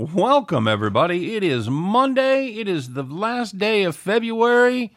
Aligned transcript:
welcome 0.00 0.66
everybody. 0.66 1.34
It 1.36 1.44
is 1.44 1.68
Monday. 1.68 2.46
It 2.54 2.66
is 2.68 2.94
the 2.94 3.02
last 3.02 3.58
day 3.58 3.82
of 3.82 3.94
February, 3.94 4.94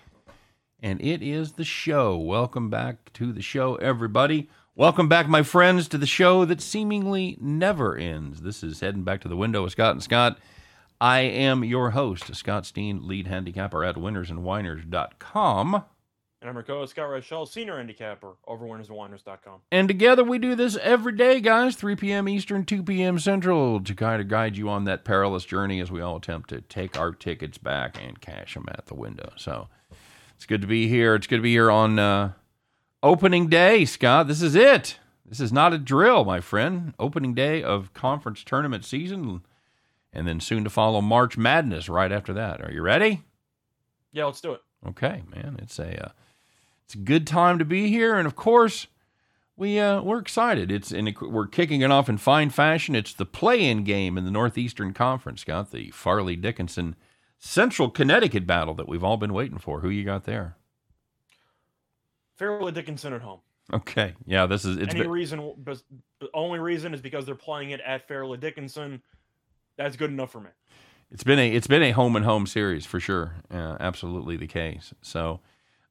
and 0.81 1.01
it 1.01 1.21
is 1.21 1.53
the 1.53 1.65
show. 1.65 2.15
Welcome 2.15 2.69
back 2.69 3.11
to 3.13 3.33
the 3.33 3.41
show, 3.41 3.75
everybody. 3.75 4.49
Welcome 4.75 5.09
back, 5.09 5.27
my 5.27 5.43
friends, 5.43 5.89
to 5.89 5.97
the 5.97 6.05
show 6.05 6.45
that 6.45 6.61
seemingly 6.61 7.37
never 7.41 7.97
ends. 7.97 8.43
This 8.43 8.63
is 8.63 8.79
Heading 8.79 9.03
Back 9.03 9.19
to 9.21 9.27
the 9.27 9.35
Window 9.35 9.63
with 9.63 9.73
Scott 9.73 9.91
and 9.91 10.01
Scott. 10.01 10.39
I 11.01 11.19
am 11.19 11.65
your 11.65 11.89
host, 11.89 12.33
Scott 12.33 12.65
Steen, 12.65 13.05
lead 13.05 13.27
handicapper 13.27 13.83
at 13.83 13.95
winnersandwhiners.com. 13.95 15.83
And 16.43 16.49
I'm 16.49 16.57
your 16.57 16.63
co-host, 16.63 16.91
Scott 16.91 17.09
Rochelle, 17.09 17.45
senior 17.45 17.77
handicapper 17.77 18.33
over 18.45 18.65
winnersandwhiners.com. 18.65 19.61
And 19.71 19.87
together 19.87 20.25
we 20.25 20.39
do 20.39 20.55
this 20.55 20.75
every 20.81 21.13
day, 21.13 21.39
guys, 21.39 21.77
3 21.77 21.95
p.m. 21.95 22.27
Eastern, 22.27 22.65
2 22.65 22.83
p.m. 22.83 23.17
Central, 23.17 23.79
to 23.79 23.95
kind 23.95 24.21
of 24.21 24.27
guide 24.27 24.57
you 24.57 24.67
on 24.67 24.83
that 24.83 25.05
perilous 25.05 25.45
journey 25.45 25.79
as 25.79 25.89
we 25.89 26.01
all 26.01 26.17
attempt 26.17 26.49
to 26.49 26.59
take 26.59 26.99
our 26.99 27.13
tickets 27.13 27.57
back 27.57 27.97
and 27.97 28.19
cash 28.19 28.55
them 28.55 28.65
at 28.67 28.87
the 28.87 28.93
window. 28.93 29.31
So 29.37 29.69
it's 30.35 30.45
good 30.45 30.59
to 30.59 30.67
be 30.67 30.89
here. 30.89 31.15
It's 31.15 31.27
good 31.27 31.37
to 31.37 31.41
be 31.41 31.53
here 31.53 31.71
on 31.71 31.97
uh, 31.97 32.33
opening 33.01 33.47
day, 33.47 33.85
Scott. 33.85 34.27
This 34.27 34.41
is 34.41 34.53
it. 34.53 34.99
This 35.25 35.39
is 35.39 35.53
not 35.53 35.71
a 35.71 35.77
drill, 35.77 36.25
my 36.25 36.41
friend. 36.41 36.93
Opening 36.99 37.33
day 37.33 37.63
of 37.63 37.93
conference 37.93 38.43
tournament 38.43 38.83
season, 38.83 39.45
and 40.11 40.27
then 40.27 40.41
soon 40.41 40.65
to 40.65 40.69
follow 40.69 40.99
March 40.99 41.37
Madness 41.37 41.87
right 41.87 42.11
after 42.11 42.33
that. 42.33 42.59
Are 42.61 42.69
you 42.73 42.81
ready? 42.81 43.23
Yeah, 44.11 44.25
let's 44.25 44.41
do 44.41 44.51
it. 44.51 44.61
Okay, 44.85 45.23
man. 45.33 45.55
It's 45.61 45.79
a 45.79 46.07
uh, 46.07 46.09
it's 46.85 46.95
a 46.95 46.99
good 46.99 47.25
time 47.27 47.59
to 47.59 47.65
be 47.65 47.89
here, 47.89 48.15
and 48.15 48.27
of 48.27 48.35
course, 48.35 48.87
we 49.55 49.79
uh, 49.79 50.01
we're 50.01 50.19
excited. 50.19 50.71
It's 50.71 50.91
and 50.91 51.15
we're 51.21 51.47
kicking 51.47 51.81
it 51.81 51.91
off 51.91 52.09
in 52.09 52.17
fine 52.17 52.49
fashion. 52.49 52.95
It's 52.95 53.13
the 53.13 53.25
play-in 53.25 53.83
game 53.83 54.17
in 54.17 54.25
the 54.25 54.31
Northeastern 54.31 54.93
Conference. 54.93 55.43
Got 55.43 55.71
the 55.71 55.91
Fairleigh 55.91 56.35
Dickinson 56.35 56.95
Central 57.39 57.89
Connecticut 57.89 58.47
battle 58.47 58.73
that 58.75 58.87
we've 58.87 59.03
all 59.03 59.17
been 59.17 59.33
waiting 59.33 59.57
for. 59.59 59.81
Who 59.81 59.89
you 59.89 60.03
got 60.03 60.23
there? 60.25 60.55
Fairleigh 62.35 62.71
Dickinson 62.71 63.13
at 63.13 63.21
home. 63.21 63.39
Okay, 63.71 64.13
yeah, 64.25 64.45
this 64.45 64.65
is 64.65 64.77
it's 64.77 64.93
Any 64.93 65.03
been, 65.03 65.11
reason? 65.11 65.53
The 65.65 66.29
only 66.33 66.59
reason 66.59 66.93
is 66.93 67.01
because 67.01 67.25
they're 67.25 67.35
playing 67.35 67.69
it 67.71 67.79
at 67.81 68.07
Fairleigh 68.07 68.37
Dickinson. 68.37 69.01
That's 69.77 69.95
good 69.95 70.09
enough 70.11 70.31
for 70.31 70.41
me. 70.41 70.49
it's 71.11 71.23
been 71.23 71.39
a 71.39 71.51
it's 71.51 71.67
been 71.67 71.81
a 71.83 71.91
home 71.91 72.15
and 72.15 72.25
home 72.25 72.45
series 72.45 72.85
for 72.85 72.99
sure. 72.99 73.35
Uh, 73.49 73.77
absolutely 73.79 74.35
the 74.35 74.47
case. 74.47 74.93
So, 75.01 75.39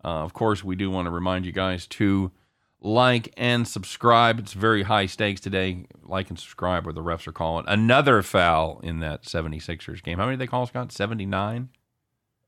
uh, 0.05 0.08
of 0.08 0.33
course, 0.33 0.64
we 0.64 0.77
do 0.77 0.91
want 0.91 1.06
to 1.06 1.11
remind 1.11 1.47
you 1.47 1.53
guys 1.53 1.86
to 1.89 2.33
like 2.81 3.33
and 3.36 3.67
subscribe. 3.67 4.39
It's 4.39 4.53
very 4.53 4.83
high 4.83 5.06
stakes 5.06 5.41
today. 5.41 5.86
Like 6.03 6.28
and 6.31 6.39
subscribe, 6.39 6.86
or 6.86 6.92
the 6.92 7.03
refs 7.03 7.27
are 7.27 7.33
calling 7.33 7.64
another 7.69 8.23
foul 8.23 8.80
in 8.83 9.00
that 9.00 9.23
76ers 9.23 10.03
game. 10.03 10.19
How 10.19 10.25
many 10.25 10.36
did 10.36 10.41
they 10.41 10.50
call, 10.50 10.67
Scott? 10.67 10.92
79? 10.92 11.69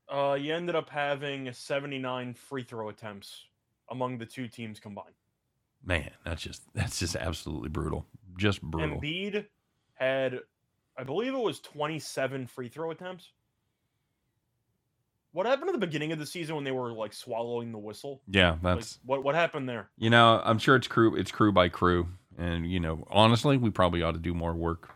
Uh, 0.07 0.37
you 0.39 0.53
ended 0.53 0.75
up 0.75 0.89
having 0.89 1.51
79 1.51 2.33
free 2.33 2.63
throw 2.63 2.89
attempts 2.89 3.45
among 3.89 4.17
the 4.17 4.25
two 4.25 4.47
teams 4.47 4.79
combined. 4.79 5.15
Man, 5.83 6.11
that's 6.23 6.41
just 6.41 6.63
that's 6.73 6.99
just 6.99 7.15
absolutely 7.15 7.69
brutal. 7.69 8.05
Just 8.37 8.61
brutal. 8.61 8.99
Embiid 8.99 9.45
had, 9.93 10.39
I 10.97 11.03
believe 11.03 11.33
it 11.33 11.39
was 11.39 11.59
27 11.61 12.47
free 12.47 12.69
throw 12.69 12.91
attempts. 12.91 13.31
What 15.35 15.45
happened 15.45 15.67
at 15.67 15.73
the 15.73 15.85
beginning 15.85 16.13
of 16.13 16.19
the 16.19 16.25
season 16.25 16.55
when 16.55 16.63
they 16.63 16.71
were 16.71 16.93
like 16.93 17.11
swallowing 17.11 17.73
the 17.73 17.77
whistle? 17.77 18.21
Yeah, 18.25 18.51
Like, 18.51 18.77
that's 18.77 18.99
what 19.05 19.21
what 19.21 19.35
happened 19.35 19.67
there? 19.67 19.89
you 19.97 20.09
know, 20.09 20.41
I'm 20.41 20.59
sure 20.59 20.77
it's 20.77 20.87
crew 20.87 21.13
it's 21.15 21.29
crew 21.29 21.51
by 21.51 21.67
crew. 21.67 22.07
And 22.37 22.71
you 22.71 22.79
know, 22.79 23.03
honestly, 23.09 23.57
we 23.57 23.69
probably 23.69 24.01
ought 24.01 24.13
to 24.13 24.19
do 24.19 24.33
more 24.33 24.53
work 24.53 24.91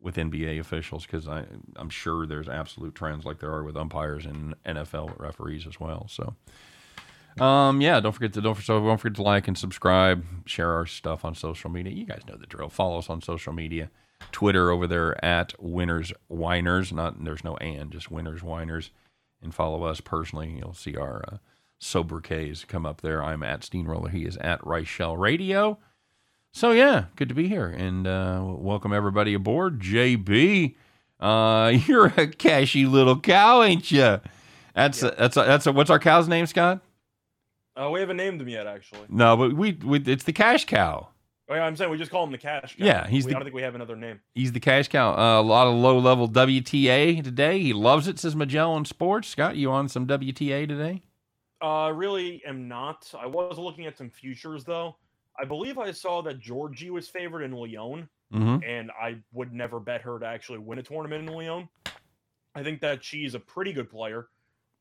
with 0.00 0.16
NBA 0.16 0.58
officials 0.58 1.04
because 1.04 1.28
I 1.28 1.44
I'm 1.76 1.90
sure 1.90 2.26
there's 2.26 2.48
absolute 2.48 2.94
trends 2.94 3.26
like 3.26 3.40
there 3.40 3.52
are 3.52 3.62
with 3.62 3.76
umpires 3.76 4.24
and 4.24 4.54
NFL 4.64 5.18
referees 5.20 5.66
as 5.66 5.78
well. 5.78 6.08
So 6.08 6.34
um 7.44 7.82
yeah, 7.82 8.00
don't 8.00 8.12
forget 8.12 8.32
to 8.32 8.40
don't 8.40 8.56
so 8.56 8.80
don't 8.80 8.96
forget 8.98 9.16
to 9.16 9.22
like 9.22 9.48
and 9.48 9.58
subscribe, 9.58 10.24
share 10.46 10.72
our 10.72 10.86
stuff 10.86 11.26
on 11.26 11.34
social 11.34 11.68
media. 11.68 11.92
You 11.92 12.06
guys 12.06 12.22
know 12.26 12.36
the 12.36 12.46
drill. 12.46 12.70
Follow 12.70 12.96
us 12.98 13.10
on 13.10 13.20
social 13.20 13.52
media. 13.52 13.90
Twitter 14.32 14.70
over 14.70 14.86
there 14.86 15.22
at 15.22 15.52
Winners 15.58 16.10
Whiners. 16.28 16.90
Not 16.90 17.22
there's 17.22 17.44
no 17.44 17.58
and, 17.58 17.90
just 17.90 18.10
Winners 18.10 18.42
Whiners. 18.42 18.90
And 19.44 19.54
follow 19.54 19.84
us 19.84 20.00
personally. 20.00 20.56
You'll 20.58 20.74
see 20.74 20.96
our 20.96 21.22
uh, 21.30 21.36
sobriquets 21.78 22.64
come 22.64 22.86
up 22.86 23.02
there. 23.02 23.22
I'm 23.22 23.42
at 23.42 23.62
Steamroller. 23.62 24.08
He 24.08 24.24
is 24.24 24.38
at 24.38 24.60
Reichel 24.62 25.18
Radio. 25.18 25.78
So 26.52 26.70
yeah, 26.70 27.06
good 27.16 27.28
to 27.28 27.34
be 27.34 27.48
here 27.48 27.66
and 27.66 28.06
uh, 28.06 28.40
welcome 28.42 28.92
everybody 28.92 29.34
aboard. 29.34 29.80
JB, 29.80 30.76
uh, 31.20 31.76
you're 31.86 32.06
a 32.16 32.28
cashy 32.28 32.86
little 32.86 33.20
cow, 33.20 33.62
ain't 33.62 33.90
you? 33.90 34.20
That's 34.74 35.02
a, 35.02 35.14
that's 35.18 35.36
a, 35.36 35.42
that's 35.42 35.66
a, 35.66 35.72
what's 35.72 35.90
our 35.90 35.98
cow's 35.98 36.26
name, 36.26 36.46
Scott? 36.46 36.80
Uh, 37.76 37.90
we 37.90 38.00
haven't 38.00 38.16
named 38.16 38.40
him 38.40 38.48
yet, 38.48 38.66
actually. 38.66 39.06
No, 39.08 39.36
but 39.36 39.52
we, 39.54 39.72
we 39.72 39.98
it's 40.06 40.24
the 40.24 40.32
cash 40.32 40.64
cow. 40.64 41.08
Oh, 41.48 41.54
I'm 41.54 41.76
saying 41.76 41.90
we 41.90 41.98
just 41.98 42.10
call 42.10 42.24
him 42.24 42.32
the 42.32 42.38
cash. 42.38 42.76
Guy. 42.78 42.86
Yeah, 42.86 43.06
he's 43.06 43.24
We, 43.26 43.30
the- 43.32 43.36
I 43.36 43.38
don't 43.40 43.44
think 43.44 43.54
we 43.54 43.62
have 43.62 43.74
another 43.74 43.96
name. 43.96 44.20
He's 44.34 44.52
the 44.52 44.60
cash 44.60 44.88
cow. 44.88 45.12
Uh, 45.12 45.40
a 45.40 45.42
lot 45.42 45.66
of 45.66 45.74
low 45.74 45.98
level 45.98 46.28
WTA 46.28 47.22
today. 47.22 47.58
He 47.60 47.72
loves 47.74 48.08
it, 48.08 48.18
says 48.18 48.34
Magellan 48.34 48.84
Sports. 48.86 49.28
Scott, 49.28 49.56
you 49.56 49.70
on 49.70 49.88
some 49.88 50.06
WTA 50.06 50.66
today? 50.66 51.02
Uh, 51.60 51.92
really 51.94 52.42
am 52.46 52.66
not. 52.68 53.12
I 53.18 53.26
was 53.26 53.58
looking 53.58 53.86
at 53.86 53.96
some 53.98 54.10
futures 54.10 54.64
though. 54.64 54.96
I 55.38 55.44
believe 55.44 55.78
I 55.78 55.90
saw 55.90 56.22
that 56.22 56.40
Giorgi 56.40 56.90
was 56.90 57.08
favored 57.08 57.42
in 57.42 57.52
Lyon, 57.52 58.08
Mm-hmm. 58.32 58.64
and 58.68 58.90
I 59.00 59.16
would 59.32 59.52
never 59.52 59.78
bet 59.78 60.00
her 60.00 60.18
to 60.18 60.26
actually 60.26 60.58
win 60.58 60.78
a 60.78 60.82
tournament 60.82 61.28
in 61.28 61.34
Lyon. 61.34 61.68
I 62.56 62.62
think 62.64 62.80
that 62.80 63.04
she's 63.04 63.34
a 63.34 63.38
pretty 63.38 63.72
good 63.72 63.88
player, 63.88 64.28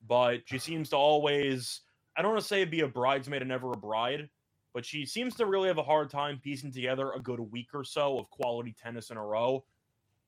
but 0.08 0.42
she 0.46 0.58
seems 0.58 0.90
to 0.90 0.96
always, 0.96 1.82
I 2.18 2.22
don't 2.24 2.32
want 2.32 2.42
to 2.42 2.48
say 2.48 2.66
be 2.66 2.80
a 2.82 2.88
bridesmaid 2.88 3.42
and 3.44 3.50
never 3.50 3.72
a 3.72 3.78
bride, 3.78 4.30
but 4.74 4.86
she 4.86 5.06
seems 5.06 5.36
to 5.36 5.46
really 5.46 5.68
have 5.68 5.78
a 5.78 5.84
hard 5.84 6.10
time 6.10 6.40
piecing 6.44 6.72
together 6.72 7.12
a 7.12 7.20
good 7.20 7.40
week 7.40 7.70
or 7.74 7.84
so 7.84 8.18
of 8.18 8.30
quality 8.30 8.76
tennis 8.82 9.12
in 9.12 9.18
a 9.18 9.26
row. 9.26 9.64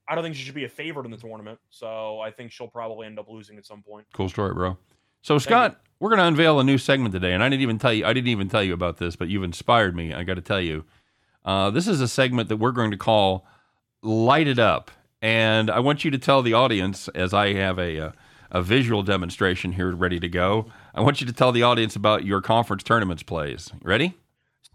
I 0.08 0.14
don't 0.14 0.24
think 0.24 0.36
she 0.36 0.44
should 0.44 0.56
be 0.56 0.66
a 0.66 0.70
favorite 0.70 1.06
in 1.06 1.12
the 1.12 1.18
tournament, 1.18 1.60
so 1.70 2.20
I 2.20 2.30
think 2.30 2.52
she'll 2.52 2.68
probably 2.68 3.08
end 3.08 3.18
up 3.18 3.28
losing 3.28 3.58
at 3.58 3.66
some 3.66 3.82
point. 3.82 4.06
Cool 4.14 4.30
story, 4.30 4.54
bro. 4.54 4.78
So 5.24 5.40
Scott, 5.40 5.82
we're 6.00 6.10
going 6.10 6.20
to 6.20 6.26
unveil 6.26 6.60
a 6.60 6.64
new 6.64 6.78
segment 6.78 7.12
today, 7.12 7.34
and 7.34 7.44
I 7.44 7.50
didn't 7.50 7.64
even 7.64 7.80
tell 7.80 7.92
you. 7.92 8.06
I 8.06 8.14
didn't 8.14 8.28
even 8.28 8.48
tell 8.48 8.62
you 8.62 8.74
about 8.74 8.98
this, 8.98 9.16
but 9.16 9.28
you've 9.28 9.44
inspired 9.44 9.96
me. 9.96 10.14
I 10.14 10.24
got 10.24 10.36
to 10.36 10.42
tell 10.42 10.62
you, 10.62 10.86
uh, 11.44 11.72
this 11.72 11.88
is 11.88 12.00
a 12.00 12.08
segment 12.08 12.50
that 12.50 12.58
we're 12.58 12.72
going 12.72 12.92
to 12.92 12.98
call 12.98 13.48
"Light 14.04 14.48
It 14.48 14.60
Up," 14.60 14.92
and 15.24 15.72
I 15.72 15.80
want 15.80 16.06
you 16.06 16.12
to 16.12 16.20
tell 16.20 16.44
the 16.44 16.54
audience, 16.54 17.08
as 17.16 17.34
I 17.34 17.54
have 17.54 17.80
a 17.80 17.98
a, 17.98 18.14
a 18.52 18.62
visual 18.62 19.02
demonstration 19.02 19.72
here 19.72 19.96
ready 19.96 20.20
to 20.20 20.30
go. 20.30 20.68
I 20.94 21.02
want 21.02 21.20
you 21.20 21.26
to 21.26 21.34
tell 21.34 21.52
the 21.52 21.64
audience 21.64 21.96
about 21.96 22.24
your 22.24 22.42
conference 22.42 22.84
tournaments 22.84 23.24
plays. 23.24 23.72
Ready? 23.82 24.14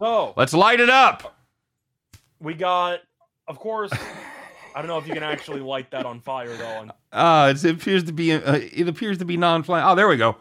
So 0.01 0.33
Let's 0.35 0.53
light 0.53 0.79
it 0.79 0.89
up. 0.89 1.35
we 2.39 2.55
got, 2.55 3.01
of 3.47 3.59
course, 3.59 3.91
I 4.73 4.79
don't 4.79 4.87
know 4.87 4.97
if 4.97 5.07
you 5.07 5.13
can 5.13 5.21
actually 5.21 5.59
light 5.59 5.91
that 5.91 6.05
on 6.07 6.19
fire 6.19 6.55
though. 6.57 6.89
Uh, 7.13 7.49
it's, 7.51 7.65
it 7.65 7.75
appears 7.75 8.05
to 8.05 8.13
be 8.13 8.31
uh, 8.31 8.53
it 8.55 8.87
appears 8.87 9.17
to 9.17 9.25
be 9.25 9.35
non-flammable. 9.35 9.91
Oh, 9.91 9.95
there 9.95 10.07
we 10.07 10.15
go. 10.15 10.37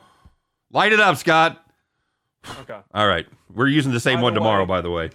Light 0.70 0.92
it 0.92 1.00
up, 1.00 1.16
Scott. 1.16 1.60
okay, 2.60 2.78
All 2.94 3.08
right, 3.08 3.26
we're 3.52 3.66
using 3.66 3.90
the 3.90 3.98
same 3.98 4.20
one 4.20 4.34
tomorrow, 4.34 4.62
way- 4.62 4.66
by 4.68 4.80
the 4.80 4.90
way. 4.90 5.10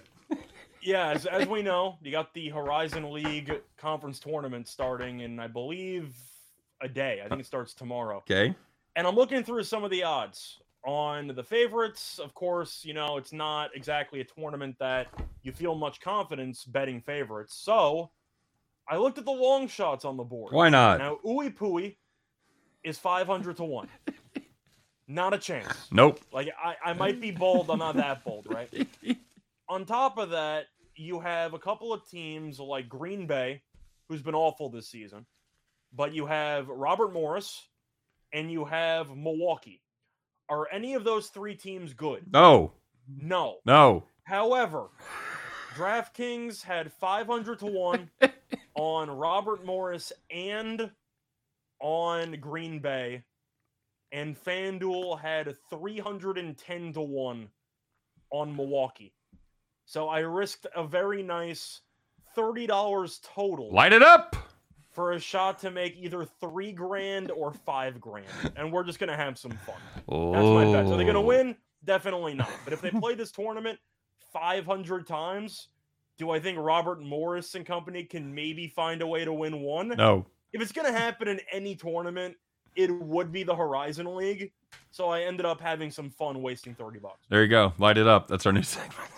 yeah, 0.82 1.12
as, 1.12 1.24
as 1.24 1.48
we 1.48 1.62
know, 1.62 1.96
you 2.02 2.10
got 2.12 2.34
the 2.34 2.50
Horizon 2.50 3.10
League 3.10 3.58
conference 3.78 4.18
tournament 4.20 4.68
starting 4.68 5.20
in, 5.20 5.40
I 5.40 5.46
believe, 5.46 6.14
a 6.82 6.88
day. 6.88 7.22
I 7.24 7.28
think 7.30 7.40
it 7.40 7.46
starts 7.46 7.72
tomorrow. 7.72 8.18
Okay. 8.18 8.54
And 8.96 9.06
I'm 9.06 9.14
looking 9.14 9.42
through 9.44 9.62
some 9.62 9.82
of 9.82 9.90
the 9.90 10.02
odds 10.02 10.58
on 10.86 11.28
the 11.28 11.42
favorites. 11.42 12.18
Of 12.18 12.32
course, 12.34 12.84
you 12.84 12.94
know 12.94 13.16
it's 13.16 13.32
not 13.32 13.70
exactly 13.74 14.20
a 14.20 14.24
tournament 14.24 14.76
that 14.78 15.08
you 15.42 15.52
feel 15.52 15.74
much 15.74 16.00
confidence 16.00 16.64
betting 16.64 17.00
favorites. 17.00 17.54
So 17.60 18.10
I 18.88 18.96
looked 18.96 19.18
at 19.18 19.24
the 19.24 19.32
long 19.32 19.68
shots 19.68 20.04
on 20.04 20.16
the 20.16 20.24
board. 20.24 20.52
Why 20.52 20.68
not? 20.68 20.98
Now, 20.98 21.18
Uwe 21.24 21.54
Pui 21.54 21.96
is 22.84 22.98
500 22.98 23.56
to 23.56 23.64
1. 23.64 23.88
Not 25.08 25.34
a 25.34 25.38
chance. 25.38 25.88
Nope. 25.90 26.20
Like, 26.32 26.48
I, 26.62 26.76
I 26.84 26.92
might 26.92 27.20
be 27.20 27.30
bold, 27.30 27.70
I'm 27.70 27.78
not 27.78 27.96
that 27.96 28.24
bold, 28.24 28.46
right? 28.48 28.68
On 29.68 29.84
top 29.84 30.18
of 30.18 30.30
that, 30.30 30.66
you 30.94 31.20
have 31.20 31.54
a 31.54 31.58
couple 31.58 31.92
of 31.92 32.08
teams 32.08 32.58
like 32.58 32.88
Green 32.88 33.26
Bay, 33.26 33.62
who's 34.08 34.22
been 34.22 34.34
awful 34.34 34.68
this 34.68 34.88
season, 34.88 35.26
but 35.92 36.12
you 36.14 36.26
have 36.26 36.68
Robert 36.68 37.12
Morris 37.12 37.60
and 38.32 38.50
you 38.50 38.64
have 38.64 39.16
Milwaukee. 39.16 39.80
Are 40.48 40.68
any 40.70 40.94
of 40.94 41.04
those 41.04 41.28
three 41.28 41.54
teams 41.54 41.92
good? 41.92 42.24
No. 42.32 42.72
No. 43.08 43.56
No. 43.64 44.04
However, 44.24 44.88
DraftKings 45.74 46.62
had 46.62 46.92
500 46.92 47.58
to 47.60 47.66
1 47.66 48.10
on 48.74 49.10
Robert 49.10 49.64
Morris 49.64 50.12
and 50.30 50.90
on 51.80 52.32
Green 52.40 52.78
Bay, 52.78 53.22
and 54.12 54.36
FanDuel 54.36 55.20
had 55.20 55.56
310 55.70 56.92
to 56.92 57.00
1 57.00 57.48
on 58.30 58.56
Milwaukee. 58.56 59.12
So 59.84 60.08
I 60.08 60.20
risked 60.20 60.66
a 60.74 60.86
very 60.86 61.22
nice 61.22 61.80
$30 62.36 63.20
total 63.22 63.72
Light 63.72 63.92
it 63.92 64.02
up. 64.02 64.35
For 64.96 65.12
a 65.12 65.20
shot 65.20 65.58
to 65.58 65.70
make 65.70 65.94
either 65.98 66.24
three 66.40 66.72
grand 66.72 67.30
or 67.30 67.52
five 67.52 68.00
grand, 68.00 68.26
and 68.56 68.72
we're 68.72 68.82
just 68.82 68.98
gonna 68.98 69.14
have 69.14 69.36
some 69.36 69.50
fun. 69.50 69.76
That's 69.92 70.08
my 70.08 70.64
bet. 70.72 70.86
So 70.86 70.94
are 70.94 70.96
they 70.96 71.04
gonna 71.04 71.20
win? 71.20 71.54
Definitely 71.84 72.32
not. 72.32 72.50
But 72.64 72.72
if 72.72 72.80
they 72.80 72.90
play 72.90 73.14
this 73.14 73.30
tournament 73.30 73.78
500 74.32 75.06
times, 75.06 75.68
do 76.16 76.30
I 76.30 76.40
think 76.40 76.58
Robert 76.58 77.02
Morris 77.02 77.54
and 77.54 77.66
company 77.66 78.04
can 78.04 78.34
maybe 78.34 78.68
find 78.68 79.02
a 79.02 79.06
way 79.06 79.22
to 79.26 79.34
win 79.34 79.60
one? 79.60 79.88
No. 79.88 80.24
If 80.54 80.62
it's 80.62 80.72
gonna 80.72 80.92
happen 80.92 81.28
in 81.28 81.40
any 81.52 81.76
tournament, 81.76 82.34
it 82.74 82.90
would 82.90 83.30
be 83.30 83.42
the 83.42 83.54
Horizon 83.54 84.16
League. 84.16 84.50
So 84.92 85.10
I 85.10 85.24
ended 85.24 85.44
up 85.44 85.60
having 85.60 85.90
some 85.90 86.08
fun 86.08 86.40
wasting 86.40 86.74
30 86.74 87.00
bucks. 87.00 87.26
There 87.28 87.42
you 87.42 87.48
go. 87.48 87.74
Light 87.78 87.98
it 87.98 88.08
up. 88.08 88.28
That's 88.28 88.46
our 88.46 88.52
new 88.52 88.62
segment. 88.62 89.10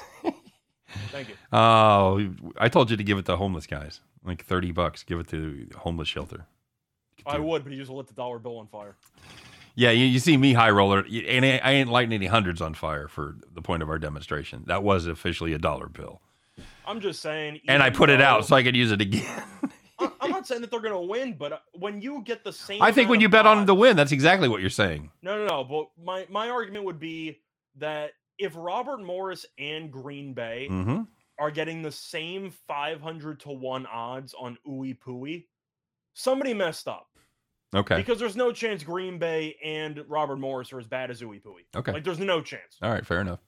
Thank 1.13 1.29
you. 1.29 1.35
Oh, 1.53 2.35
I 2.59 2.69
told 2.69 2.91
you 2.91 2.97
to 2.97 3.05
give 3.05 3.19
it 3.19 3.27
to 3.27 3.37
homeless 3.37 3.69
guys. 3.69 4.01
Like 4.25 4.45
30 4.45 4.73
bucks. 4.73 5.03
Give 5.03 5.19
it 5.21 5.29
to 5.29 5.67
the 5.71 5.79
homeless 5.79 6.09
shelter. 6.09 6.47
I 7.27 7.39
would, 7.39 7.65
but 7.65 7.73
you 7.73 7.79
just 7.79 7.91
lit 7.91 8.07
the 8.07 8.15
dollar 8.15 8.39
bill 8.39 8.59
on 8.59 8.67
fire. 8.69 8.97
Yeah, 9.75 9.91
you, 9.91 10.07
you 10.07 10.19
see 10.19 10.37
me 10.37 10.55
high 10.55 10.71
roller, 10.71 11.05
and 11.05 11.45
I 11.45 11.61
I 11.63 11.71
ain't 11.73 11.89
lighting 11.91 12.13
any 12.13 12.27
hundreds 12.27 12.61
on 12.61 12.75
fire 12.75 13.07
for 13.07 13.37
the 13.53 13.63
point 13.63 13.83
of 13.83 13.89
our 13.89 13.99
demonstration. 13.99 14.65
That 14.67 14.83
was 14.83 15.07
officially 15.07 15.53
a 15.53 15.59
dollar 15.59 15.89
bill, 15.89 16.21
I'm 16.87 17.01
just 17.01 17.21
saying. 17.23 17.61
and 17.69 17.83
I 17.83 17.91
put 17.91 18.11
it 18.11 18.21
out 18.21 18.45
so 18.47 18.57
I 18.57 18.63
could 18.63 18.75
use 18.77 18.91
it 18.91 19.01
again. 19.01 19.43
I'm 20.21 20.31
not 20.31 20.47
saying 20.47 20.61
that 20.63 20.71
they're 20.71 20.81
gonna 20.81 21.01
win, 21.01 21.35
but 21.39 21.53
uh, 21.53 21.59
when 21.75 22.01
you 22.01 22.23
get 22.25 22.45
the 22.45 22.53
same, 22.53 22.83
I 22.83 22.93
think 22.93 23.09
when 23.09 23.21
you 23.21 23.29
bet 23.29 23.47
on 23.47 23.67
the 23.67 23.75
win, 23.75 23.97
that's 23.97 24.13
exactly 24.13 24.49
what 24.49 24.61
you're 24.61 24.71
saying. 24.71 25.11
No, 25.23 25.39
no, 25.39 25.47
no. 25.47 25.65
But 25.65 26.05
my 26.05 26.27
my 26.29 26.49
argument 26.51 26.85
would 26.85 26.99
be 27.01 27.41
that 27.77 28.13
if 28.39 28.53
Robert 28.57 29.03
Morris 29.03 29.45
and 29.59 29.91
Green 29.93 30.33
Bay 30.35 30.69
Mm-hmm. 30.71 31.03
Are 31.39 31.51
getting 31.51 31.83
the 31.83 31.93
same 31.93 32.51
500 32.67 33.41
to 33.41 33.51
1 33.51 33.87
odds 33.87 34.35
on 34.39 34.59
Ooey 34.69 34.99
Pooey, 34.99 35.47
somebody 36.15 36.53
messed 36.53 36.89
up. 36.89 37.07
Okay. 37.75 37.97
Because 37.97 38.19
there's 38.19 38.35
no 38.37 38.51
chance 38.51 38.83
Green 38.83 39.19
Bay 39.19 39.57
and 39.65 40.03
Robert 40.09 40.37
Morris 40.37 40.73
are 40.73 40.81
as 40.81 40.87
bad 40.87 41.11
as 41.11 41.21
Ooey 41.23 41.41
Pooey. 41.43 41.67
Okay. 41.77 41.93
Like 41.93 42.03
there's 42.05 42.19
no 42.19 42.41
chance. 42.41 42.77
All 42.83 42.91
right. 42.91 43.05
Fair 43.07 43.21
enough. 43.21 43.41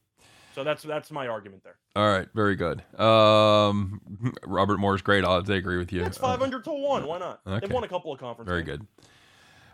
So 0.55 0.63
that's 0.65 0.83
that's 0.83 1.11
my 1.11 1.27
argument 1.29 1.63
there. 1.65 1.77
All 1.97 2.09
right. 2.09 2.29
Very 2.35 2.55
good. 2.57 2.83
Um, 3.01 4.01
Robert 4.45 4.79
Morris 4.79 5.01
great 5.01 5.25
odds. 5.25 5.49
I 5.49 5.55
agree 5.57 5.79
with 5.79 5.93
you. 5.93 6.05
It's 6.05 6.19
Uh, 6.19 6.23
500 6.23 6.65
to 6.65 6.71
1. 6.71 7.07
Why 7.07 7.19
not? 7.19 7.41
okay. 7.47 7.61
They've 7.67 7.73
won 7.73 7.85
a 7.85 7.89
couple 7.89 8.13
of 8.13 8.19
conferences. 8.21 8.51
Very 8.51 8.63
games. 8.63 8.79
good. 8.79 8.87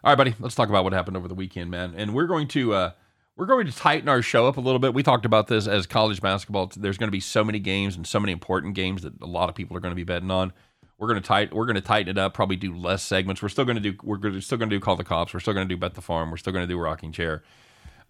All 0.04 0.12
right, 0.12 0.16
buddy. 0.16 0.34
Let's 0.38 0.54
talk 0.54 0.68
about 0.68 0.84
what 0.84 0.92
happened 0.92 1.16
over 1.16 1.28
the 1.28 1.34
weekend, 1.34 1.70
man. 1.70 1.94
And 1.96 2.14
we're 2.14 2.26
going 2.26 2.46
to 2.48 2.74
uh, 2.74 2.90
we're 3.36 3.46
going 3.46 3.66
to 3.66 3.72
tighten 3.72 4.08
our 4.08 4.22
show 4.22 4.46
up 4.46 4.56
a 4.56 4.60
little 4.60 4.78
bit. 4.78 4.94
We 4.94 5.02
talked 5.02 5.26
about 5.26 5.46
this 5.46 5.66
as 5.66 5.86
college 5.86 6.22
basketball. 6.22 6.72
There's 6.74 6.96
going 6.96 7.08
to 7.08 7.12
be 7.12 7.20
so 7.20 7.44
many 7.44 7.58
games 7.58 7.94
and 7.94 8.06
so 8.06 8.18
many 8.18 8.32
important 8.32 8.74
games 8.74 9.02
that 9.02 9.20
a 9.20 9.26
lot 9.26 9.50
of 9.50 9.54
people 9.54 9.76
are 9.76 9.80
going 9.80 9.92
to 9.92 9.96
be 9.96 10.04
betting 10.04 10.30
on. 10.30 10.52
We're 10.98 11.08
going 11.08 11.20
to 11.20 11.26
tight. 11.26 11.52
We're 11.52 11.66
going 11.66 11.76
to 11.76 11.82
tighten 11.82 12.08
it 12.08 12.18
up. 12.18 12.32
Probably 12.32 12.56
do 12.56 12.74
less 12.74 13.02
segments. 13.02 13.42
We're 13.42 13.50
still 13.50 13.66
going 13.66 13.80
to 13.80 13.92
do. 13.92 13.98
We're 14.02 14.40
still 14.40 14.56
going 14.56 14.70
to 14.70 14.76
do 14.76 14.80
call 14.80 14.96
the 14.96 15.04
cops. 15.04 15.34
We're 15.34 15.40
still 15.40 15.52
going 15.52 15.68
to 15.68 15.74
do 15.74 15.78
bet 15.78 15.94
the 15.94 16.00
farm. 16.00 16.30
We're 16.30 16.38
still 16.38 16.54
going 16.54 16.66
to 16.66 16.72
do 16.72 16.78
rocking 16.78 17.12
chair. 17.12 17.42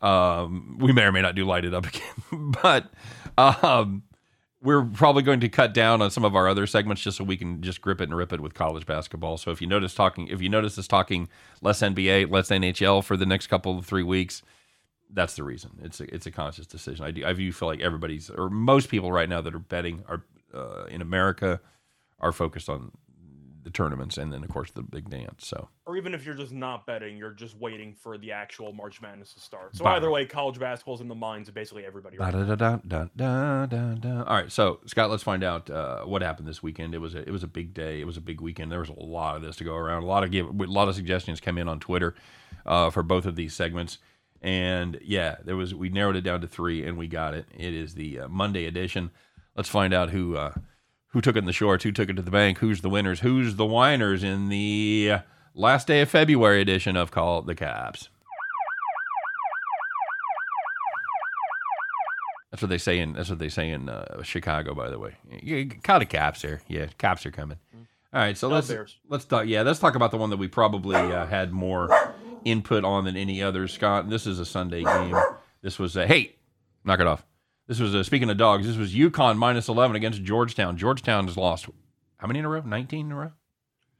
Um, 0.00 0.78
we 0.78 0.92
may 0.92 1.02
or 1.02 1.12
may 1.12 1.22
not 1.22 1.34
do 1.34 1.44
light 1.44 1.64
it 1.64 1.74
up 1.74 1.86
again, 2.32 2.52
but 2.62 2.90
um, 3.36 4.04
we're 4.62 4.84
probably 4.84 5.24
going 5.24 5.40
to 5.40 5.48
cut 5.48 5.74
down 5.74 6.02
on 6.02 6.12
some 6.12 6.24
of 6.24 6.36
our 6.36 6.46
other 6.46 6.68
segments 6.68 7.02
just 7.02 7.16
so 7.16 7.24
we 7.24 7.36
can 7.36 7.62
just 7.62 7.80
grip 7.80 8.00
it 8.00 8.04
and 8.04 8.16
rip 8.16 8.32
it 8.32 8.40
with 8.40 8.54
college 8.54 8.86
basketball. 8.86 9.38
So 9.38 9.50
if 9.50 9.60
you 9.60 9.66
notice 9.66 9.92
talking, 9.92 10.28
if 10.28 10.40
you 10.40 10.48
notice 10.48 10.78
us 10.78 10.86
talking 10.86 11.28
less 11.62 11.80
NBA, 11.80 12.30
less 12.30 12.50
NHL 12.50 13.02
for 13.02 13.16
the 13.16 13.26
next 13.26 13.48
couple 13.48 13.76
of 13.76 13.86
three 13.86 14.04
weeks, 14.04 14.42
that's 15.12 15.34
the 15.34 15.44
reason. 15.44 15.70
It's 15.82 16.00
a, 16.00 16.14
it's 16.14 16.26
a 16.26 16.30
conscious 16.30 16.66
decision. 16.66 17.04
I 17.04 17.10
do 17.10 17.24
I 17.24 17.32
do 17.32 17.52
feel 17.52 17.68
like 17.68 17.80
everybody's 17.80 18.30
or 18.30 18.50
most 18.50 18.88
people 18.88 19.12
right 19.12 19.28
now 19.28 19.40
that 19.40 19.54
are 19.54 19.58
betting 19.58 20.04
are 20.08 20.24
uh, 20.54 20.84
in 20.84 21.02
America 21.02 21.60
are 22.20 22.32
focused 22.32 22.68
on 22.68 22.90
the 23.62 23.70
tournaments 23.72 24.16
and 24.16 24.32
then 24.32 24.44
of 24.44 24.48
course 24.48 24.70
the 24.70 24.82
big 24.82 25.10
dance. 25.10 25.44
So 25.44 25.68
Or 25.86 25.96
even 25.96 26.14
if 26.14 26.24
you're 26.24 26.36
just 26.36 26.52
not 26.52 26.86
betting, 26.86 27.16
you're 27.16 27.32
just 27.32 27.56
waiting 27.58 27.94
for 27.94 28.16
the 28.16 28.30
actual 28.30 28.72
March 28.72 29.02
Madness 29.02 29.34
to 29.34 29.40
start. 29.40 29.74
So 29.74 29.82
Bah. 29.82 29.96
either 29.96 30.08
way, 30.08 30.24
college 30.24 30.60
basketball's 30.60 31.00
in 31.00 31.08
the 31.08 31.16
minds 31.16 31.48
of 31.48 31.54
basically 31.56 31.84
everybody. 31.84 32.16
Right 32.16 32.32
now. 32.32 32.44
Ba-da-da-da-da-da-da. 32.44 34.22
All 34.22 34.36
right, 34.36 34.52
so 34.52 34.78
Scott, 34.86 35.10
let's 35.10 35.24
find 35.24 35.42
out 35.42 35.68
uh, 35.68 36.04
what 36.04 36.22
happened 36.22 36.46
this 36.46 36.62
weekend. 36.62 36.94
It 36.94 36.98
was 36.98 37.14
a 37.16 37.18
it 37.26 37.30
was 37.32 37.42
a 37.42 37.48
big 37.48 37.74
day. 37.74 38.00
It 38.00 38.06
was 38.06 38.16
a 38.16 38.20
big 38.20 38.40
weekend. 38.40 38.70
There 38.70 38.78
was 38.78 38.88
a 38.88 39.02
lot 39.02 39.34
of 39.36 39.42
this 39.42 39.56
to 39.56 39.64
go 39.64 39.74
around. 39.74 40.04
A 40.04 40.06
lot 40.06 40.22
of 40.22 40.30
give, 40.30 40.46
a 40.46 40.64
lot 40.64 40.88
of 40.88 40.94
suggestions 40.94 41.40
came 41.40 41.58
in 41.58 41.68
on 41.68 41.80
Twitter 41.80 42.14
uh, 42.66 42.90
for 42.90 43.02
both 43.02 43.26
of 43.26 43.34
these 43.34 43.52
segments, 43.54 43.98
and 44.42 44.98
yeah, 45.02 45.36
there 45.44 45.56
was 45.56 45.74
we 45.74 45.88
narrowed 45.88 46.16
it 46.16 46.22
down 46.22 46.40
to 46.40 46.46
three, 46.46 46.84
and 46.84 46.96
we 46.96 47.08
got 47.08 47.34
it. 47.34 47.46
It 47.56 47.74
is 47.74 47.94
the 47.94 48.20
uh, 48.20 48.28
Monday 48.28 48.66
edition. 48.66 49.10
Let's 49.56 49.68
find 49.68 49.94
out 49.94 50.10
who 50.10 50.36
uh, 50.36 50.52
who 51.08 51.20
took 51.20 51.36
it 51.36 51.40
in 51.40 51.44
the 51.46 51.52
shorts, 51.52 51.84
who 51.84 51.92
took 51.92 52.10
it 52.10 52.16
to 52.16 52.22
the 52.22 52.30
bank, 52.30 52.58
who's 52.58 52.80
the 52.80 52.90
winners, 52.90 53.20
who's 53.20 53.56
the 53.56 53.66
whiners 53.66 54.22
in 54.22 54.48
the 54.48 55.10
uh, 55.12 55.18
last 55.54 55.86
day 55.86 56.00
of 56.02 56.10
February 56.10 56.60
edition 56.60 56.96
of 56.96 57.10
Call 57.10 57.42
the 57.42 57.54
Caps. 57.54 58.08
That's 62.50 62.62
what 62.62 62.68
they 62.68 62.78
say 62.78 63.00
in 63.00 63.12
that's 63.12 63.28
what 63.28 63.38
they 63.38 63.48
say 63.48 63.70
in 63.70 63.88
uh, 63.88 64.22
Chicago, 64.22 64.74
by 64.74 64.88
the 64.88 64.98
way. 64.98 65.16
You 65.42 65.68
call 65.68 65.98
the 65.98 66.06
cops 66.06 66.42
there. 66.42 66.62
Yeah, 66.68 66.86
cops 66.98 67.26
are 67.26 67.30
coming. 67.30 67.58
All 68.14 68.20
right, 68.22 68.36
so 68.36 68.48
let's 68.48 68.68
Bears. 68.68 68.96
let's 69.08 69.24
talk. 69.26 69.46
Yeah, 69.46 69.62
let's 69.62 69.78
talk 69.78 69.94
about 69.94 70.10
the 70.10 70.16
one 70.16 70.30
that 70.30 70.38
we 70.38 70.48
probably 70.48 70.96
uh, 70.96 71.26
had 71.26 71.52
more 71.52 72.14
input 72.46 72.84
on 72.84 73.04
than 73.04 73.16
any 73.16 73.42
other. 73.42 73.68
Scott, 73.68 74.08
this 74.08 74.26
is 74.26 74.38
a 74.38 74.46
Sunday 74.46 74.82
game. 74.84 75.14
This 75.62 75.78
was 75.78 75.96
a 75.96 76.06
hey, 76.06 76.36
knock 76.84 77.00
it 77.00 77.06
off. 77.06 77.26
This 77.66 77.80
was 77.80 77.92
a, 77.94 78.04
speaking 78.04 78.30
of 78.30 78.36
dogs. 78.36 78.66
This 78.66 78.76
was 78.76 78.94
UConn 78.94 79.36
minus 79.36 79.68
eleven 79.68 79.96
against 79.96 80.22
Georgetown. 80.22 80.76
Georgetown 80.76 81.26
has 81.26 81.36
lost 81.36 81.66
how 82.18 82.26
many 82.26 82.38
in 82.38 82.44
a 82.44 82.48
row? 82.48 82.62
Nineteen 82.64 83.06
in 83.06 83.12
a 83.12 83.16
row. 83.16 83.32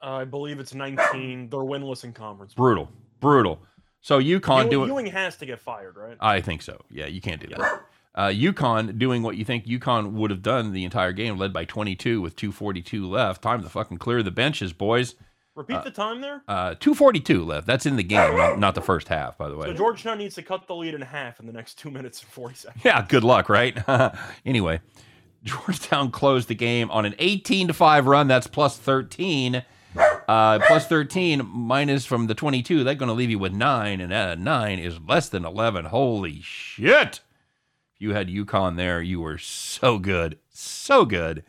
I 0.00 0.24
believe 0.24 0.60
it's 0.60 0.74
19. 0.74 1.48
They're 1.50 1.60
winless 1.60 2.04
in 2.04 2.12
conference. 2.12 2.54
Brutal, 2.54 2.88
brutal. 3.18 3.60
So 4.00 4.20
UConn 4.20 4.70
doing. 4.70 4.88
Ewing 4.88 5.06
has 5.06 5.36
to 5.38 5.46
get 5.46 5.60
fired, 5.60 5.96
right? 5.96 6.16
I 6.20 6.40
think 6.40 6.62
so. 6.62 6.84
Yeah, 6.90 7.06
you 7.06 7.20
can't 7.20 7.40
do 7.40 7.48
that. 7.48 7.82
Uh, 8.14 8.28
UConn 8.28 8.98
doing 8.98 9.22
what 9.22 9.36
you 9.36 9.44
think 9.44 9.66
UConn 9.66 10.12
would 10.12 10.30
have 10.30 10.42
done 10.42 10.72
the 10.72 10.84
entire 10.84 11.12
game, 11.12 11.36
led 11.36 11.52
by 11.52 11.64
22 11.64 12.20
with 12.20 12.36
242 12.36 13.06
left. 13.06 13.42
Time 13.42 13.62
to 13.62 13.68
fucking 13.68 13.98
clear 13.98 14.22
the 14.22 14.30
benches, 14.30 14.72
boys. 14.72 15.16
Repeat 15.56 15.84
the 15.84 15.90
time 15.90 16.20
there. 16.20 16.42
Uh, 16.46 16.74
242 16.74 17.42
left. 17.42 17.66
That's 17.66 17.86
in 17.86 17.96
the 17.96 18.02
game, 18.02 18.36
not, 18.36 18.58
not 18.58 18.74
the 18.74 18.82
first 18.82 19.08
half, 19.08 19.38
by 19.38 19.48
the 19.48 19.56
way. 19.56 19.68
So 19.68 19.72
Georgetown 19.72 20.18
needs 20.18 20.34
to 20.34 20.42
cut 20.42 20.66
the 20.66 20.74
lead 20.74 20.92
in 20.92 21.00
half 21.00 21.40
in 21.40 21.46
the 21.46 21.52
next 21.52 21.78
two 21.78 21.90
minutes 21.90 22.20
and 22.20 22.30
40 22.30 22.54
seconds. 22.54 22.84
Yeah, 22.84 23.04
good 23.08 23.24
luck, 23.24 23.48
right? 23.48 23.74
anyway, 24.46 24.80
Georgetown 25.44 26.10
closed 26.10 26.48
the 26.48 26.54
game 26.54 26.90
on 26.90 27.06
an 27.06 27.14
18 27.18 27.68
to 27.68 27.72
5 27.72 28.06
run. 28.06 28.28
That's 28.28 28.46
plus 28.46 28.76
13. 28.76 29.64
Uh, 30.28 30.58
plus 30.66 30.86
13 30.86 31.48
minus 31.50 32.04
from 32.04 32.26
the 32.26 32.34
22. 32.34 32.84
That's 32.84 32.98
going 32.98 33.08
to 33.08 33.14
leave 33.14 33.30
you 33.30 33.38
with 33.38 33.54
9, 33.54 34.00
and 34.00 34.12
uh, 34.12 34.34
9 34.34 34.78
is 34.78 35.00
less 35.00 35.30
than 35.30 35.46
11. 35.46 35.86
Holy 35.86 36.42
shit. 36.42 37.20
If 37.94 38.00
you 38.00 38.12
had 38.12 38.28
UConn 38.28 38.76
there, 38.76 39.00
you 39.00 39.20
were 39.20 39.38
so 39.38 39.98
good. 39.98 40.38
So 40.50 41.06
good. 41.06 41.44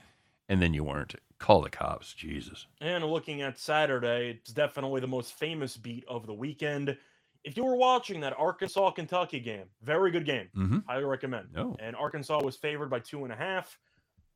And 0.48 0.62
then 0.62 0.74
you 0.74 0.86
weren't. 0.86 1.16
Call 1.40 1.62
the 1.62 1.70
cops. 1.70 2.14
Jesus. 2.14 2.66
And 2.82 3.04
looking 3.06 3.42
at 3.42 3.60
Saturday, 3.60 4.32
it's 4.32 4.52
definitely 4.52 5.02
the 5.02 5.08
most 5.08 5.34
famous 5.34 5.78
beat 5.78 6.04
of 6.08 6.26
the 6.26 6.34
weekend. 6.34 6.98
If 7.44 7.56
you 7.56 7.64
were 7.64 7.76
watching 7.76 8.20
that 8.22 8.34
Arkansas 8.38 8.92
Kentucky 8.92 9.40
game, 9.40 9.66
very 9.84 10.12
good 10.12 10.26
game. 10.26 10.48
Mm-hmm. 10.56 10.80
Highly 10.88 11.06
recommend. 11.06 11.50
No. 11.54 11.76
And 11.80 11.96
Arkansas 11.96 12.42
was 12.44 12.56
favored 12.56 12.90
by 12.90 13.00
two 13.00 13.24
and 13.24 13.32
a 13.32 13.36
half 13.36 13.78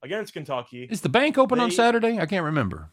against 0.03 0.34
Kentucky. 0.34 0.88
Is 0.89 1.01
the 1.01 1.10
bank 1.10 1.38
open 1.38 1.60
on 1.60 1.72
Saturday? 1.72 2.20
I 2.20 2.25
can't 2.25 2.46
remember. 2.46 2.89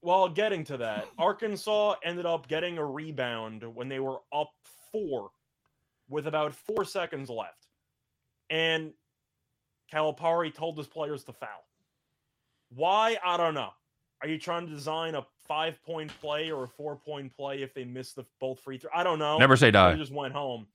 While 0.00 0.28
getting 0.28 0.64
to 0.64 0.76
that, 0.78 1.06
Arkansas 1.18 1.94
ended 2.04 2.26
up 2.26 2.48
getting 2.48 2.78
a 2.78 2.84
rebound 2.84 3.62
when 3.62 3.88
they 3.88 4.00
were 4.00 4.18
up 4.32 4.50
four 4.90 5.30
with 6.08 6.26
about 6.26 6.54
four 6.54 6.84
seconds 6.84 7.30
left. 7.30 7.68
And 8.50 8.92
Calipari 9.92 10.52
told 10.52 10.76
his 10.76 10.86
players 10.86 11.24
to 11.24 11.32
foul. 11.32 11.64
Why? 12.74 13.16
I 13.24 13.36
don't 13.36 13.54
know. 13.54 13.70
Are 14.22 14.28
you 14.28 14.38
trying 14.38 14.66
to 14.66 14.72
design 14.72 15.14
a 15.14 15.26
five 15.48 15.82
point 15.82 16.10
play 16.20 16.50
or 16.50 16.64
a 16.64 16.68
four 16.68 16.96
point 16.96 17.34
play 17.36 17.62
if 17.62 17.74
they 17.74 17.84
miss 17.84 18.12
the 18.12 18.24
both 18.40 18.60
free 18.60 18.78
throw? 18.78 18.90
I 18.94 19.02
don't 19.02 19.18
know. 19.18 19.38
Never 19.38 19.56
say 19.56 19.66
They 19.66 19.72
die. 19.72 19.94
just 19.96 20.12
went 20.12 20.32
home. 20.32 20.66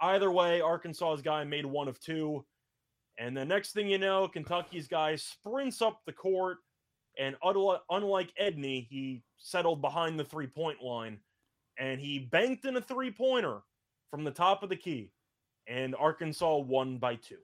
Either 0.00 0.30
way, 0.30 0.60
Arkansas's 0.60 1.22
guy 1.22 1.44
made 1.44 1.66
one 1.66 1.88
of 1.88 1.98
two. 2.00 2.44
And 3.18 3.36
the 3.36 3.44
next 3.44 3.72
thing 3.72 3.88
you 3.88 3.98
know, 3.98 4.28
Kentucky's 4.28 4.88
guy 4.88 5.16
sprints 5.16 5.82
up 5.82 6.00
the 6.06 6.12
court. 6.12 6.58
And 7.18 7.36
unlike 7.42 8.32
Edney, 8.40 8.86
he 8.88 9.22
settled 9.36 9.80
behind 9.82 10.18
the 10.18 10.24
three 10.24 10.46
point 10.46 10.82
line 10.82 11.18
and 11.78 12.00
he 12.00 12.18
banked 12.18 12.64
in 12.66 12.76
a 12.76 12.80
three 12.80 13.10
pointer 13.10 13.60
from 14.10 14.24
the 14.24 14.30
top 14.30 14.62
of 14.62 14.68
the 14.68 14.76
key. 14.76 15.10
And 15.66 15.94
Arkansas 15.94 16.58
won 16.58 16.98
by 16.98 17.16
two. 17.16 17.38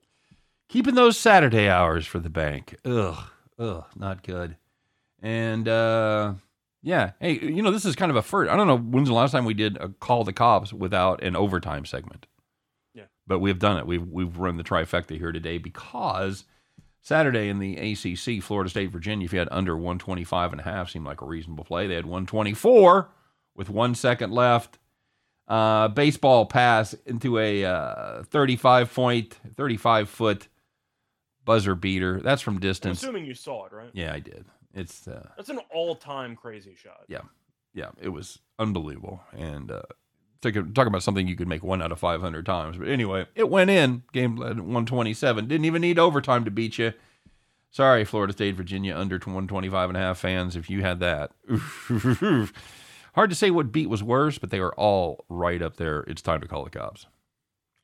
Keeping 0.69 0.95
those 0.95 1.17
Saturday 1.17 1.69
hours 1.69 2.05
for 2.05 2.19
the 2.19 2.29
bank. 2.29 2.75
Ugh, 2.85 3.17
ugh, 3.59 3.85
not 3.95 4.23
good. 4.23 4.57
And 5.21 5.67
uh, 5.67 6.33
yeah, 6.83 7.11
hey, 7.19 7.39
you 7.39 7.61
know 7.61 7.71
this 7.71 7.85
is 7.85 7.95
kind 7.95 8.11
of 8.11 8.15
a 8.15 8.21
first. 8.21 8.51
I 8.51 8.55
don't 8.55 8.67
know 8.67 8.77
when's 8.77 9.07
the 9.07 9.13
last 9.13 9.31
time 9.31 9.45
we 9.45 9.53
did 9.53 9.77
a 9.77 9.89
call 9.89 10.23
the 10.23 10.33
cops 10.33 10.71
without 10.71 11.23
an 11.23 11.35
overtime 11.35 11.85
segment. 11.85 12.27
Yeah. 12.93 13.05
but 13.27 13.39
we've 13.39 13.59
done 13.59 13.77
it. 13.77 13.85
We've 13.85 14.07
we've 14.07 14.37
run 14.37 14.57
the 14.57 14.63
trifecta 14.63 15.17
here 15.17 15.31
today 15.31 15.57
because 15.57 16.45
Saturday 17.01 17.49
in 17.49 17.59
the 17.59 17.77
ACC, 17.77 18.43
Florida 18.43 18.69
State, 18.69 18.91
Virginia, 18.91 19.25
if 19.25 19.33
you 19.33 19.39
had 19.39 19.47
under 19.51 19.75
125 19.75 20.51
and 20.51 20.61
a 20.61 20.63
half, 20.63 20.89
seemed 20.89 21.05
like 21.05 21.21
a 21.21 21.25
reasonable 21.25 21.63
play. 21.63 21.87
They 21.87 21.95
had 21.95 22.05
124 22.05 23.09
with 23.55 23.69
one 23.69 23.95
second 23.95 24.31
left. 24.31 24.77
Uh, 25.47 25.87
baseball 25.87 26.45
pass 26.45 26.93
into 27.05 27.37
a 27.39 27.63
uh, 27.63 28.23
35 28.23 28.93
point, 28.93 29.37
35 29.55 30.09
foot 30.09 30.47
buzzer 31.47 31.73
beater. 31.73 32.19
That's 32.21 32.43
from 32.43 32.59
distance. 32.59 33.01
I'm 33.01 33.09
assuming 33.09 33.25
you 33.25 33.33
saw 33.33 33.65
it, 33.65 33.71
right? 33.71 33.89
Yeah, 33.93 34.13
I 34.13 34.19
did. 34.19 34.45
It's 34.75 35.07
uh, 35.07 35.29
That's 35.35 35.49
an 35.49 35.59
all-time 35.73 36.35
crazy 36.35 36.75
shot. 36.75 37.05
yeah, 37.07 37.21
yeah, 37.73 37.89
it 37.99 38.09
was 38.09 38.37
unbelievable. 38.59 39.21
And 39.35 39.71
uh, 39.71 39.81
talk, 40.41 40.53
talk 40.75 40.85
about 40.85 41.01
something 41.01 41.27
you 41.27 41.35
could 41.35 41.47
make 41.47 41.63
one 41.63 41.81
out 41.81 41.91
of 41.91 41.99
500 41.99 42.45
times. 42.45 42.77
But 42.77 42.89
anyway, 42.89 43.25
it 43.33 43.49
went 43.49 43.71
in. 43.71 44.03
Game 44.13 44.35
led 44.35 44.59
127. 44.59 45.47
Didn't 45.47 45.65
even 45.65 45.81
need 45.81 45.97
overtime 45.97 46.45
to 46.45 46.51
beat 46.51 46.77
you. 46.77 46.93
Sorry, 47.71 48.05
Florida 48.05 48.33
State, 48.33 48.55
Virginia, 48.55 48.95
under 48.95 49.15
125 49.15 49.89
and 49.89 49.97
a 49.97 49.99
half 49.99 50.19
fans, 50.19 50.55
if 50.55 50.69
you 50.69 50.81
had 50.81 50.99
that. 50.99 51.31
Hard 53.15 53.29
to 53.29 53.35
say 53.35 53.49
what 53.51 53.71
beat 53.71 53.89
was 53.89 54.03
worse, 54.03 54.37
but 54.37 54.51
they 54.51 54.59
were 54.59 54.75
all 54.75 55.25
right 55.27 55.61
up 55.61 55.77
there. 55.77 56.01
It's 56.01 56.21
time 56.21 56.41
to 56.41 56.47
call 56.47 56.63
the 56.63 56.69
cops. 56.69 57.07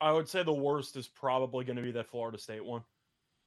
I 0.00 0.12
would 0.12 0.28
say 0.28 0.42
the 0.42 0.52
worst 0.52 0.96
is 0.96 1.08
probably 1.08 1.64
going 1.64 1.76
to 1.76 1.82
be 1.82 1.92
that 1.92 2.08
Florida 2.08 2.38
State 2.38 2.64
one. 2.64 2.82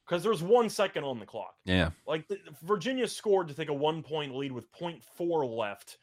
Because 0.08 0.22
there's 0.22 0.42
one 0.42 0.70
second 0.70 1.04
on 1.04 1.18
the 1.18 1.26
clock. 1.26 1.54
Yeah. 1.64 1.90
Like 2.06 2.26
the, 2.28 2.38
Virginia 2.62 3.06
scored 3.06 3.48
to 3.48 3.54
take 3.54 3.68
a 3.68 3.74
one 3.74 4.02
point 4.02 4.34
lead 4.34 4.52
with 4.52 4.72
0.4 4.72 5.56
left. 5.56 5.98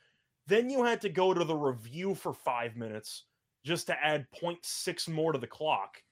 Then 0.47 0.69
you 0.69 0.83
had 0.83 1.01
to 1.01 1.09
go 1.09 1.33
to 1.33 1.43
the 1.43 1.55
review 1.55 2.13
for 2.13 2.31
five 2.31 2.75
minutes 2.75 3.23
just 3.63 3.87
to 3.87 4.05
add 4.05 4.27
0.6 4.39 5.09
more 5.09 5.31
to 5.31 5.39
the 5.39 5.47
clock. 5.47 6.03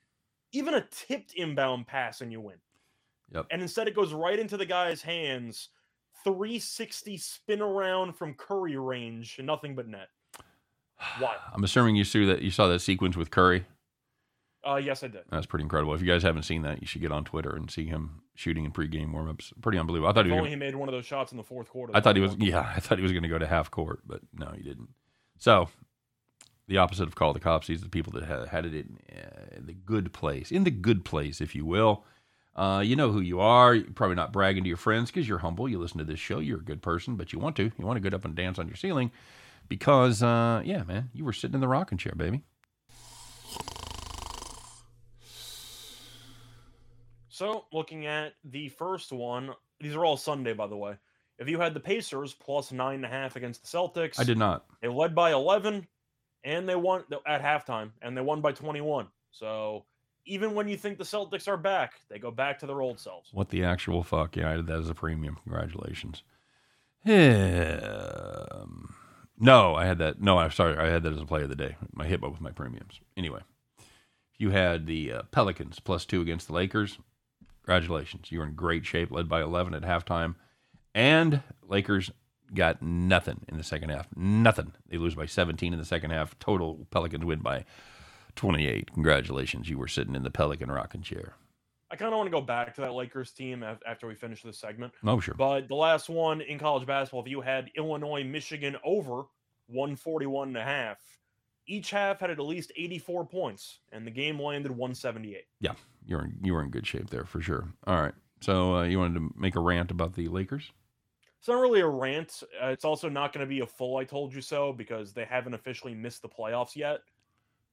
Even 0.54 0.74
a 0.74 0.88
tipped 0.90 1.34
inbound 1.34 1.86
pass 1.86 2.22
and 2.22 2.32
you 2.32 2.42
win. 2.42 2.58
Yep. 3.32 3.48
And 3.52 3.62
instead 3.62 3.88
it 3.88 3.96
goes 3.96 4.12
right 4.12 4.40
into 4.40 4.58
the 4.58 4.66
guy's 4.66 5.04
hands. 5.04 5.70
360 6.24 7.18
spin 7.18 7.62
around 7.62 8.14
from 8.14 8.34
Curry 8.34 8.78
range 8.78 9.36
and 9.38 9.46
nothing 9.46 9.76
but 9.76 9.88
net. 9.88 10.08
Why? 11.20 11.36
I'm 11.54 11.64
assuming 11.64 11.96
you 11.96 12.04
saw 12.04 12.26
that 12.26 12.42
you 12.42 12.50
saw 12.50 12.68
that 12.70 12.80
sequence 12.80 13.16
with 13.16 13.30
Curry. 13.30 13.66
Uh, 14.66 14.76
yes, 14.76 15.04
I 15.04 15.08
did. 15.08 15.24
That's 15.30 15.46
pretty 15.46 15.64
incredible. 15.64 15.94
If 15.94 16.02
you 16.02 16.08
guys 16.08 16.24
haven't 16.24 16.44
seen 16.44 16.62
that, 16.62 16.80
you 16.82 16.88
should 16.88 17.02
get 17.02 17.12
on 17.12 17.26
Twitter 17.26 17.54
and 17.56 17.70
see 17.70 17.86
him 17.86 18.22
shooting 18.36 18.64
in 18.64 18.72
pregame 18.72 19.14
warmups. 19.14 19.52
Pretty 19.62 19.78
unbelievable. 19.78 20.10
I 20.10 20.14
thought 20.14 20.22
If 20.22 20.28
he 20.28 20.32
was. 20.32 20.38
only 20.40 20.50
Gonna, 20.52 20.66
he 20.66 20.72
made 20.72 20.76
one 20.76 20.88
of 20.88 20.94
those 20.94 21.06
shots 21.06 21.32
in 21.32 21.38
the 21.38 21.44
fourth 21.44 21.70
quarter. 21.70 21.92
I 21.96 22.00
thought 22.00 22.16
he 22.16 22.22
was. 22.22 22.36
Yeah, 22.40 22.72
I 22.76 22.80
thought 22.80 22.98
he 22.98 23.04
was 23.04 23.12
going 23.12 23.24
to 23.24 23.30
go 23.30 23.38
to 23.38 23.48
half 23.48 23.70
court, 23.70 24.00
but 24.06 24.22
no, 24.34 24.52
he 24.56 24.64
didn't. 24.64 24.90
So, 25.38 25.68
the 26.68 26.78
opposite 26.78 27.04
of 27.08 27.16
call 27.16 27.34
the 27.34 27.40
cops. 27.42 27.68
These 27.68 27.82
are 27.82 27.86
the 27.86 27.90
people 27.90 28.14
that 28.14 28.24
had, 28.24 28.48
had 28.48 28.66
it 28.66 28.74
in 28.74 29.00
uh, 29.14 29.60
the 29.60 29.74
good 29.74 30.14
place, 30.14 30.50
in 30.52 30.64
the 30.64 30.72
good 30.72 31.04
place, 31.04 31.42
if 31.42 31.56
you 31.56 31.66
will. 31.66 32.06
Uh, 32.56 32.82
you 32.86 32.96
know 32.96 33.12
who 33.12 33.20
you 33.20 33.40
are. 33.42 33.76
You're 33.76 33.92
probably 33.92 34.16
not 34.16 34.32
bragging 34.32 34.64
to 34.64 34.68
your 34.70 34.78
friends 34.78 35.10
because 35.12 35.28
you're 35.28 35.40
humble. 35.40 35.68
You 35.68 35.80
listen 35.80 35.98
to 35.98 36.04
this 36.04 36.20
show. 36.20 36.40
You're 36.40 36.60
a 36.60 36.64
good 36.64 36.82
person, 36.82 37.16
but 37.16 37.34
you 37.34 37.40
want 37.40 37.56
to. 37.58 37.64
You 37.64 37.86
want 37.86 37.98
to 37.98 38.02
get 38.02 38.14
up 38.14 38.24
and 38.24 38.36
dance 38.36 38.60
on 38.60 38.68
your 38.68 38.76
ceiling 38.78 39.12
because, 39.68 40.22
uh, 40.24 40.62
yeah, 40.64 40.84
man, 40.84 41.10
you 41.14 41.26
were 41.26 41.34
sitting 41.34 41.56
in 41.56 41.62
the 41.62 41.68
rocking 41.68 41.98
chair, 41.98 42.14
baby. 42.16 42.44
So, 47.34 47.66
looking 47.74 48.06
at 48.06 48.34
the 48.44 48.70
first 48.70 49.12
one, 49.12 49.56
these 49.80 49.96
are 49.96 50.06
all 50.06 50.18
Sunday, 50.18 50.54
by 50.54 50.68
the 50.68 50.78
way. 50.78 50.98
If 51.40 51.50
you 51.50 51.60
had 51.60 51.74
the 51.74 51.80
Pacers 51.80 52.32
plus 52.32 52.72
nine 52.72 52.98
and 52.98 53.06
a 53.06 53.08
half 53.08 53.36
against 53.36 53.64
the 53.64 53.76
Celtics, 53.76 54.20
I 54.20 54.24
did 54.24 54.38
not. 54.38 54.66
They 54.84 54.88
led 54.88 55.16
by 55.16 55.32
11, 55.32 55.88
and 56.44 56.70
they 56.70 56.76
won 56.76 57.06
at 57.26 57.42
halftime, 57.42 57.90
and 58.04 58.16
they 58.16 58.22
won 58.22 58.42
by 58.42 58.52
21. 58.52 59.08
So, 59.32 59.86
even 60.28 60.54
when 60.54 60.68
you 60.68 60.78
think 60.78 61.00
the 61.00 61.04
Celtics 61.04 61.48
are 61.48 61.58
back, 61.58 61.94
they 62.08 62.20
go 62.20 62.30
back 62.30 62.60
to 62.60 62.68
their 62.68 62.84
old 62.84 63.00
selves. 63.00 63.32
What 63.34 63.50
the 63.50 63.64
actual 63.64 64.04
fuck? 64.04 64.36
Yeah, 64.36 64.52
I 64.52 64.58
did 64.58 64.68
that 64.68 64.78
as 64.78 64.92
a 64.92 64.94
premium. 64.94 65.40
Congratulations. 65.42 66.22
Um, 67.04 68.94
no, 69.40 69.74
I 69.74 69.86
had 69.86 69.98
that. 69.98 70.22
No, 70.22 70.38
I'm 70.38 70.52
sorry. 70.52 70.78
I 70.78 70.86
had 70.86 71.02
that 71.02 71.14
as 71.14 71.22
a 71.22 71.26
play 71.26 71.42
of 71.42 71.50
the 71.50 71.56
day. 71.56 71.78
My 71.94 72.06
hit 72.06 72.22
with 72.22 72.42
my 72.42 72.52
premiums. 72.52 73.02
Anyway, 73.18 73.42
If 73.80 73.86
you 74.38 74.52
had 74.52 74.86
the 74.86 75.14
uh, 75.14 75.22
Pelicans 75.32 75.80
plus 75.80 76.06
two 76.06 76.22
against 76.22 76.46
the 76.46 76.54
Lakers. 76.54 77.00
Congratulations. 77.64 78.32
You 78.32 78.40
were 78.40 78.46
in 78.46 78.56
great 78.56 78.86
shape, 78.86 79.12
led 79.12 79.30
by 79.30 79.42
11 79.42 79.74
at 79.74 79.84
halftime. 79.84 80.36
And 80.94 81.42
Lakers 81.68 82.12
got 82.54 82.82
nothing 82.82 83.46
in 83.48 83.58
the 83.58 83.64
second 83.64 83.90
half. 83.90 84.08
Nothing. 84.16 84.74
They 84.88 84.98
lose 84.98 85.16
by 85.16 85.26
17 85.26 85.74
in 85.74 85.80
the 85.80 85.86
second 85.86 86.12
half. 86.12 86.38
Total 86.40 86.86
Pelicans 86.92 87.26
win 87.26 87.40
by 87.40 87.66
28. 88.36 88.94
Congratulations. 88.94 89.70
You 89.70 89.78
were 89.78 89.88
sitting 89.88 90.16
in 90.16 90.24
the 90.24 90.30
Pelican 90.30 90.72
rocking 90.72 91.02
chair. 91.02 91.34
I 91.90 91.96
kind 91.96 92.12
of 92.12 92.18
want 92.18 92.28
to 92.28 92.32
go 92.32 92.42
back 92.42 92.74
to 92.76 92.82
that 92.82 92.94
Lakers 92.94 93.32
team 93.32 93.64
after 93.64 94.08
we 94.08 94.16
finish 94.16 94.42
this 94.42 94.58
segment. 94.58 94.94
Oh, 95.06 95.20
sure. 95.20 95.36
But 95.36 95.68
the 95.68 95.76
last 95.76 96.10
one 96.10 96.42
in 96.42 96.58
college 96.60 96.88
basketball, 96.88 97.22
if 97.22 97.28
you 97.28 97.42
had 97.42 97.70
Illinois, 97.76 98.24
Michigan 98.24 98.76
over 98.84 99.26
141 99.68 100.50
and 100.50 100.58
a 100.58 100.64
half, 100.64 100.98
each 101.68 101.92
half 101.92 102.20
had 102.20 102.30
at 102.30 102.40
least 102.40 102.72
84 102.76 103.26
points, 103.26 103.80
and 103.92 104.06
the 104.06 104.12
game 104.12 104.42
landed 104.42 104.72
178. 104.72 105.46
Yeah, 105.60 105.74
you 106.06 106.18
were 106.18 106.26
in, 106.26 106.38
you 106.44 106.54
were 106.54 106.64
in 106.64 106.70
good 106.70 106.86
shape 106.86 107.10
there 107.10 107.26
for 107.26 107.42
sure. 107.42 107.74
All 107.88 108.02
right. 108.02 108.14
So 108.42 108.76
uh, 108.76 108.84
you 108.84 109.00
wanted 109.00 109.16
to 109.16 109.32
make 109.38 109.56
a 109.56 109.62
rant 109.62 109.92
about 109.92 110.14
the 110.14 110.28
Lakers? 110.28 110.70
It's 111.40 111.48
not 111.48 111.60
really 111.60 111.82
a 111.82 111.88
rant. 111.88 112.44
Uh, 112.62 112.68
it's 112.68 112.86
also 112.86 113.10
not 113.10 113.34
going 113.34 113.46
to 113.46 113.50
be 113.50 113.62
a 113.62 113.66
full 113.66 113.98
I 113.98 114.04
told 114.04 114.34
you 114.34 114.42
so 114.42 114.74
because 114.74 115.14
they 115.14 115.26
haven't 115.26 115.54
officially 115.54 115.94
missed 115.94 116.22
the 116.22 116.30
playoffs 116.30 116.76
yet. 116.76 117.00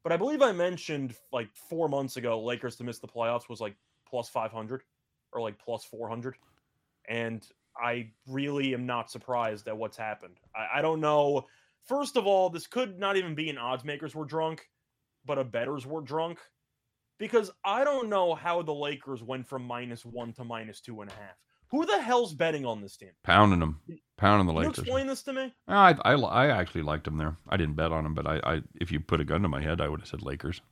But 0.02 0.12
I 0.12 0.16
believe 0.16 0.42
I 0.42 0.52
mentioned 0.52 1.14
like 1.32 1.48
four 1.54 1.88
months 1.88 2.16
ago, 2.16 2.40
Lakers 2.40 2.76
to 2.76 2.84
miss 2.84 2.98
the 2.98 3.08
playoffs 3.08 3.48
was 3.48 3.60
like 3.60 3.76
plus 4.08 4.28
500 4.28 4.82
or 5.32 5.40
like 5.40 5.58
plus 5.58 5.84
400. 5.84 6.36
And 7.08 7.46
I 7.76 8.10
really 8.26 8.74
am 8.74 8.86
not 8.86 9.10
surprised 9.10 9.68
at 9.68 9.76
what's 9.76 9.96
happened. 9.96 10.38
I, 10.54 10.78
I 10.78 10.82
don't 10.82 11.00
know. 11.00 11.46
First 11.86 12.16
of 12.16 12.26
all, 12.26 12.50
this 12.50 12.66
could 12.66 12.98
not 12.98 13.16
even 13.16 13.34
be 13.34 13.50
an 13.50 13.58
odds 13.58 13.84
makers 13.84 14.14
were 14.14 14.24
drunk, 14.24 14.66
but 15.24 15.38
a 15.38 15.44
betters 15.44 15.86
were 15.86 16.02
drunk. 16.02 16.38
Because 17.18 17.50
I 17.64 17.84
don't 17.84 18.08
know 18.08 18.34
how 18.34 18.62
the 18.62 18.72
Lakers 18.74 19.22
went 19.22 19.46
from 19.46 19.64
minus 19.64 20.04
one 20.06 20.32
to 20.34 20.44
minus 20.44 20.80
two 20.80 21.02
and 21.02 21.10
a 21.10 21.14
half. 21.14 21.36
Who 21.70 21.84
the 21.86 22.00
hell's 22.00 22.34
betting 22.34 22.64
on 22.64 22.80
this 22.80 22.96
team? 22.96 23.10
Pounding 23.22 23.60
them, 23.60 23.80
pounding 24.16 24.46
the 24.46 24.52
Lakers. 24.52 24.76
Can 24.76 24.84
you 24.84 24.90
explain 24.90 25.06
this 25.06 25.22
to 25.24 25.32
me? 25.32 25.54
I, 25.68 25.94
I 26.04 26.14
I 26.14 26.46
actually 26.48 26.82
liked 26.82 27.04
them 27.04 27.18
there. 27.18 27.36
I 27.48 27.56
didn't 27.56 27.76
bet 27.76 27.92
on 27.92 28.04
them, 28.04 28.14
but 28.14 28.26
I, 28.26 28.40
I 28.44 28.62
if 28.80 28.90
you 28.90 29.00
put 29.00 29.20
a 29.20 29.24
gun 29.24 29.42
to 29.42 29.48
my 29.48 29.60
head, 29.62 29.80
I 29.80 29.88
would 29.88 30.00
have 30.00 30.08
said 30.08 30.22
Lakers. 30.22 30.62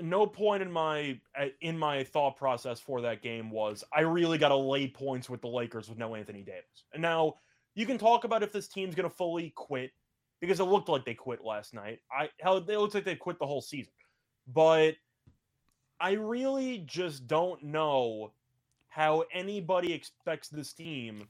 no 0.00 0.26
point 0.26 0.62
in 0.62 0.70
my 0.70 1.18
uh, 1.38 1.46
in 1.60 1.78
my 1.78 2.04
thought 2.04 2.36
process 2.36 2.80
for 2.80 3.00
that 3.02 3.22
game 3.22 3.50
was 3.50 3.84
I 3.92 4.00
really 4.00 4.38
got 4.38 4.48
to 4.48 4.56
lay 4.56 4.88
points 4.88 5.30
with 5.30 5.40
the 5.40 5.48
Lakers 5.48 5.88
with 5.88 5.98
no 5.98 6.14
Anthony 6.14 6.42
Davis. 6.42 6.84
And 6.92 7.00
now 7.00 7.34
you 7.74 7.86
can 7.86 7.98
talk 7.98 8.24
about 8.24 8.42
if 8.42 8.52
this 8.52 8.68
team's 8.68 8.94
going 8.94 9.08
to 9.08 9.14
fully 9.14 9.50
quit 9.54 9.92
because 10.44 10.60
it 10.60 10.64
looked 10.64 10.88
like 10.88 11.04
they 11.04 11.14
quit 11.14 11.44
last 11.44 11.72
night. 11.74 12.00
I 12.12 12.28
it 12.44 12.78
looks 12.78 12.94
like 12.94 13.04
they 13.04 13.16
quit 13.16 13.38
the 13.38 13.46
whole 13.46 13.62
season. 13.62 13.92
But 14.46 14.94
I 16.00 16.12
really 16.12 16.84
just 16.86 17.26
don't 17.26 17.62
know 17.62 18.32
how 18.88 19.24
anybody 19.32 19.92
expects 19.92 20.48
this 20.48 20.72
team 20.72 21.26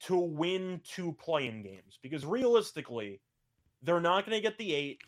to 0.00 0.16
win 0.16 0.80
two 0.84 1.12
playing 1.14 1.62
games 1.62 1.98
because 2.02 2.26
realistically 2.26 3.20
they're 3.82 4.00
not 4.00 4.26
going 4.26 4.36
to 4.36 4.42
get 4.42 4.58
the 4.58 4.74
8 4.74 5.00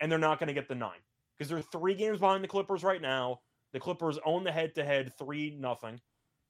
and 0.00 0.10
they're 0.10 0.18
not 0.18 0.38
going 0.38 0.48
to 0.48 0.54
get 0.54 0.68
the 0.68 0.74
9 0.74 0.90
because 1.36 1.48
they're 1.50 1.62
three 1.62 1.94
games 1.94 2.18
behind 2.18 2.42
the 2.42 2.48
Clippers 2.48 2.82
right 2.82 3.02
now. 3.02 3.40
The 3.72 3.80
Clippers 3.80 4.18
own 4.24 4.42
the 4.44 4.52
head 4.52 4.74
to 4.74 4.84
head 4.84 5.12
three 5.18 5.56
nothing. 5.58 6.00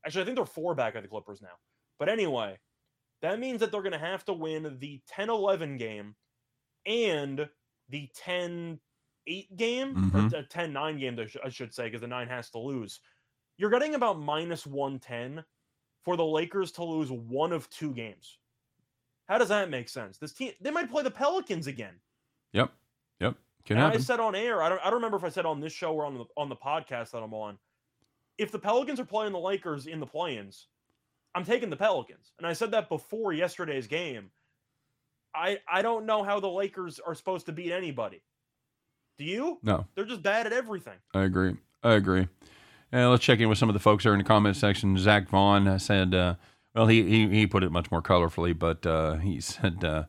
Actually, 0.06 0.22
I 0.22 0.24
think 0.24 0.36
they're 0.36 0.46
four 0.46 0.74
back 0.74 0.94
of 0.94 1.02
the 1.02 1.08
Clippers 1.08 1.42
now. 1.42 1.56
But 1.98 2.08
anyway, 2.08 2.58
that 3.20 3.38
means 3.38 3.60
that 3.60 3.70
they're 3.70 3.82
going 3.82 3.92
to 3.92 3.98
have 3.98 4.24
to 4.26 4.32
win 4.32 4.76
the 4.80 5.00
10 5.08 5.30
11 5.30 5.76
game 5.76 6.14
and 6.86 7.48
the 7.88 8.08
10 8.14 8.80
8 9.26 9.56
game, 9.56 9.94
Mhm. 9.94 10.14
or 10.14 10.28
the 10.28 10.42
10 10.42 10.72
9 10.72 10.98
game, 10.98 11.18
I 11.44 11.48
should 11.48 11.72
say, 11.72 11.84
because 11.84 12.00
the 12.00 12.08
9 12.08 12.28
has 12.28 12.50
to 12.50 12.58
lose. 12.58 13.00
You're 13.56 13.70
getting 13.70 13.94
about 13.94 14.18
minus 14.18 14.66
110 14.66 15.44
for 16.02 16.16
the 16.16 16.24
Lakers 16.24 16.72
to 16.72 16.84
lose 16.84 17.10
one 17.12 17.52
of 17.52 17.68
two 17.70 17.92
games. 17.94 18.38
How 19.28 19.38
does 19.38 19.48
that 19.48 19.70
make 19.70 19.88
sense? 19.88 20.18
This 20.18 20.32
team, 20.32 20.52
they 20.60 20.70
might 20.72 20.90
play 20.90 21.02
the 21.04 21.10
Pelicans 21.10 21.68
again. 21.68 22.00
Yep, 22.52 22.72
yep, 23.20 23.36
can 23.64 23.76
And 23.78 23.86
I 23.86 23.98
said 23.98 24.18
on 24.18 24.34
air, 24.34 24.62
I 24.62 24.68
don't, 24.68 24.80
I 24.80 24.84
don't 24.86 24.94
remember 24.94 25.16
if 25.16 25.24
I 25.24 25.28
said 25.28 25.46
on 25.46 25.60
this 25.60 25.72
show 25.72 25.94
or 25.94 26.04
on 26.04 26.14
the 26.14 26.24
on 26.36 26.48
the 26.48 26.56
podcast 26.56 27.12
that 27.12 27.22
I'm 27.22 27.32
on. 27.32 27.58
If 28.38 28.50
the 28.50 28.58
Pelicans 28.58 28.98
are 28.98 29.04
playing 29.04 29.32
the 29.32 29.38
Lakers 29.38 29.86
in 29.86 30.00
the 30.00 30.06
play-ins, 30.06 30.68
I'm 31.34 31.44
taking 31.44 31.70
the 31.70 31.76
Pelicans. 31.76 32.32
And 32.38 32.46
I 32.46 32.52
said 32.54 32.72
that 32.72 32.88
before 32.88 33.32
yesterday's 33.32 33.86
game. 33.86 34.32
I 35.34 35.60
I 35.70 35.82
don't 35.82 36.06
know 36.06 36.22
how 36.22 36.40
the 36.40 36.48
Lakers 36.50 37.00
are 37.00 37.14
supposed 37.14 37.46
to 37.46 37.52
beat 37.52 37.72
anybody. 37.72 38.22
Do 39.18 39.24
you? 39.24 39.58
No, 39.62 39.86
They're 39.94 40.04
just 40.04 40.22
bad 40.22 40.46
at 40.46 40.52
everything. 40.52 40.98
I 41.14 41.22
agree. 41.22 41.56
I 41.82 41.94
agree. 41.94 42.28
Uh, 42.92 43.08
let's 43.08 43.24
check 43.24 43.40
in 43.40 43.48
with 43.48 43.58
some 43.58 43.68
of 43.68 43.74
the 43.74 43.80
folks 43.80 44.04
there 44.04 44.12
in 44.12 44.18
the 44.18 44.24
comment 44.24 44.56
section. 44.56 44.96
Zach 44.98 45.28
Vaughn 45.28 45.78
said, 45.78 46.14
uh, 46.14 46.34
well, 46.74 46.86
he, 46.86 47.02
he 47.02 47.28
he 47.28 47.46
put 47.46 47.62
it 47.62 47.72
much 47.72 47.90
more 47.90 48.02
colorfully, 48.02 48.58
but 48.58 48.84
uh, 48.86 49.16
he 49.16 49.40
said 49.40 49.84
uh, 49.84 50.04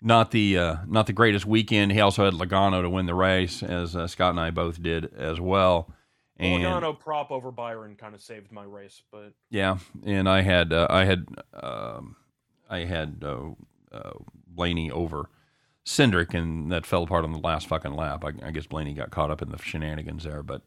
not 0.00 0.30
the 0.30 0.58
uh, 0.58 0.76
not 0.86 1.06
the 1.06 1.12
greatest 1.12 1.46
weekend. 1.46 1.92
He 1.92 2.00
also 2.00 2.24
had 2.24 2.34
Logano 2.34 2.82
to 2.82 2.90
win 2.90 3.06
the 3.06 3.14
race, 3.14 3.62
as 3.62 3.96
uh, 3.96 4.06
Scott 4.06 4.30
and 4.30 4.40
I 4.40 4.50
both 4.50 4.82
did 4.82 5.12
as 5.14 5.40
well. 5.40 5.92
And 6.38 6.62
Logano 6.62 6.98
prop 6.98 7.30
over 7.30 7.50
Byron 7.50 7.96
kind 7.96 8.14
of 8.14 8.22
saved 8.22 8.50
my 8.50 8.64
race, 8.64 9.02
but 9.12 9.32
yeah, 9.50 9.78
and 10.04 10.28
I 10.28 10.40
had 10.40 10.72
uh, 10.72 10.86
I 10.88 11.04
had 11.04 11.26
um, 11.54 12.16
I 12.68 12.80
had 12.80 13.22
uh, 13.92 14.12
Blaney 14.46 14.90
over 14.90 15.28
Cindric, 15.84 16.34
and 16.34 16.70
that 16.72 16.86
fell 16.86 17.02
apart 17.02 17.24
on 17.24 17.32
the 17.32 17.38
last 17.38 17.66
fucking 17.66 17.94
lap. 17.94 18.24
I, 18.24 18.46
I 18.46 18.50
guess 18.50 18.66
Blaney 18.66 18.94
got 18.94 19.10
caught 19.10 19.30
up 19.30 19.42
in 19.42 19.50
the 19.50 19.58
shenanigans 19.58 20.24
there, 20.24 20.42
but 20.42 20.62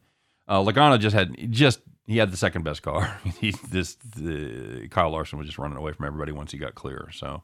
uh, 0.48 0.60
Logano 0.62 0.98
just 0.98 1.14
had 1.14 1.34
just 1.50 1.80
he 2.06 2.18
had 2.18 2.30
the 2.30 2.36
second 2.36 2.62
best 2.64 2.82
car. 2.82 3.18
he 3.40 3.52
this 3.70 3.94
the, 4.16 4.88
Kyle 4.90 5.10
Larson 5.10 5.38
was 5.38 5.46
just 5.46 5.58
running 5.58 5.78
away 5.78 5.92
from 5.92 6.06
everybody 6.06 6.32
once 6.32 6.52
he 6.52 6.58
got 6.58 6.74
clear. 6.74 7.08
So 7.12 7.42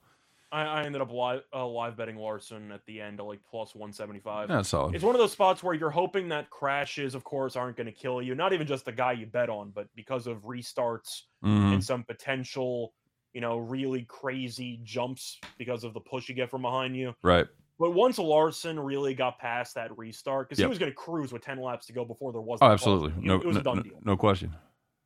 I, 0.52 0.62
I 0.64 0.82
ended 0.82 1.00
up 1.00 1.12
live 1.12 1.42
uh, 1.54 1.66
live 1.66 1.96
betting 1.96 2.16
Larson 2.16 2.72
at 2.72 2.84
the 2.84 3.00
end 3.00 3.20
at 3.20 3.24
like 3.26 3.38
plus 3.48 3.74
one 3.74 3.92
seventy 3.92 4.18
five. 4.20 4.48
that's 4.48 4.68
solid. 4.68 4.94
It's 4.96 5.04
one 5.04 5.14
of 5.14 5.20
those 5.20 5.32
spots 5.32 5.62
where 5.62 5.72
you're 5.74 5.90
hoping 5.90 6.28
that 6.30 6.50
crashes, 6.50 7.14
of 7.14 7.22
course, 7.24 7.54
aren't 7.56 7.76
going 7.76 7.86
to 7.86 7.92
kill 7.92 8.20
you. 8.20 8.34
Not 8.34 8.52
even 8.52 8.66
just 8.66 8.84
the 8.84 8.92
guy 8.92 9.12
you 9.12 9.26
bet 9.26 9.48
on, 9.48 9.70
but 9.70 9.86
because 9.94 10.26
of 10.26 10.42
restarts 10.42 11.22
Mhm. 11.44 11.74
and 11.74 11.84
some 11.84 12.02
potential, 12.02 12.92
you 13.32 13.40
know, 13.40 13.58
really 13.58 14.02
crazy 14.02 14.80
jumps 14.82 15.38
because 15.58 15.84
of 15.84 15.94
the 15.94 16.00
push 16.00 16.28
you 16.28 16.34
get 16.34 16.50
from 16.50 16.62
behind 16.62 16.96
you. 16.96 17.14
Right. 17.22 17.46
But 17.78 17.92
once 17.92 18.18
Larson 18.18 18.78
really 18.78 19.14
got 19.14 19.38
past 19.38 19.74
that 19.76 19.96
restart, 19.96 20.48
because 20.48 20.58
Yep. 20.58 20.66
he 20.66 20.68
was 20.68 20.78
going 20.78 20.92
to 20.92 20.96
cruise 20.96 21.32
with 21.32 21.42
10 21.42 21.60
laps 21.62 21.86
to 21.86 21.94
go 21.94 22.04
before 22.04 22.30
there 22.30 22.42
oh, 22.42 22.44
was. 22.44 22.58
Oh, 22.60 22.66
absolutely. 22.66 23.14
No, 23.16 23.36
it 23.36 23.46
was 23.46 23.54
no, 23.54 23.60
a 23.60 23.64
done 23.64 23.76
no, 23.78 23.82
deal. 23.82 24.00
no 24.04 24.16
question. 24.16 24.54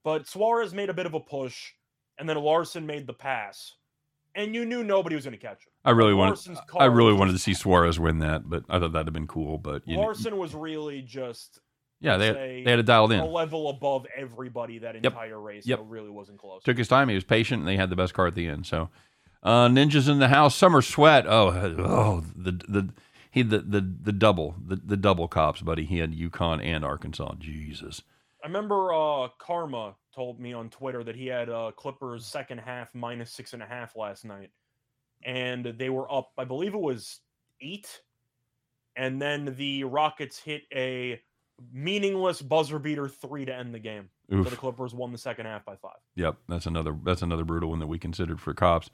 But 0.02 0.26
Suarez 0.26 0.74
made 0.74 0.90
a 0.90 0.94
bit 0.94 1.06
of 1.06 1.14
a 1.14 1.20
push, 1.20 1.72
and 2.18 2.28
then 2.28 2.36
Larson 2.36 2.84
made 2.84 3.06
the 3.06 3.12
pass, 3.12 3.74
and 4.34 4.54
you 4.54 4.64
knew 4.64 4.82
nobody 4.82 5.14
was 5.14 5.24
going 5.24 5.38
to 5.38 5.40
catch 5.40 5.64
him. 5.64 5.72
I 5.84 5.92
really 5.92 6.14
wanted. 6.14 6.58
I 6.76 6.86
really 6.86 7.12
wanted 7.12 7.32
to 7.32 7.38
see 7.38 7.54
Suarez 7.54 8.00
win 8.00 8.18
that, 8.18 8.48
but 8.48 8.64
I 8.68 8.80
thought 8.80 8.92
that'd 8.92 9.06
have 9.06 9.14
been 9.14 9.28
cool. 9.28 9.56
But 9.56 9.82
you 9.86 9.96
know, 9.96 10.02
Larson 10.02 10.36
was 10.36 10.54
really 10.54 11.00
just 11.00 11.60
yeah, 12.04 12.18
they 12.18 12.62
they 12.64 12.70
had 12.70 12.78
it 12.78 12.86
dialed 12.86 13.12
in. 13.12 13.20
a 13.20 13.24
level 13.24 13.70
above 13.70 14.06
everybody 14.14 14.78
that 14.78 14.94
entire 14.94 15.40
race. 15.40 15.66
Yep. 15.66 15.78
So 15.78 15.84
it 15.84 15.88
really 15.88 16.10
wasn't 16.10 16.38
close. 16.38 16.62
Took 16.62 16.76
his 16.76 16.86
time. 16.86 17.08
He 17.08 17.14
was 17.14 17.24
patient, 17.24 17.60
and 17.60 17.68
they 17.68 17.76
had 17.76 17.88
the 17.88 17.96
best 17.96 18.12
car 18.12 18.26
at 18.26 18.34
the 18.34 18.46
end. 18.46 18.66
So, 18.66 18.90
uh, 19.42 19.68
ninjas 19.68 20.06
in 20.08 20.18
the 20.18 20.28
house. 20.28 20.54
Summer 20.54 20.82
sweat. 20.82 21.26
Oh, 21.26 21.48
oh, 21.78 22.24
the 22.36 22.52
the 22.52 22.90
he 23.30 23.40
the 23.40 23.60
the 23.60 23.80
the 23.80 24.12
double 24.12 24.54
the 24.66 24.76
the 24.76 24.98
double 24.98 25.28
cops, 25.28 25.62
buddy. 25.62 25.84
He 25.84 25.98
had 25.98 26.12
UConn 26.12 26.62
and 26.62 26.84
Arkansas. 26.84 27.36
Jesus. 27.38 28.02
I 28.42 28.46
remember 28.46 28.92
uh, 28.92 29.28
Karma 29.38 29.94
told 30.14 30.38
me 30.38 30.52
on 30.52 30.68
Twitter 30.68 31.02
that 31.04 31.16
he 31.16 31.26
had 31.28 31.48
uh, 31.48 31.72
Clippers 31.74 32.26
second 32.26 32.58
half 32.58 32.94
minus 32.94 33.30
six 33.32 33.54
and 33.54 33.62
a 33.62 33.66
half 33.66 33.96
last 33.96 34.26
night, 34.26 34.50
and 35.24 35.64
they 35.78 35.88
were 35.88 36.12
up. 36.12 36.32
I 36.36 36.44
believe 36.44 36.74
it 36.74 36.80
was 36.80 37.20
eight, 37.62 38.02
and 38.94 39.22
then 39.22 39.54
the 39.56 39.84
Rockets 39.84 40.38
hit 40.38 40.64
a 40.74 41.22
meaningless 41.72 42.42
buzzer 42.42 42.78
beater 42.78 43.08
three 43.08 43.44
to 43.44 43.54
end 43.54 43.74
the 43.74 43.78
game. 43.78 44.08
So 44.30 44.42
the 44.42 44.56
Clippers 44.56 44.94
won 44.94 45.12
the 45.12 45.18
second 45.18 45.46
half 45.46 45.64
by 45.64 45.76
five. 45.76 45.98
Yep, 46.16 46.36
that's 46.48 46.66
another 46.66 46.96
that's 47.04 47.22
another 47.22 47.44
brutal 47.44 47.70
one 47.70 47.78
that 47.78 47.86
we 47.86 47.98
considered 47.98 48.40
for 48.40 48.54
cops. 48.54 48.90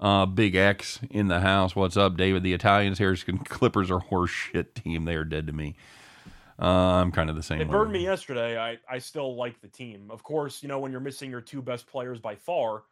Uh, 0.00 0.24
Big 0.24 0.54
X 0.54 0.98
in 1.10 1.28
the 1.28 1.40
house. 1.40 1.76
What's 1.76 1.96
up, 1.96 2.16
David? 2.16 2.42
The 2.42 2.54
Italians 2.54 2.96
here, 2.96 3.14
Clippers 3.44 3.90
are 3.90 3.98
horse 3.98 4.30
shit 4.30 4.74
team. 4.74 5.04
They 5.04 5.14
are 5.14 5.24
dead 5.24 5.46
to 5.48 5.52
me. 5.52 5.76
Uh, 6.58 6.64
I'm 6.64 7.12
kind 7.12 7.30
of 7.30 7.36
the 7.36 7.42
same. 7.42 7.60
It 7.60 7.70
burned 7.70 7.92
me 7.92 8.02
yesterday. 8.02 8.58
I, 8.58 8.78
I 8.88 8.98
still 8.98 9.36
like 9.36 9.60
the 9.60 9.68
team. 9.68 10.10
Of 10.10 10.22
course, 10.22 10.62
you 10.62 10.68
know, 10.68 10.78
when 10.78 10.90
you're 10.90 11.00
missing 11.00 11.30
your 11.30 11.40
two 11.40 11.62
best 11.62 11.86
players 11.86 12.18
by 12.18 12.34
far, 12.34 12.82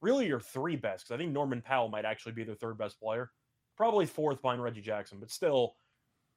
really 0.00 0.26
your 0.26 0.40
three 0.40 0.76
best, 0.76 1.04
because 1.04 1.14
I 1.14 1.18
think 1.18 1.32
Norman 1.32 1.62
Powell 1.62 1.88
might 1.88 2.04
actually 2.04 2.32
be 2.32 2.44
their 2.44 2.54
third 2.54 2.78
best 2.78 2.98
player. 3.00 3.30
Probably 3.76 4.06
fourth 4.06 4.40
behind 4.40 4.62
Reggie 4.62 4.80
Jackson, 4.80 5.18
but 5.20 5.30
still, 5.30 5.74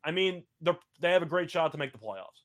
I 0.03 0.12
mean, 0.12 0.44
they're, 0.62 0.77
they 1.01 1.12
have 1.12 1.22
a 1.22 1.25
great 1.27 1.50
shot 1.51 1.72
to 1.74 1.77
make 1.77 1.91
the 1.91 1.98
playoffs 1.98 2.44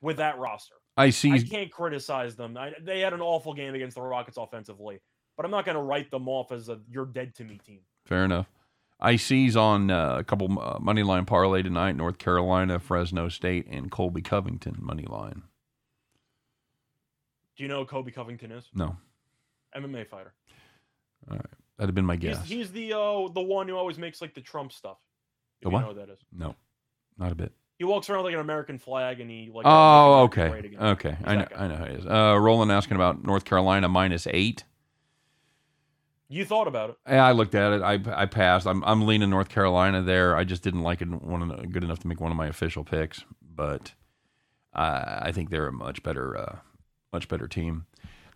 with 0.00 0.16
that 0.18 0.38
roster. 0.38 0.74
I 0.96 1.10
see. 1.10 1.32
I 1.32 1.38
can't 1.40 1.70
criticize 1.70 2.36
them. 2.36 2.56
I, 2.56 2.72
they 2.80 3.00
had 3.00 3.12
an 3.12 3.20
awful 3.20 3.54
game 3.54 3.74
against 3.74 3.94
the 3.96 4.02
Rockets 4.02 4.36
offensively, 4.36 5.00
but 5.36 5.44
I'm 5.44 5.50
not 5.52 5.64
going 5.64 5.76
to 5.76 5.82
write 5.82 6.10
them 6.10 6.28
off 6.28 6.52
as 6.52 6.68
a 6.68 6.80
you're 6.90 7.06
dead 7.06 7.34
to 7.36 7.44
me 7.44 7.58
team. 7.64 7.80
Fair 8.06 8.24
enough. 8.24 8.46
IC's 9.02 9.56
on 9.56 9.90
uh, 9.90 10.16
a 10.18 10.24
couple 10.24 10.58
uh, 10.60 10.78
money 10.78 11.02
line 11.02 11.24
parlay 11.24 11.62
tonight. 11.62 11.96
North 11.96 12.18
Carolina, 12.18 12.78
Fresno 12.78 13.28
State, 13.30 13.66
and 13.70 13.90
Colby 13.90 14.20
Covington 14.20 14.76
money 14.78 15.06
line. 15.08 15.42
Do 17.56 17.62
you 17.64 17.68
know 17.68 17.80
who 17.80 17.86
Colby 17.86 18.10
Covington 18.12 18.52
is? 18.52 18.68
No, 18.74 18.96
MMA 19.76 20.06
fighter. 20.08 20.34
All 21.30 21.36
right, 21.36 21.46
that'd 21.78 21.88
have 21.88 21.94
been 21.94 22.04
my 22.06 22.16
He's, 22.16 22.22
guess. 22.38 22.44
he's 22.46 22.72
the 22.72 22.92
uh, 22.92 23.28
the 23.32 23.40
one 23.42 23.68
who 23.68 23.76
always 23.76 23.98
makes 23.98 24.20
like 24.20 24.34
the 24.34 24.40
Trump 24.40 24.72
stuff. 24.72 24.98
If 25.60 25.64
The 25.64 25.68
you 25.70 25.74
what? 25.74 25.80
know 25.82 25.88
who 25.88 25.94
that 26.06 26.10
is. 26.12 26.18
no, 26.32 26.54
not 27.20 27.30
a 27.30 27.34
bit. 27.36 27.52
He 27.78 27.84
walks 27.84 28.10
around 28.10 28.24
like 28.24 28.34
an 28.34 28.40
American 28.40 28.78
flag 28.78 29.20
and 29.20 29.30
he 29.30 29.50
like. 29.54 29.64
Oh, 29.66 30.22
okay, 30.24 30.76
okay. 30.78 31.16
I 31.24 31.36
know. 31.36 31.46
I 31.56 31.68
know 31.68 31.84
it 31.84 32.00
is. 32.00 32.06
Uh, 32.06 32.36
Roland 32.38 32.72
asking 32.72 32.96
about 32.96 33.24
North 33.24 33.44
Carolina 33.44 33.88
minus 33.88 34.26
eight. 34.26 34.64
You 36.28 36.44
thought 36.44 36.68
about 36.68 36.90
it. 36.90 36.96
Yeah, 37.08 37.24
I 37.24 37.32
looked 37.32 37.54
at 37.54 37.72
it. 37.72 37.82
I 37.82 37.98
I 38.22 38.26
passed. 38.26 38.66
I'm 38.66 38.84
I'm 38.84 39.06
leaning 39.06 39.30
North 39.30 39.48
Carolina 39.48 40.02
there. 40.02 40.36
I 40.36 40.44
just 40.44 40.62
didn't 40.62 40.82
like 40.82 41.00
it 41.00 41.08
one 41.08 41.48
good 41.70 41.82
enough 41.82 42.00
to 42.00 42.08
make 42.08 42.20
one 42.20 42.30
of 42.30 42.36
my 42.36 42.46
official 42.48 42.84
picks, 42.84 43.24
but 43.42 43.94
I 44.72 45.18
I 45.22 45.32
think 45.32 45.50
they're 45.50 45.66
a 45.66 45.72
much 45.72 46.02
better 46.02 46.36
uh, 46.36 46.56
much 47.12 47.28
better 47.28 47.48
team. 47.48 47.86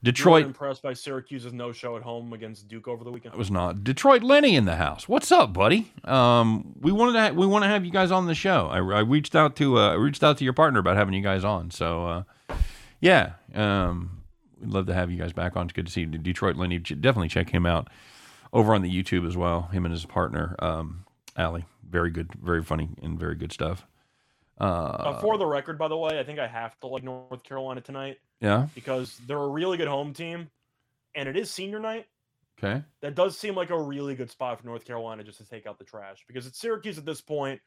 Detroit 0.05 0.45
impressed 0.45 0.83
by 0.83 0.93
Syracuse's 0.93 1.53
no 1.53 1.73
show 1.73 1.97
at 1.97 2.03
home 2.03 2.33
against 2.35 2.69
Duke 2.69 2.87
over 2.89 3.03
the 3.05 3.11
weekend. 3.11 3.35
I 3.35 3.39
was 3.39 3.51
not 3.51 3.83
Detroit 3.83 4.23
Lenny 4.23 4.55
in 4.55 4.67
the 4.67 4.77
house. 4.77 5.09
What's 5.09 5.33
up, 5.33 5.53
buddy? 5.55 5.91
Um, 6.05 6.75
we 6.81 6.93
wanted 6.93 7.15
to 7.15 7.21
ha- 7.21 7.31
we 7.31 7.47
want 7.47 7.65
to 7.65 7.69
have 7.69 7.85
you 7.85 7.91
guys 7.91 8.11
on 8.11 8.27
the 8.27 8.35
show. 8.35 8.67
I, 8.69 8.77
I 8.79 9.01
reached 9.01 9.35
out 9.35 9.57
to 9.57 9.79
uh, 9.79 9.93
I 9.93 9.95
reached 9.95 10.23
out 10.23 10.37
to 10.39 10.45
your 10.45 10.53
partner 10.53 10.79
about 10.79 10.97
having 10.97 11.15
you 11.15 11.23
guys 11.23 11.43
on. 11.43 11.71
So 11.71 12.07
uh, 12.49 12.55
yeah, 13.01 13.33
um, 13.55 14.23
we'd 14.61 14.71
love 14.71 14.87
to 14.87 14.95
have 14.95 15.11
you 15.11 15.17
guys 15.19 15.33
back 15.33 15.57
on. 15.57 15.65
It's 15.67 15.73
good 15.73 15.87
to 15.87 15.93
see 15.93 16.03
you. 16.03 16.07
Detroit 16.07 16.57
Lenny. 16.57 16.79
Definitely 16.79 17.29
check 17.29 17.49
him 17.51 17.65
out 17.65 17.89
over 18.53 18.75
on 18.75 18.83
the 18.83 18.91
YouTube 18.91 19.27
as 19.27 19.37
well. 19.39 19.63
Him 19.73 19.87
and 19.87 19.93
his 19.93 20.05
partner, 20.05 20.55
um, 20.59 21.05
Allie. 21.37 21.65
Very 21.89 22.11
good, 22.11 22.31
very 22.35 22.63
funny, 22.63 22.91
and 23.03 23.19
very 23.19 23.37
good 23.37 23.53
stuff. 23.53 23.87
Uh, 24.61 24.65
Uh, 24.65 25.21
for 25.21 25.39
the 25.39 25.47
record, 25.47 25.79
by 25.79 25.89
the 25.89 25.97
way, 25.97 26.21
I 26.21 26.25
think 26.25 26.39
I 26.39 26.47
have 26.47 26.79
to 26.81 26.89
like 26.89 27.03
North 27.03 27.43
Carolina 27.43 27.81
tonight 27.81 28.19
yeah. 28.41 28.69
because 28.75 29.19
they're 29.27 29.37
a 29.37 29.49
really 29.49 29.77
good 29.77 29.89
home 29.89 30.13
team, 30.13 30.51
and 31.15 31.29
it 31.29 31.37
is 31.37 31.51
senior 31.51 31.79
night. 31.79 32.07
Okay. 32.63 32.83
That 33.03 33.15
does 33.15 33.37
seem 33.37 33.55
like 33.55 33.71
a 33.71 33.81
really 33.81 34.15
good 34.15 34.31
spot 34.31 34.61
for 34.61 34.67
North 34.67 34.85
Carolina 34.85 35.25
just 35.25 35.39
to 35.39 35.47
take 35.47 35.67
out 35.67 35.79
the 35.79 35.85
trash 35.85 36.25
because 36.27 36.47
it's 36.47 36.59
Syracuse 36.59 36.99
at 36.99 37.05
this 37.05 37.21
point. 37.21 37.61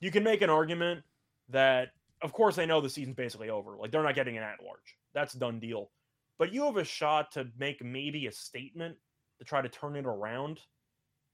You 0.00 0.10
can 0.10 0.24
make 0.24 0.42
an 0.42 0.50
argument 0.50 1.02
that, 1.50 1.90
of 2.22 2.32
course, 2.32 2.56
they 2.56 2.66
know 2.66 2.80
the 2.80 2.88
season's 2.88 3.16
basically 3.16 3.50
over. 3.50 3.76
Like 3.76 3.90
they're 3.90 4.02
not 4.02 4.14
getting 4.14 4.36
an 4.36 4.42
at 4.42 4.64
large. 4.64 4.96
That's 5.14 5.34
a 5.34 5.38
done 5.38 5.60
deal. 5.60 5.90
But 6.38 6.52
you 6.52 6.64
have 6.64 6.76
a 6.76 6.84
shot 6.84 7.32
to 7.32 7.46
make 7.58 7.84
maybe 7.84 8.26
a 8.26 8.32
statement 8.32 8.96
to 9.38 9.44
try 9.44 9.62
to 9.62 9.68
turn 9.68 9.96
it 9.96 10.06
around. 10.06 10.60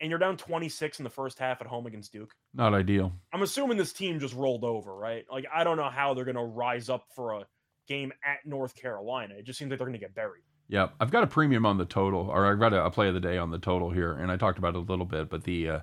And 0.01 0.11
you're 0.11 0.19
down 0.19 0.37
26 0.37 0.99
in 0.99 1.05
the 1.05 1.11
first 1.11 1.39
half 1.39 1.61
at 1.61 1.67
home 1.67 1.87
against 1.87 2.13
Duke. 2.13 2.35
Not 2.55 2.75
ideal. 2.75 3.13
I'm 3.33 3.43
assuming 3.43 3.77
this 3.77 3.93
team 3.93 4.19
just 4.19 4.35
rolled 4.35 4.65
over, 4.65 4.95
right? 4.95 5.25
Like 5.31 5.47
I 5.53 5.63
don't 5.63 5.77
know 5.77 5.91
how 5.91 6.15
they're 6.15 6.25
going 6.25 6.37
to 6.37 6.43
rise 6.43 6.89
up 6.89 7.05
for 7.15 7.33
a 7.33 7.47
game 7.91 8.13
at 8.25 8.39
North 8.47 8.75
Carolina. 8.75 9.35
It 9.37 9.45
just 9.45 9.59
seems 9.59 9.71
like 9.71 9.79
they're 9.79 9.87
going 9.87 9.99
to 9.99 10.05
get 10.05 10.15
buried. 10.15 10.45
Yeah, 10.69 10.89
I've 11.01 11.11
got 11.11 11.25
a 11.25 11.27
premium 11.27 11.67
on 11.67 11.79
the 11.79 11.85
total, 11.85 12.29
or 12.31 12.47
I've 12.47 12.61
got 12.61 12.73
a, 12.73 12.85
a 12.85 12.91
play 12.91 13.09
of 13.09 13.15
the 13.15 13.21
day 13.21 13.37
on 13.37 13.51
the 13.51 13.59
total 13.59 13.91
here, 13.91 14.13
and 14.13 14.31
I 14.31 14.37
talked 14.37 14.57
about 14.59 14.75
it 14.77 14.79
a 14.79 14.81
little 14.93 15.05
bit. 15.05 15.29
But 15.29 15.43
the 15.43 15.69
uh, 15.69 15.81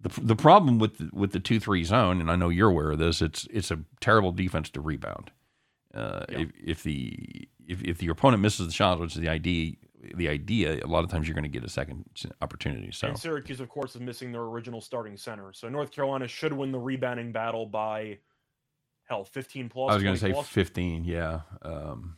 the 0.00 0.20
the 0.20 0.36
problem 0.36 0.78
with 0.78 0.98
the, 0.98 1.10
with 1.12 1.32
the 1.32 1.40
two 1.40 1.58
three 1.58 1.84
zone, 1.84 2.20
and 2.20 2.30
I 2.30 2.36
know 2.36 2.50
you're 2.50 2.68
aware 2.68 2.90
of 2.92 2.98
this, 2.98 3.22
it's 3.22 3.48
it's 3.50 3.70
a 3.70 3.78
terrible 4.00 4.30
defense 4.30 4.68
to 4.70 4.80
rebound. 4.82 5.30
Uh, 5.94 6.24
Yeah. 6.28 6.38
if, 6.40 6.50
if 6.62 6.82
the 6.82 7.48
if, 7.66 7.82
if 7.82 8.02
your 8.02 8.12
opponent 8.12 8.42
misses 8.42 8.66
the 8.66 8.72
shot, 8.72 9.00
which 9.00 9.14
is 9.14 9.20
the 9.22 9.30
idea, 9.30 9.72
the 10.14 10.28
idea, 10.28 10.84
a 10.84 10.86
lot 10.86 11.02
of 11.02 11.10
times 11.10 11.26
you're 11.26 11.34
going 11.34 11.44
to 11.44 11.48
get 11.48 11.64
a 11.64 11.68
second 11.70 12.04
opportunity. 12.42 12.90
So 12.92 13.08
And 13.08 13.18
Syracuse, 13.18 13.60
of 13.60 13.70
course, 13.70 13.94
is 13.94 14.02
missing 14.02 14.32
their 14.32 14.42
original 14.42 14.82
starting 14.82 15.16
center. 15.16 15.50
So 15.54 15.70
North 15.70 15.92
Carolina 15.92 16.28
should 16.28 16.52
win 16.52 16.72
the 16.72 16.78
rebounding 16.78 17.32
battle 17.32 17.64
by 17.64 18.18
hell, 19.04 19.24
15 19.24 19.68
plus. 19.68 19.90
I 19.90 19.94
was 19.94 20.02
going 20.02 20.14
to 20.14 20.20
say 20.20 20.32
plus. 20.32 20.48
15. 20.48 21.04
Yeah, 21.04 21.40
um, 21.62 22.16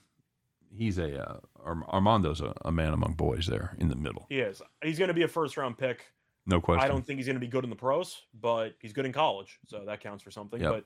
he's 0.77 0.99
a 0.99 1.22
uh, 1.22 1.40
Armando's 1.64 2.40
a, 2.40 2.53
a 2.64 2.72
man 2.72 2.92
among 2.92 3.14
boys 3.14 3.46
there 3.46 3.77
in 3.79 3.88
the 3.88 3.96
middle, 3.96 4.27
He 4.29 4.40
is. 4.40 4.62
He's 4.83 4.99
going 4.99 5.09
to 5.09 5.14
be 5.14 5.22
a 5.22 5.29
first 5.29 5.57
round 5.57 5.79
pick. 5.79 6.07
no 6.46 6.61
question. 6.61 6.85
I 6.85 6.88
don't 6.88 7.05
think 7.05 7.18
he's 7.18 7.27
going 7.27 7.37
to 7.37 7.40
be 7.40 7.49
good 7.49 7.64
in 7.64 7.70
the 7.70 7.77
pros, 7.77 8.22
but 8.40 8.75
he's 8.81 8.92
good 8.92 9.07
in 9.07 9.12
college, 9.12 9.59
so 9.66 9.85
that 9.85 10.01
counts 10.01 10.22
for 10.22 10.31
something. 10.31 10.61
Yep. 10.61 10.72
But 10.72 10.85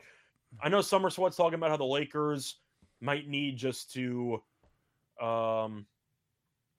I 0.63 0.69
know 0.69 0.81
Summer 0.81 1.11
Sweat's 1.11 1.37
talking 1.37 1.55
about 1.55 1.71
how 1.71 1.77
the 1.77 1.85
Lakers 1.85 2.57
might 3.01 3.29
need 3.29 3.57
just 3.57 3.93
to, 3.93 4.43
um, 5.21 5.87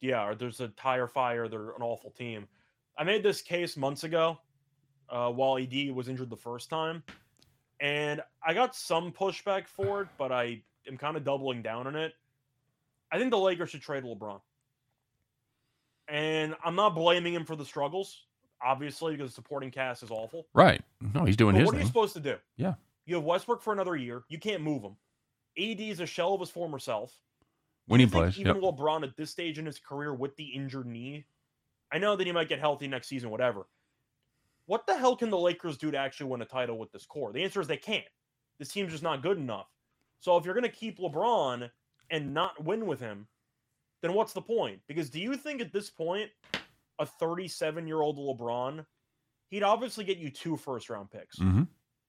yeah, 0.01 0.25
or 0.25 0.35
there's 0.35 0.59
a 0.59 0.69
tire 0.69 1.07
fire. 1.07 1.47
They're 1.47 1.71
an 1.71 1.81
awful 1.81 2.11
team. 2.11 2.47
I 2.97 3.03
made 3.03 3.23
this 3.23 3.41
case 3.41 3.77
months 3.77 4.03
ago, 4.03 4.37
uh, 5.09 5.31
while 5.31 5.57
AD 5.57 5.91
was 5.93 6.07
injured 6.09 6.29
the 6.29 6.37
first 6.37 6.69
time, 6.69 7.03
and 7.81 8.21
I 8.45 8.53
got 8.53 8.75
some 8.75 9.11
pushback 9.11 9.67
for 9.67 10.03
it, 10.03 10.07
but 10.17 10.31
I 10.31 10.61
am 10.87 10.97
kind 10.97 11.17
of 11.17 11.23
doubling 11.23 11.63
down 11.63 11.87
on 11.87 11.95
it. 11.95 12.13
I 13.11 13.17
think 13.17 13.31
the 13.31 13.39
Lakers 13.39 13.71
should 13.71 13.81
trade 13.81 14.03
LeBron. 14.03 14.39
And 16.07 16.55
I'm 16.63 16.75
not 16.75 16.93
blaming 16.93 17.33
him 17.33 17.43
for 17.43 17.55
the 17.55 17.65
struggles, 17.65 18.25
obviously, 18.63 19.13
because 19.15 19.31
the 19.31 19.35
supporting 19.35 19.71
cast 19.71 20.03
is 20.03 20.11
awful. 20.11 20.45
Right? 20.53 20.81
No, 21.13 21.25
he's 21.25 21.35
doing 21.35 21.55
But 21.55 21.61
his 21.61 21.65
what 21.65 21.75
are 21.75 21.79
you 21.79 21.85
supposed 21.85 22.13
to 22.13 22.19
do? 22.19 22.35
Yeah. 22.55 22.75
You 23.05 23.15
have 23.15 23.23
Westbrook 23.23 23.63
for 23.63 23.73
another 23.73 23.95
year. 23.95 24.23
You 24.29 24.37
can't 24.37 24.61
move 24.61 24.83
him. 24.83 24.95
AD 25.57 25.81
is 25.81 25.99
a 25.99 26.05
shell 26.05 26.35
of 26.35 26.39
his 26.39 26.49
former 26.49 26.79
self. 26.79 27.17
When 27.87 27.99
he 27.99 28.05
plays, 28.05 28.39
even 28.39 28.55
yep. 28.55 28.63
LeBron 28.63 29.03
at 29.03 29.17
this 29.17 29.31
stage 29.31 29.57
in 29.57 29.65
his 29.65 29.79
career 29.79 30.13
with 30.13 30.35
the 30.35 30.45
injured 30.45 30.85
knee, 30.85 31.25
I 31.91 31.97
know 31.97 32.15
that 32.15 32.25
he 32.25 32.31
might 32.31 32.47
get 32.47 32.59
healthy 32.59 32.87
next 32.87 33.07
season, 33.07 33.31
whatever. 33.31 33.65
What 34.71 34.87
the 34.87 34.97
hell 34.97 35.17
can 35.17 35.29
the 35.29 35.37
Lakers 35.37 35.77
do 35.77 35.91
to 35.91 35.97
actually 35.97 36.27
win 36.27 36.41
a 36.43 36.45
title 36.45 36.79
with 36.79 36.93
this 36.93 37.05
core? 37.05 37.33
The 37.33 37.43
answer 37.43 37.59
is 37.59 37.67
they 37.67 37.75
can't. 37.75 38.05
This 38.57 38.71
team's 38.71 38.91
just 38.93 39.03
not 39.03 39.21
good 39.21 39.37
enough. 39.37 39.67
So 40.21 40.37
if 40.37 40.45
you're 40.45 40.53
going 40.53 40.63
to 40.63 40.69
keep 40.69 40.97
LeBron 40.97 41.69
and 42.09 42.33
not 42.33 42.63
win 42.63 42.85
with 42.85 43.01
him, 43.01 43.27
then 44.01 44.13
what's 44.13 44.31
the 44.31 44.41
point? 44.41 44.79
Because 44.87 45.09
do 45.09 45.19
you 45.19 45.35
think 45.35 45.59
at 45.59 45.73
this 45.73 45.89
point, 45.89 46.29
a 46.99 47.05
37 47.05 47.85
year 47.85 48.01
old 48.01 48.17
LeBron, 48.17 48.85
he'd 49.49 49.61
obviously 49.61 50.05
get 50.05 50.19
you 50.19 50.29
two 50.29 50.55
first 50.55 50.89
round 50.89 51.11
picks. 51.11 51.37
hmm 51.37 51.63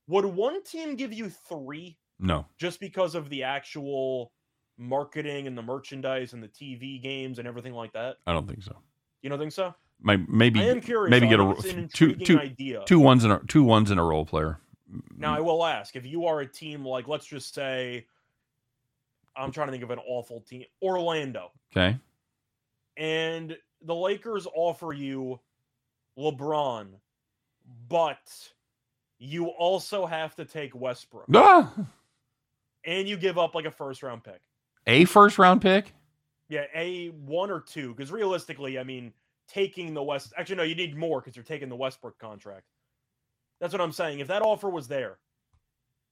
Would 0.07 0.27
one 0.27 0.63
team 0.63 0.95
give 0.95 1.13
you 1.13 1.31
three 1.31 1.99
No, 2.21 2.47
just 2.59 2.79
because 2.79 3.17
of 3.17 3.29
the 3.29 3.43
actual 3.43 4.31
marketing 4.79 5.49
and 5.49 5.59
the 5.59 5.63
merchandise 5.63 6.33
and 6.33 6.41
the 6.41 6.47
TV 6.47 7.03
games 7.03 7.41
and 7.41 7.49
everything 7.49 7.73
like 7.75 7.93
that? 7.95 8.19
I 8.25 8.33
don't 8.33 8.47
think 8.47 8.63
so. 8.63 8.77
You 9.21 9.31
don't 9.31 9.41
think 9.41 9.51
so? 9.51 9.75
May- 10.03 10.25
Maybe 10.29 10.81
curious. 10.81 11.11
maybe 11.11 11.29
get 11.29 11.39
a 11.41 11.49
an 11.49 11.89
two 11.93 12.15
two 12.17 12.39
idea. 12.39 12.83
two 12.87 12.99
ones 12.99 13.25
in 13.25 13.31
a 13.31 13.41
two 13.47 13.63
ones 13.63 13.91
in 13.91 13.99
a 13.99 14.05
role 14.05 14.25
player. 14.27 14.59
Now 15.17 15.35
I 15.35 15.41
will 15.41 15.65
ask 15.65 15.97
if 15.97 16.05
you 16.05 16.27
are 16.27 16.41
a 16.41 16.47
team 16.47 16.85
like 16.85 17.09
let's 17.09 17.27
just 17.27 17.55
say 17.55 18.07
I'm 19.37 19.53
trying 19.53 19.69
to 19.69 19.73
think 19.73 19.83
of 19.85 19.91
an 19.91 20.01
awful 20.07 20.41
team, 20.43 20.65
Orlando, 20.83 21.53
Okay. 21.75 21.97
and 22.97 23.57
the 23.81 23.95
Lakers 23.95 24.47
offer 24.55 24.93
you 24.93 25.41
LeBron, 26.19 26.89
but 27.89 28.21
you 29.19 29.47
also 29.47 30.05
have 30.05 30.37
to 30.37 30.45
take 30.45 30.75
Westbrook, 30.75 31.25
Ah! 31.35 31.73
and 32.85 33.09
you 33.09 33.17
give 33.17 33.39
up 33.39 33.55
like 33.55 33.65
a 33.65 33.71
first 33.71 34.03
round 34.03 34.23
pick. 34.25 34.41
A 34.87 35.05
first 35.07 35.39
round 35.39 35.63
pick? 35.63 35.95
Yeah, 36.49 36.67
a 36.75 37.09
one 37.09 37.51
or 37.51 37.61
two. 37.61 37.95
Because 37.95 38.13
realistically, 38.13 38.79
I 38.79 38.83
mean, 38.85 39.13
taking 39.53 39.95
the 39.95 40.03
West. 40.03 40.33
Actually, 40.37 40.57
no, 40.57 40.63
you 40.63 40.75
need 40.75 40.97
more 40.97 41.21
because 41.21 41.37
you're 41.37 41.45
taking 41.45 41.69
the 41.69 41.77
Westbrook 41.77 42.19
contract. 42.19 42.67
That's 43.61 43.73
what 43.73 43.81
I'm 43.81 43.93
saying. 43.93 44.21
If 44.21 44.29
that 44.29 44.43
offer 44.43 44.69
was 44.69 44.89
there, 44.89 45.19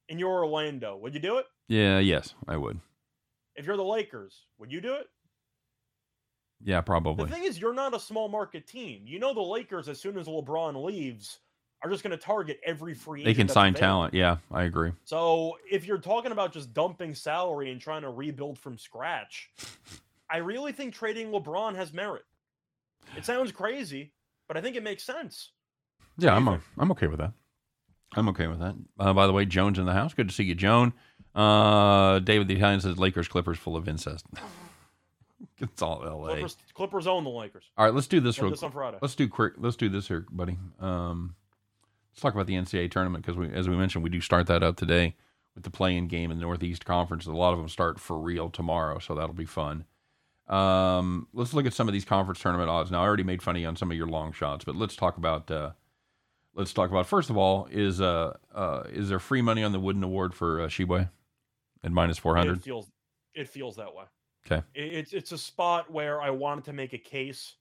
and 0.08 0.18
you're 0.18 0.30
Orlando, 0.30 0.96
would 0.96 1.14
you 1.14 1.20
do 1.20 1.38
it? 1.38 1.46
Yeah, 1.68 1.98
yes, 1.98 2.34
I 2.48 2.56
would. 2.56 2.78
If 3.56 3.66
you're 3.66 3.76
the 3.76 3.84
Lakers, 3.84 4.46
would 4.58 4.72
you 4.72 4.80
do 4.80 4.94
it? 4.94 5.06
Yeah, 6.62 6.80
probably. 6.80 7.24
The 7.24 7.34
thing 7.34 7.44
is, 7.44 7.58
you're 7.58 7.74
not 7.74 7.94
a 7.94 8.00
small 8.00 8.28
market 8.28 8.66
team. 8.66 9.02
You 9.06 9.18
know 9.18 9.32
the 9.32 9.40
Lakers, 9.40 9.88
as 9.88 10.00
soon 10.00 10.18
as 10.18 10.26
LeBron 10.26 10.84
leaves, 10.84 11.38
are 11.82 11.90
just 11.90 12.02
going 12.02 12.10
to 12.10 12.22
target 12.22 12.60
every 12.64 12.92
free. 12.92 13.24
They 13.24 13.32
can 13.34 13.48
sign 13.48 13.74
available. 13.74 13.80
talent. 13.80 14.14
Yeah, 14.14 14.36
I 14.52 14.64
agree. 14.64 14.92
So 15.04 15.56
if 15.70 15.86
you're 15.86 15.98
talking 15.98 16.32
about 16.32 16.52
just 16.52 16.74
dumping 16.74 17.14
salary 17.14 17.72
and 17.72 17.80
trying 17.80 18.02
to 18.02 18.10
rebuild 18.10 18.58
from 18.58 18.76
scratch, 18.76 19.50
I 20.30 20.38
really 20.38 20.72
think 20.72 20.92
trading 20.94 21.30
LeBron 21.30 21.74
has 21.76 21.92
merit. 21.92 22.24
It 23.16 23.24
sounds 23.24 23.52
crazy, 23.52 24.12
but 24.48 24.56
I 24.56 24.60
think 24.60 24.76
it 24.76 24.82
makes 24.82 25.02
sense. 25.02 25.50
Yeah, 26.18 26.34
I'm 26.34 26.44
think? 26.44 26.60
I'm 26.78 26.90
okay 26.92 27.06
with 27.06 27.18
that. 27.18 27.32
I'm 28.14 28.28
okay 28.30 28.46
with 28.46 28.58
that. 28.58 28.74
Uh, 28.98 29.12
by 29.12 29.26
the 29.26 29.32
way, 29.32 29.44
Joan's 29.44 29.78
in 29.78 29.86
the 29.86 29.92
house. 29.92 30.14
Good 30.14 30.28
to 30.28 30.34
see 30.34 30.44
you, 30.44 30.54
Joan. 30.54 30.92
Uh, 31.34 32.18
David 32.18 32.48
the 32.48 32.56
Italian 32.56 32.80
says 32.80 32.98
Lakers 32.98 33.28
Clippers 33.28 33.58
full 33.58 33.76
of 33.76 33.88
incest. 33.88 34.26
it's 35.60 35.80
all 35.80 36.02
L.A. 36.04 36.32
Clippers, 36.32 36.56
Clippers 36.74 37.06
own 37.06 37.24
the 37.24 37.30
Lakers. 37.30 37.64
All 37.78 37.84
right, 37.84 37.94
let's 37.94 38.08
do 38.08 38.20
this 38.20 38.40
real. 38.40 38.50
this 38.50 38.62
on 38.62 38.72
Friday. 38.72 38.98
Let's 39.00 39.14
do 39.14 39.28
quick. 39.28 39.54
Let's 39.58 39.76
do 39.76 39.88
this 39.88 40.08
here, 40.08 40.26
buddy. 40.30 40.58
Um, 40.80 41.36
let's 42.12 42.20
talk 42.20 42.34
about 42.34 42.46
the 42.46 42.54
NCAA 42.54 42.90
tournament 42.90 43.24
because 43.24 43.38
we, 43.38 43.52
as 43.52 43.68
we 43.68 43.76
mentioned, 43.76 44.02
we 44.02 44.10
do 44.10 44.20
start 44.20 44.46
that 44.48 44.62
up 44.62 44.76
today 44.76 45.14
with 45.54 45.64
the 45.64 45.70
play-in 45.70 46.08
game 46.08 46.30
in 46.30 46.38
the 46.38 46.42
Northeast 46.42 46.84
Conference. 46.84 47.26
A 47.26 47.32
lot 47.32 47.52
of 47.52 47.58
them 47.58 47.68
start 47.68 48.00
for 48.00 48.18
real 48.18 48.50
tomorrow, 48.50 48.98
so 48.98 49.14
that'll 49.14 49.34
be 49.34 49.44
fun. 49.44 49.84
Um, 50.50 51.28
let's 51.32 51.54
look 51.54 51.64
at 51.66 51.72
some 51.72 51.88
of 51.88 51.92
these 51.94 52.04
conference 52.04 52.40
tournament 52.40 52.68
odds. 52.68 52.90
Now, 52.90 53.02
I 53.02 53.06
already 53.06 53.22
made 53.22 53.42
fun 53.42 53.56
of 53.56 53.62
you 53.62 53.68
on 53.68 53.76
some 53.76 53.90
of 53.90 53.96
your 53.96 54.08
long 54.08 54.32
shots, 54.32 54.64
but 54.64 54.74
let's 54.76 54.96
talk 54.96 55.16
about. 55.16 55.50
Uh, 55.50 55.70
let's 56.54 56.72
talk 56.72 56.90
about 56.90 57.06
first 57.06 57.30
of 57.30 57.36
all 57.36 57.68
is 57.70 58.00
uh, 58.00 58.36
uh 58.52 58.82
is 58.92 59.08
there 59.08 59.20
free 59.20 59.40
money 59.40 59.62
on 59.62 59.70
the 59.70 59.78
Wooden 59.78 60.02
Award 60.02 60.34
for 60.34 60.62
uh, 60.62 60.66
Tshiebwe 60.66 61.08
at 61.84 61.92
minus 61.92 62.18
four 62.18 62.36
hundred? 62.36 62.58
It 62.58 62.62
feels 62.64 62.90
it 63.34 63.48
feels 63.48 63.76
that 63.76 63.94
way. 63.94 64.04
'Kay. 64.44 64.62
It- 64.74 64.92
it's 64.92 65.12
it's 65.12 65.32
a 65.32 65.38
spot 65.38 65.90
where 65.90 66.20
I 66.20 66.30
wanted 66.30 66.64
to 66.64 66.72
make 66.72 66.92
a 66.92 66.98
case 66.98 67.54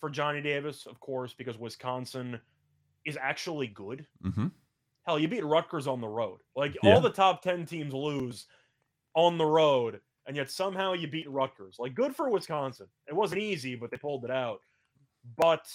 for 0.00 0.08
Johnny 0.10 0.40
Davis, 0.40 0.86
of 0.86 1.00
course, 1.00 1.34
because 1.34 1.58
Wisconsin 1.58 2.38
is 3.04 3.18
actually 3.20 3.66
good. 3.68 4.06
Mm-hmm. 4.24 4.48
Hell, 5.04 5.18
you 5.18 5.26
beat 5.28 5.44
Rutgers 5.44 5.86
on 5.86 6.00
the 6.00 6.08
road. 6.08 6.40
Like 6.54 6.76
Yeah. 6.82 6.94
all 6.94 7.00
the 7.00 7.10
top 7.10 7.42
ten 7.42 7.66
teams 7.66 7.92
lose 7.92 8.46
on 9.14 9.38
the 9.38 9.46
road, 9.46 10.00
and 10.26 10.36
yet 10.36 10.50
somehow 10.50 10.92
you 10.92 11.06
beat 11.08 11.30
Rutgers. 11.30 11.76
Like 11.78 11.94
good 11.94 12.14
for 12.14 12.28
Wisconsin. 12.28 12.86
It 13.06 13.14
wasn't 13.14 13.42
easy, 13.42 13.76
but 13.76 13.90
they 13.90 13.96
pulled 13.96 14.24
it 14.24 14.30
out. 14.30 14.60
But 15.36 15.66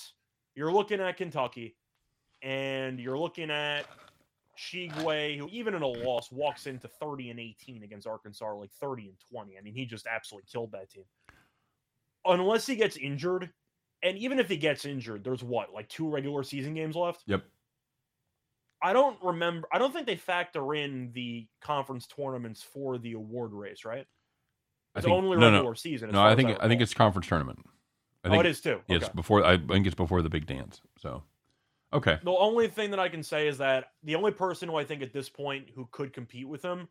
you're 0.55 0.71
looking 0.71 0.99
at 0.99 1.17
Kentucky, 1.17 1.75
and 2.41 2.99
you're 2.99 3.17
looking 3.17 3.49
at 3.51 3.85
Tshiebwe, 4.57 5.37
who 5.37 5.47
even 5.49 5.73
in 5.73 5.81
a 5.81 5.87
loss 5.87 6.31
walks 6.31 6.67
into 6.67 6.87
30 6.87 7.31
and 7.31 7.39
18 7.39 7.83
against 7.83 8.07
Arkansas, 8.07 8.53
like 8.53 8.71
30 8.71 9.07
and 9.07 9.17
20. 9.31 9.57
I 9.57 9.61
mean, 9.61 9.73
he 9.73 9.85
just 9.85 10.07
absolutely 10.07 10.47
killed 10.51 10.71
that 10.71 10.89
team. 10.89 11.03
Unless 12.25 12.67
he 12.67 12.75
gets 12.75 12.97
injured, 12.97 13.49
and 14.03 14.17
even 14.17 14.39
if 14.39 14.47
he 14.47 14.57
gets 14.57 14.85
injured, 14.85 15.23
there's 15.23 15.43
what, 15.43 15.73
like 15.73 15.87
two 15.89 16.09
regular 16.09 16.43
season 16.43 16.73
games 16.73 16.95
left? 16.95 17.23
Yep. 17.27 17.43
I 18.83 18.93
don't 18.93 19.17
remember. 19.23 19.67
I 19.71 19.77
don't 19.77 19.93
think 19.93 20.07
they 20.07 20.15
factor 20.15 20.73
in 20.73 21.11
the 21.13 21.47
conference 21.61 22.07
tournaments 22.07 22.63
for 22.63 22.97
the 22.97 23.13
award 23.13 23.53
race, 23.53 23.85
right? 23.85 24.07
I 24.95 24.99
It's 24.99 25.05
think 25.05 25.15
only 25.15 25.37
no, 25.37 25.45
regular 25.49 25.63
no, 25.71 25.73
season. 25.73 26.11
no. 26.11 26.21
I 26.23 26.35
think 26.35 26.57
I 26.59 26.67
think 26.67 26.81
it's 26.81 26.93
conference 26.93 27.27
tournament. 27.27 27.59
I 28.23 28.27
oh, 28.27 28.31
think 28.31 28.45
it 28.45 28.49
is 28.49 28.61
too. 28.61 28.81
It's 28.87 29.05
Okay. 29.05 29.13
before. 29.15 29.43
I 29.45 29.57
think 29.57 29.85
it's 29.87 29.95
before 29.95 30.21
the 30.21 30.29
big 30.29 30.45
dance. 30.45 30.81
So, 30.97 31.23
okay. 31.93 32.19
The 32.23 32.31
only 32.31 32.67
thing 32.67 32.91
that 32.91 32.99
I 32.99 33.09
can 33.09 33.23
say 33.23 33.47
is 33.47 33.57
that 33.59 33.85
the 34.03 34.15
only 34.15 34.31
person 34.31 34.69
who 34.69 34.75
I 34.75 34.83
think 34.83 35.01
at 35.01 35.13
this 35.13 35.29
point 35.29 35.69
who 35.73 35.87
could 35.91 36.13
compete 36.13 36.47
with 36.47 36.61
him 36.61 36.87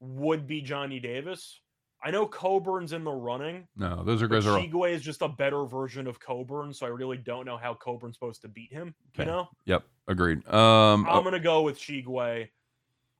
would 0.00 0.46
be 0.46 0.60
Johnny 0.60 1.00
Davis. 1.00 1.60
I 2.02 2.12
know 2.12 2.26
Cockburn's 2.26 2.92
in 2.92 3.02
the 3.02 3.10
running. 3.12 3.66
No, 3.76 4.04
those 4.04 4.22
are 4.22 4.28
guys 4.28 4.46
are. 4.46 4.58
Tshiebwe 4.60 4.92
is 4.92 5.02
just 5.02 5.20
a 5.22 5.28
better 5.28 5.64
version 5.64 6.06
of 6.06 6.20
Cockburn, 6.20 6.72
so 6.72 6.86
I 6.86 6.90
really 6.90 7.16
don't 7.16 7.44
know 7.44 7.56
how 7.56 7.74
Cockburn's 7.74 8.14
supposed 8.14 8.42
to 8.42 8.48
beat 8.48 8.72
him. 8.72 8.94
You 9.18 9.24
know, 9.24 9.48
Yep, 9.64 9.84
agreed. 10.06 10.46
Um, 10.48 11.06
I'm 11.06 11.18
oh, 11.18 11.22
gonna 11.22 11.40
go 11.40 11.62
with 11.62 11.76
Tshiebwe. 11.78 12.48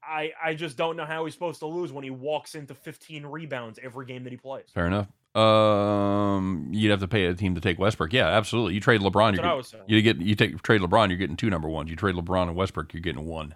I 0.09 0.33
I 0.43 0.55
just 0.55 0.77
don't 0.77 0.97
know 0.97 1.05
how 1.05 1.25
he's 1.25 1.35
supposed 1.35 1.61
to 1.61 1.67
lose 1.67 1.93
when 1.93 2.05
he 2.05 2.11
walks 2.11 2.55
into 2.55 2.75
15 2.75 3.27
rebounds 3.27 3.79
every 3.83 4.07
game 4.07 4.25
that 4.25 4.31
he 4.33 4.37
plays. 4.37 4.65
fair 4.75 4.87
enough. 4.87 5.09
Um, 5.37 6.69
you'd 6.73 6.91
have 6.91 7.01
to 7.01 7.09
pay 7.09 7.27
a 7.27 7.35
team 7.35 7.55
to 7.55 7.61
take 7.61 7.79
Westbrook. 7.79 8.13
Yeah, 8.13 8.27
absolutely. 8.27 8.75
You 8.75 8.81
trade 8.81 9.03
LeBron, 9.03 9.37
you're 9.37 9.45
getting, 9.63 9.85
you 9.87 10.03
get 10.03 10.17
you 10.19 10.35
take 10.35 10.63
trade 10.63 10.81
LeBron, 10.81 11.09
you're 11.09 11.19
getting 11.19 11.37
two 11.37 11.51
number 11.51 11.69
ones. 11.69 11.91
You 11.91 11.97
trade 11.97 12.15
LeBron 12.15 12.49
and 12.49 12.57
Westbrook, 12.57 12.93
you're 12.93 13.03
getting 13.03 13.27
one. 13.27 13.55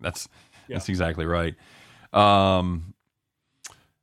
That's 0.00 0.28
that's 0.68 0.88
exactly 0.88 1.24
right. 1.24 1.54
Um, 2.12 2.94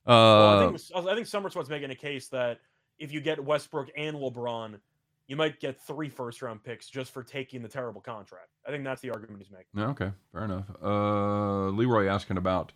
uh, 0.05 0.11
Well, 0.11 0.59
I 0.73 0.77
think 0.77 1.07
I 1.07 1.15
think 1.15 1.27
Summer 1.27 1.49
Sweat's 1.49 1.69
making 1.69 1.91
a 1.91 1.95
case 1.95 2.29
that 2.29 2.59
if 2.97 3.11
you 3.11 3.21
get 3.21 3.43
Westbrook 3.43 3.89
and 3.95 4.17
LeBron, 4.17 4.79
you 5.27 5.35
might 5.35 5.59
get 5.59 5.81
three 5.81 6.09
first 6.09 6.41
round 6.41 6.63
picks 6.63 6.89
just 6.89 7.11
for 7.11 7.23
taking 7.23 7.61
the 7.61 7.69
terrible 7.69 8.01
contract. 8.01 8.49
I 8.67 8.71
think 8.71 8.83
that's 8.83 9.01
the 9.01 9.11
argument 9.11 9.41
he's 9.41 9.51
making. 9.51 9.91
Okay, 9.91 10.11
fair 10.31 10.45
enough. 10.45 10.65
Uh, 10.81 11.69
Leroy 11.69 12.07
asking 12.07 12.37
about 12.37 12.73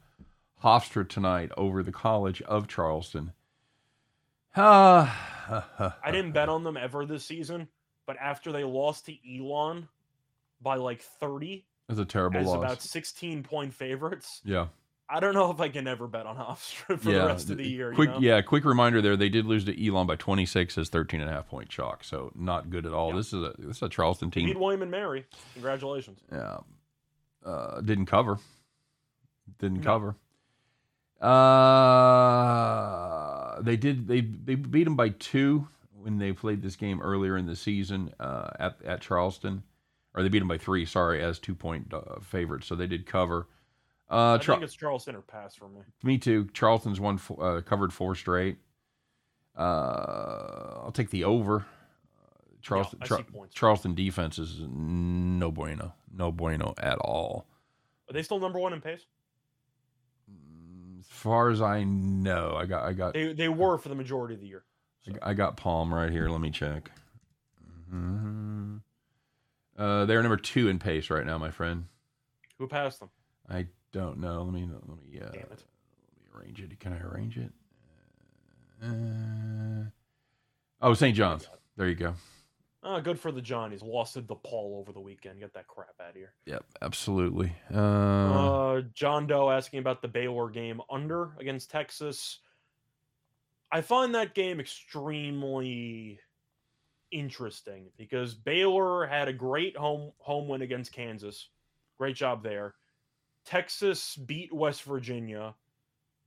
Hofstra 0.64 1.08
tonight 1.08 1.52
over 1.58 1.84
the 1.84 1.92
College 1.92 2.42
of 2.44 2.68
Charleston. 2.68 3.34
Uh, 4.56 5.10
I 6.04 6.12
didn't 6.12 6.32
bet 6.32 6.50
on 6.50 6.64
them 6.64 6.78
ever 6.78 7.06
this 7.06 7.26
season, 7.26 7.68
but 8.06 8.18
after 8.20 8.52
they 8.52 8.64
lost 8.64 9.06
to 9.06 9.14
Elon 9.30 9.88
by 10.62 10.76
like 10.76 11.02
30 11.02 11.66
That's 11.88 12.00
a 12.00 12.06
terrible 12.06 12.40
as 12.40 12.48
loss. 12.48 12.58
about 12.58 12.82
16 12.82 13.44
point 13.44 13.74
favorites, 13.74 14.42
yeah, 14.44 14.68
I 15.10 15.22
don't 15.22 15.34
know 15.34 15.52
if 15.52 15.62
I 15.62 15.70
can 15.70 15.88
ever 15.88 16.06
bet 16.08 16.26
on 16.26 16.36
Hofstra 16.36 17.00
for 17.00 17.10
yeah. 17.12 17.20
the 17.20 17.26
rest 17.28 17.50
of 17.50 17.58
the 17.58 17.68
year. 17.68 17.94
Quick, 17.94 18.10
you 18.10 18.16
know? 18.16 18.20
yeah. 18.22 18.42
Quick 18.42 18.66
reminder 18.66 19.02
there: 19.02 19.16
they 19.16 19.30
did 19.30 19.46
lose 19.46 19.64
to 19.66 19.88
Elon 19.88 20.06
by 20.06 20.16
26 20.18 20.78
as 20.78 20.90
13 20.90 21.22
and 21.22 21.30
a 21.30 21.34
half 21.34 21.48
point 21.48 21.70
chalk. 21.70 22.04
So 22.04 22.32
not 22.36 22.70
good 22.70 22.86
at 22.86 22.92
all. 22.94 23.12
Yeah. 23.12 23.16
This 23.16 23.28
is 23.28 23.42
a 23.44 23.54
this 23.58 23.78
is 23.78 23.84
a 23.84 23.90
Charleston 23.90 24.32
team. 24.32 24.48
Beat. 24.48 24.60
William 24.60 24.82
and 24.82 24.92
Mary. 24.92 25.26
Congratulations. 25.54 26.20
Yeah, 26.32 26.58
uh, 27.46 27.80
didn't 27.82 28.08
cover. 28.08 28.38
Didn't 29.60 29.78
No. 29.82 29.84
cover. 29.84 30.16
Uh, 32.28 33.62
they 33.62 33.76
did. 33.78 34.08
They 34.08 34.22
they 34.22 34.56
beat 34.56 34.84
them 34.84 34.96
by 34.96 35.10
two 35.10 35.68
when 35.94 36.18
they 36.20 36.32
played 36.34 36.62
this 36.62 36.76
game 36.76 37.02
earlier 37.02 37.38
in 37.38 37.46
the 37.48 37.56
season 37.56 38.14
uh, 38.20 38.50
at 38.60 38.82
at 38.86 39.02
Charleston, 39.02 39.64
or 40.14 40.22
they 40.24 40.30
beat 40.30 40.40
them 40.40 40.48
by 40.48 40.58
three. 40.58 40.86
Sorry, 40.86 41.24
as 41.24 41.40
two 41.40 41.56
point 41.56 41.94
uh, 41.94 42.20
favorites. 42.22 42.68
So 42.68 42.76
they 42.76 42.88
did 42.88 43.06
cover. 43.06 43.48
Uh, 44.10 44.34
I 44.36 44.38
Char- 44.38 44.56
think 44.56 44.64
it's 44.64 44.74
Charleston 44.76 45.16
or 45.16 45.22
pass 45.22 45.56
for 45.56 45.68
me. 45.68 45.82
me 46.04 46.18
too. 46.18 46.48
Charleston's 46.54 47.00
one 47.00 47.20
uh, 47.40 47.62
covered 47.66 47.92
four 47.92 48.16
straight. 48.16 48.58
Uh, 49.58 50.82
I'll 50.84 50.92
take 50.94 51.10
the 51.10 51.24
over. 51.26 51.66
Charleston 52.62 53.00
I 53.02 53.06
Char- 53.06 53.26
Charleston 53.54 53.96
defense 53.96 54.40
is 54.40 54.60
no 54.62 55.52
bueno, 55.52 55.94
no 56.14 56.32
bueno 56.32 56.74
at 56.78 56.98
all. 57.00 57.46
Are 58.10 58.14
they 58.14 58.24
still 58.24 58.40
number 58.40 58.60
one 58.60 58.74
in 58.74 58.82
pace? 58.82 59.06
As 61.00 61.06
far 61.08 61.50
as 61.50 61.62
I 61.62 61.84
know, 61.84 62.56
I 62.58 62.66
got 62.66 62.84
I 62.86 62.94
got 62.94 63.14
They 63.14 63.34
they 63.34 63.50
were 63.50 63.78
for 63.78 63.90
the 63.90 63.96
majority 63.96 64.36
of 64.36 64.42
the 64.42 64.48
year. 64.48 64.64
I 65.08 65.12
got- 65.12 65.28
I 65.28 65.34
got 65.34 65.58
Palm 65.58 65.94
right 65.94 66.12
here. 66.12 66.30
Let 66.30 66.42
me 66.42 66.50
check. 66.52 66.92
Mhm. 67.94 68.82
Uh, 69.78 70.06
they're 70.06 70.22
number 70.22 70.38
two 70.38 70.68
in 70.68 70.80
pace 70.80 71.10
right 71.10 71.26
now, 71.26 71.38
my 71.38 71.52
friend. 71.52 71.86
Who 72.58 72.68
passed 72.68 73.00
them? 73.00 73.10
I 73.50 73.68
don't 73.92 74.20
know. 74.20 74.44
Let 74.44 74.54
me 74.54 74.70
let 74.72 74.88
me 74.88 75.20
uh, 75.20 75.26
let 75.32 75.50
me 75.50 75.58
arrange 76.36 76.60
it. 76.62 76.80
Can 76.80 76.94
I 76.94 77.00
arrange 77.00 77.38
it? 77.38 77.52
Uh, 78.84 79.90
oh, 80.82 80.94
St. 80.94 81.16
John's. 81.16 81.48
There 81.76 81.88
you 81.88 81.96
go. 81.96 82.14
Oh, 82.84 83.02
good 83.02 83.20
for 83.20 83.32
the 83.32 83.42
Johnnies. 83.42 83.82
Lost 83.82 84.14
to 84.14 84.22
DePaul 84.22 84.80
over 84.80 84.92
the 84.94 85.00
weekend. 85.00 85.40
Get 85.40 85.54
that 85.56 85.68
crap 85.68 85.96
out 86.00 86.10
of 86.12 86.16
here. 86.16 86.34
Yep, 86.46 86.64
absolutely. 86.82 87.54
Uh, 87.74 87.78
Uh, 87.78 88.82
John 88.94 89.28
Doe 89.28 89.50
asking 89.50 89.80
about 89.80 90.02
the 90.02 90.08
Baylor 90.08 90.50
game 90.50 90.80
under 90.90 91.32
against 91.40 91.70
Texas. 91.72 92.40
I 93.72 93.82
find 93.82 94.16
that 94.16 94.36
game 94.36 94.60
extremely 94.60 96.20
interesting 97.12 97.88
because 97.98 98.34
Baylor 98.34 99.06
had 99.08 99.28
a 99.28 99.34
great 99.34 99.76
home 99.76 100.12
home 100.20 100.48
win 100.48 100.62
against 100.62 100.94
Kansas. 100.94 101.50
Great 101.98 102.16
job 102.16 102.44
there. 102.44 102.76
Texas 103.48 104.18
beat 104.18 104.54
West 104.54 104.84
Virginia 104.84 105.56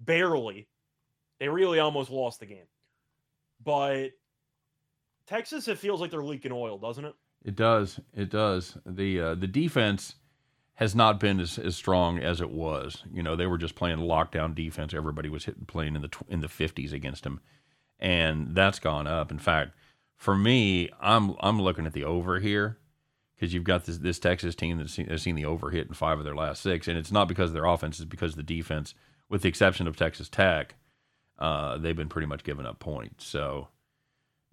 barely. 0.01 0.69
They 1.39 1.49
really 1.49 1.79
almost 1.79 2.11
lost 2.11 2.41
the 2.41 2.47
game. 2.47 2.67
But 3.63 4.13
Texas 5.27 5.69
it 5.69 5.79
feels 5.79 6.01
like 6.01 6.11
they're 6.11 6.25
leaking 6.25 6.53
oil, 6.53 6.79
doesn't 6.79 7.05
it? 7.05 7.15
It 7.45 7.57
does. 7.57 8.01
It 8.15 8.31
does. 8.31 8.77
The 8.87 9.21
uh, 9.21 9.35
the 9.35 9.47
defense 9.47 10.15
has 10.75 10.95
not 10.95 11.21
been 11.21 11.41
as, 11.41 11.59
as 11.59 11.77
strong 11.77 12.19
as 12.19 12.41
it 12.41 12.51
was. 12.51 13.05
You 13.13 13.23
know, 13.23 13.37
they 13.37 13.47
were 13.47 13.59
just 13.59 13.75
playing 13.75 13.99
lockdown 13.99 14.55
defense. 14.55 14.95
Everybody 14.95 15.29
was 15.29 15.45
hitting 15.45 15.67
playing 15.67 15.97
in 15.97 16.03
the 16.03 16.11
in 16.29 16.41
the 16.41 16.49
fifties 16.49 16.95
against 16.95 17.25
them, 17.25 17.41
and 17.99 18.55
that's 18.55 18.79
gone 18.79 19.07
up. 19.07 19.31
In 19.31 19.39
fact, 19.39 19.73
for 20.17 20.35
me, 20.35 20.89
I'm 20.99 21.37
I'm 21.41 21.61
looking 21.61 21.85
at 21.85 21.93
the 21.93 22.05
over 22.05 22.41
here 22.41 22.79
because 23.41 23.55
you've 23.55 23.65
got 23.65 23.87
this 23.87 23.99
this 23.99 24.19
Texas 24.19 24.55
team 24.55 24.77
that's 24.77 24.93
seen, 24.93 25.07
has 25.07 25.23
seen 25.23 25.35
the 25.35 25.47
over 25.47 25.71
hit 25.71 25.89
in 25.89 25.95
five 25.95 26.19
of 26.19 26.25
their 26.25 26.35
last 26.35 26.63
six, 26.63 26.87
and 26.89 26.99
it's 26.99 27.11
not 27.11 27.27
because 27.27 27.51
of 27.51 27.55
their 27.55 27.65
offense; 27.65 27.99
it's 27.99 28.09
because 28.09 28.33
of 28.33 28.37
the 28.37 28.43
defense. 28.43 28.95
With 29.31 29.43
the 29.43 29.49
exception 29.49 29.87
of 29.87 29.97
Texas 29.97 30.29
Tech, 30.29 30.75
uh, 31.39 31.79
they've 31.79 31.97
been 31.97 32.09
pretty 32.09 32.27
much 32.27 32.45
giving 32.45 32.67
up 32.67 32.81
points. 32.81 33.25
So, 33.25 33.69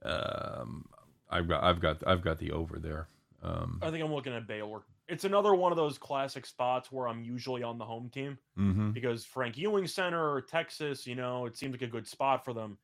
um, 0.04 0.86
I've 1.30 1.48
got 1.50 1.64
I've 1.64 1.82
got 1.82 2.08
I've 2.08 2.22
got 2.22 2.38
the 2.38 2.52
over 2.52 2.80
there. 2.80 3.10
Um, 3.44 3.80
I 3.82 3.92
think 3.92 4.04
I'm 4.04 4.14
looking 4.14 4.34
at 4.34 4.48
Baylor. 4.48 4.82
It's 5.10 5.26
another 5.26 5.54
one 5.54 5.72
of 5.72 5.78
those 5.78 5.98
classic 5.98 6.46
spots 6.46 6.92
where 6.92 7.08
I'm 7.08 7.24
usually 7.24 7.64
on 7.64 7.78
the 7.78 7.86
home 7.86 8.10
team 8.10 8.38
mhm. 8.58 8.94
because 8.94 9.26
Frank 9.26 9.56
Erwin 9.64 9.88
Center, 9.88 10.32
or 10.32 10.42
Texas, 10.42 11.08
you 11.08 11.16
know, 11.16 11.46
it 11.46 11.58
seems 11.58 11.74
like 11.74 11.82
a 11.82 11.88
good 11.88 12.08
spot 12.08 12.44
for 12.44 12.54
them. 12.54 12.78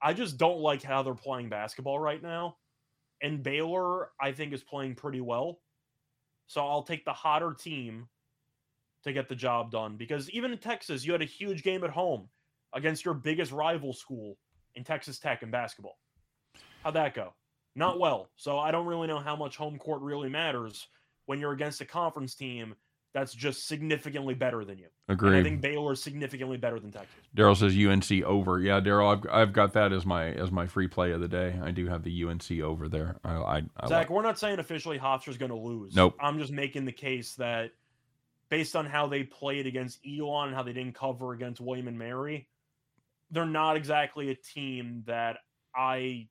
I 0.00 0.12
just 0.12 0.36
don't 0.36 0.58
like 0.58 0.82
how 0.82 1.02
they're 1.02 1.14
playing 1.14 1.48
basketball 1.48 1.98
right 1.98 2.22
now. 2.22 2.56
And 3.22 3.42
Baylor, 3.42 4.10
I 4.20 4.32
think, 4.32 4.52
is 4.52 4.62
playing 4.62 4.96
pretty 4.96 5.20
well. 5.20 5.60
So 6.48 6.66
I'll 6.66 6.82
take 6.82 7.04
the 7.04 7.12
hotter 7.12 7.54
team 7.54 8.08
to 9.04 9.12
get 9.12 9.28
the 9.28 9.34
job 9.34 9.70
done 9.70 9.96
because 9.96 10.28
even 10.30 10.52
in 10.52 10.58
Texas, 10.58 11.04
you 11.04 11.12
had 11.12 11.22
a 11.22 11.26
huge 11.26 11.62
game 11.62 11.84
at 11.84 11.90
home 11.90 12.28
against 12.74 13.04
your 13.04 13.14
biggest 13.14 13.52
rival 13.52 13.92
school 13.92 14.36
in 14.74 14.84
Texas 14.84 15.18
Tech 15.18 15.42
in 15.42 15.50
basketball. 15.50 15.98
How'd 16.82 16.94
that 16.94 17.14
go? 17.14 17.32
Not 17.74 17.98
well. 17.98 18.28
So 18.36 18.58
I 18.58 18.70
don't 18.70 18.86
really 18.86 19.08
know 19.08 19.18
how 19.18 19.36
much 19.36 19.56
home 19.56 19.78
court 19.78 20.02
really 20.02 20.28
matters 20.28 20.88
when 21.26 21.38
you're 21.38 21.52
against 21.52 21.80
a 21.80 21.84
conference 21.84 22.34
team 22.34 22.74
that's 23.14 23.34
just 23.34 23.66
significantly 23.68 24.34
better 24.34 24.64
than 24.64 24.78
you. 24.78 24.86
Agree. 25.08 25.38
I 25.38 25.42
think 25.42 25.60
Baylor 25.60 25.92
is 25.92 26.02
significantly 26.02 26.56
better 26.56 26.80
than 26.80 26.90
Texas. 26.90 27.14
Daryl 27.36 27.56
says 27.56 27.76
UNC 27.76 28.24
over. 28.24 28.58
Yeah, 28.58 28.80
Daryl, 28.80 29.12
I've, 29.12 29.30
I've 29.30 29.52
got 29.52 29.74
that 29.74 29.92
as 29.92 30.06
my 30.06 30.30
as 30.32 30.50
my 30.50 30.66
free 30.66 30.88
play 30.88 31.12
of 31.12 31.20
the 31.20 31.28
day. 31.28 31.58
I 31.62 31.70
do 31.72 31.86
have 31.88 32.02
the 32.02 32.24
UNC 32.24 32.50
over 32.62 32.88
there. 32.88 33.16
I, 33.24 33.34
I, 33.34 33.56
I 33.76 33.86
Zach, 33.88 33.90
like- 33.90 34.10
we're 34.10 34.22
not 34.22 34.38
saying 34.38 34.58
officially 34.58 34.98
Hofstra's 34.98 35.36
going 35.36 35.50
to 35.50 35.58
lose. 35.58 35.94
Nope. 35.94 36.16
I'm 36.20 36.38
just 36.38 36.52
making 36.52 36.84
the 36.86 36.92
case 36.92 37.34
that 37.34 37.72
based 38.48 38.76
on 38.76 38.86
how 38.86 39.06
they 39.06 39.22
played 39.24 39.66
against 39.66 39.98
Elon 40.06 40.48
and 40.48 40.56
how 40.56 40.62
they 40.62 40.72
didn't 40.72 40.94
cover 40.94 41.32
against 41.32 41.60
William 41.60 41.88
and 41.88 41.98
Mary, 41.98 42.48
they're 43.30 43.46
not 43.46 43.76
exactly 43.76 44.30
a 44.30 44.34
team 44.34 45.04
that 45.06 45.38
I 45.74 46.28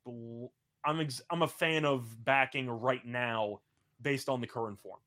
I'm 0.83 0.99
ex- 0.99 1.21
I'm 1.29 1.41
a 1.43 1.47
fan 1.47 1.85
of 1.85 2.07
backing 2.23 2.69
right 2.69 3.05
now 3.05 3.59
based 4.01 4.29
on 4.29 4.41
the 4.41 4.47
current 4.47 4.79
form. 4.79 4.99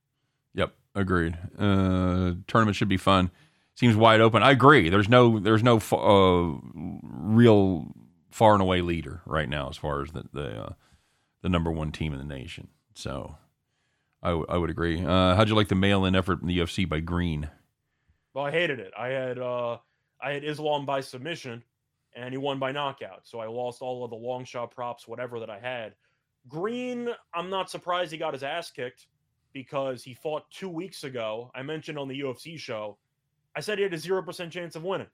Yep, 0.55 0.75
agreed. 0.95 1.37
Uh, 1.59 2.35
tournament 2.47 2.77
should 2.77 2.89
be 2.89 2.97
fun. 2.97 3.31
Seems 3.75 3.97
wide 3.97 4.21
open. 4.21 4.43
I 4.43 4.53
agree. 4.53 4.89
There's 4.89 5.09
no 5.09 5.39
there's 5.41 5.63
no 5.63 5.79
uh, 5.79 6.59
real 7.03 7.87
far 8.31 8.53
and 8.53 8.63
away 8.63 8.81
leader 8.83 9.21
right 9.27 9.49
now 9.49 9.69
as 9.69 9.77
far 9.77 10.03
as 10.03 10.13
the 10.13 10.25
the 10.33 10.63
uh, 10.63 10.73
the 11.43 11.49
number 11.49 11.73
one 11.73 11.91
team 11.91 12.13
in 12.13 12.19
the 12.19 12.25
nation. 12.25 12.69
So 12.95 13.37
I, 14.23 14.29
w- 14.29 14.47
I 14.49 14.57
would 14.57 14.71
agree. 14.71 15.05
Uh, 15.05 15.35
how'd 15.35 15.49
you 15.49 15.57
like 15.57 15.69
the 15.69 15.75
mail 15.75 16.05
in 16.05 16.15
effort 16.15 16.41
in 16.41 16.47
the 16.47 16.57
UFC 16.59 16.89
by 16.89 17.01
Green? 17.01 17.51
Well, 18.33 18.45
I 18.45 18.51
hated 18.53 18.79
it. 18.79 18.93
I 18.97 19.09
had 19.09 19.39
uh 19.39 19.79
I 20.23 20.33
had 20.33 20.45
Islam 20.45 20.87
by 20.87 21.01
submission 21.01 21.63
and 22.15 22.33
he 22.33 22.39
won 22.39 22.61
by 22.61 22.71
knockout. 22.71 23.23
So 23.25 23.41
I 23.41 23.47
lost 23.47 23.83
all 23.83 24.05
of 24.05 24.11
the 24.11 24.17
long 24.17 24.45
shot 24.45 24.71
props, 24.71 25.09
whatever 25.09 25.41
that 25.41 25.51
I 25.51 25.59
had. 25.59 25.95
Green, 26.49 27.09
I'm 27.35 27.51
not 27.51 27.71
surprised 27.71 28.13
he 28.13 28.19
got 28.19 28.35
his 28.35 28.45
ass 28.45 28.71
kicked 28.71 29.07
because 29.55 30.03
he 30.03 30.13
fought 30.13 30.51
two 30.51 30.69
weeks 30.69 31.05
ago. 31.05 31.51
I 31.55 31.63
mentioned 31.63 31.99
on 31.99 32.09
the 32.09 32.21
UFC 32.21 32.59
show, 32.59 32.99
I 33.57 33.61
said 33.61 33.79
he 33.79 33.85
had 33.85 33.95
a 33.95 33.99
zero 33.99 34.23
percent 34.23 34.53
chance 34.53 34.77
of 34.77 34.85
winning. 34.85 35.07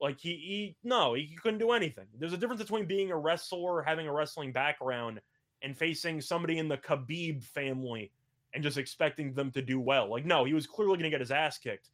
Like 0.00 0.18
he, 0.18 0.30
he 0.30 0.76
no, 0.82 1.12
he 1.12 1.36
couldn't 1.42 1.58
do 1.58 1.72
anything. 1.72 2.06
There's 2.18 2.32
a 2.32 2.38
difference 2.38 2.62
between 2.62 2.86
being 2.86 3.10
a 3.10 3.18
wrestler, 3.18 3.82
having 3.82 4.08
a 4.08 4.12
wrestling 4.12 4.52
background, 4.52 5.20
and 5.62 5.76
facing 5.76 6.20
somebody 6.20 6.58
in 6.58 6.68
the 6.68 6.78
Khabib 6.78 7.42
family 7.42 8.10
and 8.54 8.62
just 8.62 8.78
expecting 8.78 9.34
them 9.34 9.50
to 9.50 9.62
do 9.62 9.80
well. 9.80 10.08
Like, 10.08 10.24
no, 10.24 10.44
he 10.44 10.54
was 10.54 10.66
clearly 10.66 10.94
going 10.94 11.04
to 11.04 11.10
get 11.10 11.20
his 11.20 11.32
ass 11.32 11.58
kicked. 11.58 11.90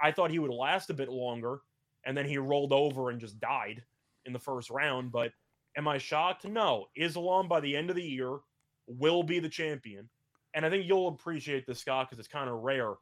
I 0.00 0.12
thought 0.12 0.30
he 0.30 0.38
would 0.38 0.50
last 0.50 0.90
a 0.90 0.94
bit 0.94 1.08
longer, 1.08 1.60
and 2.04 2.16
then 2.16 2.26
he 2.26 2.38
rolled 2.38 2.72
over 2.72 3.10
and 3.10 3.20
just 3.20 3.40
died 3.40 3.82
in 4.26 4.32
the 4.32 4.38
first 4.38 4.70
round. 4.70 5.10
But 5.10 5.32
am 5.76 5.88
I 5.88 5.98
shocked? 5.98 6.44
No. 6.44 6.86
Islam 6.96 7.48
by 7.48 7.60
the 7.60 7.76
end 7.76 7.90
of 7.90 7.96
the 7.96 8.02
year 8.02 8.38
will 8.86 9.22
be 9.22 9.40
the 9.40 9.48
champion, 9.48 10.08
and 10.54 10.64
I 10.64 10.70
think 10.70 10.86
you'll 10.86 11.08
appreciate 11.08 11.66
this, 11.66 11.80
Scott, 11.80 12.08
because 12.08 12.18
it's 12.18 12.28
kind 12.28 12.48
of 12.48 12.60
rare. 12.62 12.92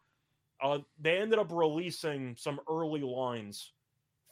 Uh, 0.62 0.79
they 1.01 1.19
ended 1.19 1.38
up 1.38 1.51
releasing 1.51 2.35
some 2.37 2.61
early 2.71 3.01
lines 3.03 3.73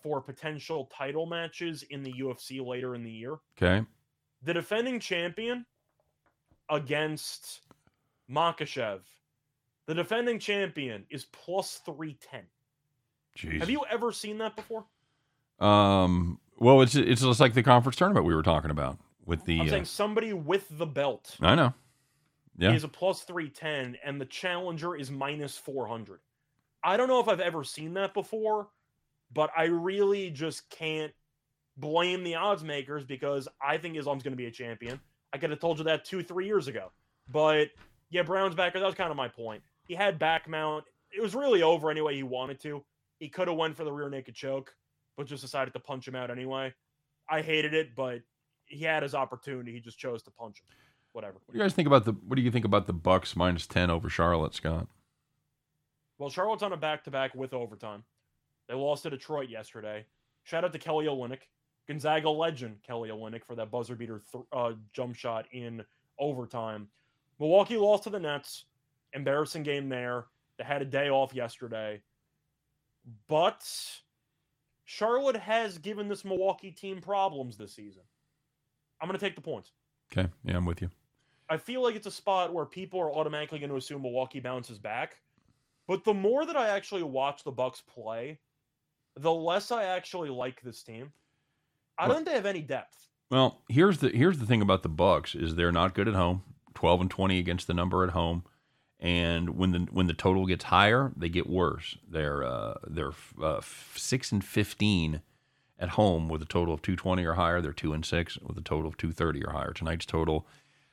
for 0.02 0.20
potential 0.20 0.90
title 0.96 1.26
matches 1.26 1.82
in 1.90 2.02
the 2.02 2.12
UFC 2.12 2.64
later 2.64 2.94
in 2.94 3.02
the 3.02 3.10
year. 3.10 3.36
Okay. 3.60 3.84
The 4.42 4.54
defending 4.54 4.98
champion 5.00 5.66
against 6.70 7.60
Makhachev. 8.30 9.00
The 9.86 9.94
defending 9.94 10.38
champion 10.38 11.04
is 11.10 11.26
plus 11.26 11.80
310. 11.84 12.42
Jeez. 13.36 13.60
Have 13.60 13.70
you 13.70 13.84
ever 13.90 14.12
seen 14.12 14.38
that 14.38 14.56
before? 14.56 14.84
Um. 15.58 16.38
Well, 16.58 16.82
it's 16.82 16.94
it's 16.94 17.22
just 17.22 17.40
like 17.40 17.54
the 17.54 17.62
conference 17.62 17.96
tournament 17.96 18.26
we 18.26 18.34
were 18.34 18.42
talking 18.42 18.70
about 18.70 18.98
with 19.26 19.44
the. 19.44 19.60
I'm 19.60 19.66
Uh, 19.66 19.70
saying 19.70 19.84
somebody 19.86 20.32
with 20.32 20.66
the 20.78 20.86
belt 20.86 21.36
I 21.40 21.54
know. 21.54 21.74
Yeah. 22.56 22.72
is 22.72 22.84
a 22.84 22.88
plus 22.88 23.22
310 23.22 23.96
and 24.04 24.20
the 24.20 24.26
challenger 24.26 24.94
is 24.94 25.10
minus 25.10 25.56
400. 25.56 26.20
I 26.82 26.96
don't 26.96 27.08
know 27.08 27.20
if 27.20 27.28
I've 27.28 27.40
ever 27.40 27.64
seen 27.64 27.94
that 27.94 28.14
before, 28.14 28.68
but 29.32 29.50
I 29.56 29.64
really 29.64 30.30
just 30.30 30.68
can't 30.70 31.12
blame 31.76 32.24
the 32.24 32.34
odds 32.34 32.62
makers 32.62 33.04
because 33.04 33.48
I 33.62 33.78
think 33.78 33.96
Islam's 33.96 34.22
going 34.22 34.32
to 34.32 34.36
be 34.36 34.46
a 34.46 34.50
champion. 34.50 35.00
I 35.32 35.38
could 35.38 35.50
have 35.50 35.60
told 35.60 35.78
you 35.78 35.84
that 35.84 36.04
two, 36.04 36.22
three 36.22 36.46
years 36.46 36.68
ago. 36.68 36.90
But 37.28 37.68
yeah, 38.10 38.22
Brown's 38.22 38.54
backer, 38.54 38.80
that 38.80 38.86
was 38.86 38.94
kind 38.94 39.10
of 39.10 39.16
my 39.16 39.28
point. 39.28 39.62
He 39.86 39.94
had 39.94 40.18
back 40.18 40.48
mount. 40.48 40.84
It 41.16 41.22
was 41.22 41.34
really 41.34 41.62
over 41.62 41.90
anyway 41.90 42.14
he 42.14 42.22
wanted 42.22 42.60
to. 42.60 42.84
He 43.18 43.28
could 43.28 43.48
have 43.48 43.56
went 43.56 43.76
for 43.76 43.84
the 43.84 43.92
rear 43.92 44.08
naked 44.08 44.34
choke, 44.34 44.74
but 45.16 45.26
just 45.26 45.42
decided 45.42 45.72
to 45.74 45.80
punch 45.80 46.08
him 46.08 46.14
out 46.16 46.30
anyway. 46.30 46.72
I 47.28 47.42
hated 47.42 47.74
it, 47.74 47.94
but 47.94 48.20
he 48.66 48.84
had 48.84 49.02
his 49.02 49.14
opportunity. 49.14 49.72
He 49.72 49.80
just 49.80 49.98
chose 49.98 50.22
to 50.24 50.30
punch 50.30 50.58
him. 50.58 50.76
Whatever. 51.12 51.34
What 51.44 51.52
do 51.52 51.58
you 51.58 51.64
guys 51.64 51.74
think 51.74 51.86
about 51.88 52.04
the 52.04 52.12
What 52.12 52.36
do 52.36 52.42
you 52.42 52.50
think 52.50 52.64
about 52.64 52.86
the 52.86 52.92
Bucks 52.92 53.34
minus 53.34 53.66
ten 53.66 53.90
over 53.90 54.08
Charlotte, 54.08 54.54
Scott? 54.54 54.86
Well, 56.18 56.30
Charlotte's 56.30 56.62
on 56.62 56.72
a 56.72 56.76
back 56.76 57.04
to 57.04 57.10
back 57.10 57.34
with 57.34 57.54
overtime. 57.54 58.04
They 58.68 58.74
lost 58.74 59.02
to 59.02 59.10
Detroit 59.10 59.48
yesterday. 59.48 60.04
Shout 60.44 60.64
out 60.64 60.72
to 60.72 60.78
Kelly 60.78 61.06
Olynyk, 61.06 61.40
Gonzaga 61.88 62.30
legend 62.30 62.76
Kelly 62.86 63.08
Olynyk 63.10 63.44
for 63.44 63.56
that 63.56 63.70
buzzer 63.70 63.96
beater 63.96 64.22
th- 64.30 64.44
uh, 64.52 64.72
jump 64.92 65.16
shot 65.16 65.46
in 65.52 65.84
overtime. 66.18 66.88
Milwaukee 67.38 67.76
lost 67.76 68.04
to 68.04 68.10
the 68.10 68.20
Nets. 68.20 68.66
Embarrassing 69.12 69.64
game 69.64 69.88
there. 69.88 70.26
They 70.58 70.64
had 70.64 70.82
a 70.82 70.84
day 70.84 71.08
off 71.08 71.34
yesterday. 71.34 72.00
But 73.28 73.66
Charlotte 74.84 75.36
has 75.36 75.78
given 75.78 76.06
this 76.06 76.24
Milwaukee 76.24 76.70
team 76.70 77.00
problems 77.00 77.56
this 77.56 77.74
season. 77.74 78.02
I'm 79.00 79.08
going 79.08 79.18
to 79.18 79.24
take 79.24 79.34
the 79.34 79.40
points. 79.40 79.72
Okay. 80.12 80.28
Yeah, 80.44 80.56
I'm 80.56 80.66
with 80.66 80.82
you. 80.82 80.90
I 81.50 81.56
feel 81.56 81.82
like 81.82 81.96
it's 81.96 82.06
a 82.06 82.10
spot 82.12 82.54
where 82.54 82.64
people 82.64 83.00
are 83.00 83.12
automatically 83.12 83.58
going 83.58 83.70
to 83.70 83.76
assume 83.76 84.02
Milwaukee 84.02 84.40
bounces 84.40 84.78
back. 84.78 85.16
But 85.88 86.04
the 86.04 86.14
more 86.14 86.46
that 86.46 86.56
I 86.56 86.68
actually 86.68 87.02
watch 87.02 87.42
the 87.42 87.50
Bucks 87.50 87.82
play, 87.92 88.38
the 89.16 89.32
less 89.32 89.72
I 89.72 89.84
actually 89.84 90.30
like 90.30 90.62
this 90.62 90.82
team. 90.84 91.12
I 91.98 92.04
Well- 92.04 92.10
don't 92.10 92.16
think 92.18 92.28
they 92.28 92.34
have 92.36 92.46
any 92.46 92.62
depth. 92.62 93.08
Well, 93.30 93.62
here's 93.68 93.98
the 93.98 94.08
here's 94.10 94.38
the 94.38 94.46
thing 94.46 94.62
about 94.62 94.82
the 94.82 94.88
Bucks 94.88 95.34
is 95.34 95.54
they're 95.54 95.70
not 95.72 95.94
good 95.94 96.08
at 96.08 96.14
home. 96.14 96.42
Twelve 96.74 97.00
and 97.00 97.10
twenty 97.10 97.38
against 97.38 97.66
the 97.68 97.74
number 97.74 98.02
at 98.02 98.10
home, 98.10 98.44
and 98.98 99.50
when 99.56 99.70
the 99.72 99.80
when 99.92 100.06
the 100.08 100.14
total 100.14 100.46
gets 100.46 100.64
higher, 100.64 101.12
they 101.16 101.28
get 101.28 101.48
worse. 101.48 101.96
They're 102.08 102.42
uh, 102.42 102.74
they're 102.88 103.12
uh, 103.40 103.60
six 103.94 104.32
and 104.32 104.44
fifteen 104.44 105.22
at 105.78 105.90
home 105.90 106.28
with 106.28 106.42
a 106.42 106.46
total 106.46 106.74
of 106.74 106.82
two 106.82 106.96
twenty 106.96 107.24
or 107.24 107.34
higher. 107.34 107.60
They're 107.60 107.72
two 107.72 107.92
and 107.92 108.04
six 108.04 108.36
with 108.38 108.58
a 108.58 108.62
total 108.62 108.88
of 108.88 108.96
two 108.96 109.12
thirty 109.12 109.44
or 109.44 109.52
higher. 109.52 109.72
Tonight's 109.72 110.06
total, 110.06 110.44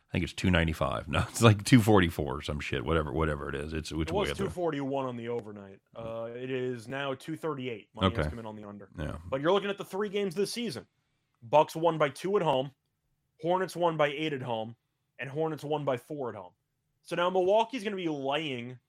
I 0.09 0.13
think 0.13 0.23
it's 0.23 0.33
two 0.33 0.49
ninety 0.49 0.73
five. 0.73 1.07
No, 1.07 1.25
it's 1.29 1.41
like 1.41 1.63
two 1.65 1.81
forty 1.81 2.07
four 2.07 2.37
or 2.37 2.41
some 2.41 2.59
shit. 2.59 2.85
Whatever 2.85 3.11
whatever 3.11 3.49
it 3.49 3.55
is, 3.55 3.73
it's 3.73 3.91
it's 3.91 4.09
It 4.09 4.13
was 4.13 4.31
up 4.31 4.37
241 4.37 5.05
on 5.05 5.17
the 5.17 5.27
overnight. 5.27 5.79
Uh, 5.95 6.29
it 6.33 6.49
is 6.49 6.87
now 6.87 7.13
238. 7.13 7.89
Money 7.93 8.15
has 8.15 8.27
Okay. 8.27 8.41
on 8.41 8.55
the 8.55 8.63
under. 8.63 8.89
Yeah, 8.97 9.17
But 9.29 9.41
you're 9.41 9.51
looking 9.51 9.69
at 9.69 9.77
the 9.77 9.83
three 9.83 10.09
games 10.09 10.33
this 10.33 10.51
season. 10.53 10.85
Bucks 11.43 11.75
won 11.75 11.97
by 11.97 12.09
two 12.09 12.37
at 12.37 12.41
home, 12.41 12.71
Hornets 13.41 13.75
won 13.75 13.97
by 13.97 14.07
eight 14.07 14.33
at 14.33 14.41
home, 14.41 14.75
and 15.19 15.29
Hornets 15.29 15.63
won 15.63 15.83
by 15.85 15.97
four 15.97 16.29
at 16.29 16.35
home. 16.35 16.53
So 17.03 17.15
now 17.15 17.29
Milwaukee's 17.29 17.83
going 17.83 17.95
to 17.95 18.03
be 18.03 18.09
laying 18.09 18.79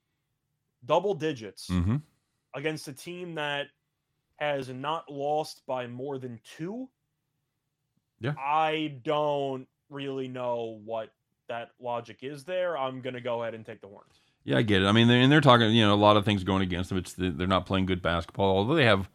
double 0.85 1.15
digits 1.15 1.69
mm-hmm. 1.69 1.97
against 2.55 2.89
a 2.89 2.93
team 2.93 3.35
that 3.35 3.67
has 4.37 4.69
not 4.69 5.11
lost 5.11 5.63
by 5.67 5.87
more 5.87 6.19
than 6.19 6.41
two. 6.57 6.89
Yeah. 8.21 8.35
I 8.39 8.99
don't 9.03 9.69
really 9.91 10.29
know 10.29 10.81
what 10.85 11.11
that 11.49 11.71
logic 11.81 12.19
is 12.23 12.45
there. 12.45 12.77
I'm 12.77 13.01
going 13.01 13.15
to 13.15 13.21
go 13.21 13.43
ahead 13.43 13.55
and 13.55 13.65
take 13.65 13.81
the 13.81 13.89
Hornets. 13.89 14.21
Yeah, 14.45 14.59
I 14.59 14.63
get 14.63 14.83
it. 14.83 14.87
I 14.87 14.93
mean, 14.93 15.09
they're, 15.09 15.21
and 15.21 15.31
they're 15.31 15.41
talking, 15.41 15.71
you 15.73 15.85
know, 15.85 15.95
a 15.95 15.97
lot 15.97 16.17
of 16.17 16.25
things 16.25 16.45
going 16.45 16.63
against 16.63 16.89
them. 16.89 16.99
It's 16.99 17.13
the, 17.13 17.31
they're 17.31 17.47
not 17.47 17.67
playing 17.67 17.87
good 17.87 18.03
basketball, 18.03 18.57
although 18.57 18.75
they 18.75 18.85
have, 18.85 19.09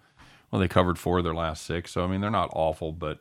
well, 0.52 0.60
they 0.60 0.68
covered 0.68 1.00
four 1.00 1.20
of 1.20 1.24
their 1.24 1.34
last 1.34 1.66
six. 1.66 1.92
So 1.92 2.04
I 2.04 2.08
mean, 2.08 2.22
they're 2.22 2.30
not 2.30 2.50
awful, 2.54 2.92
but 2.92 3.20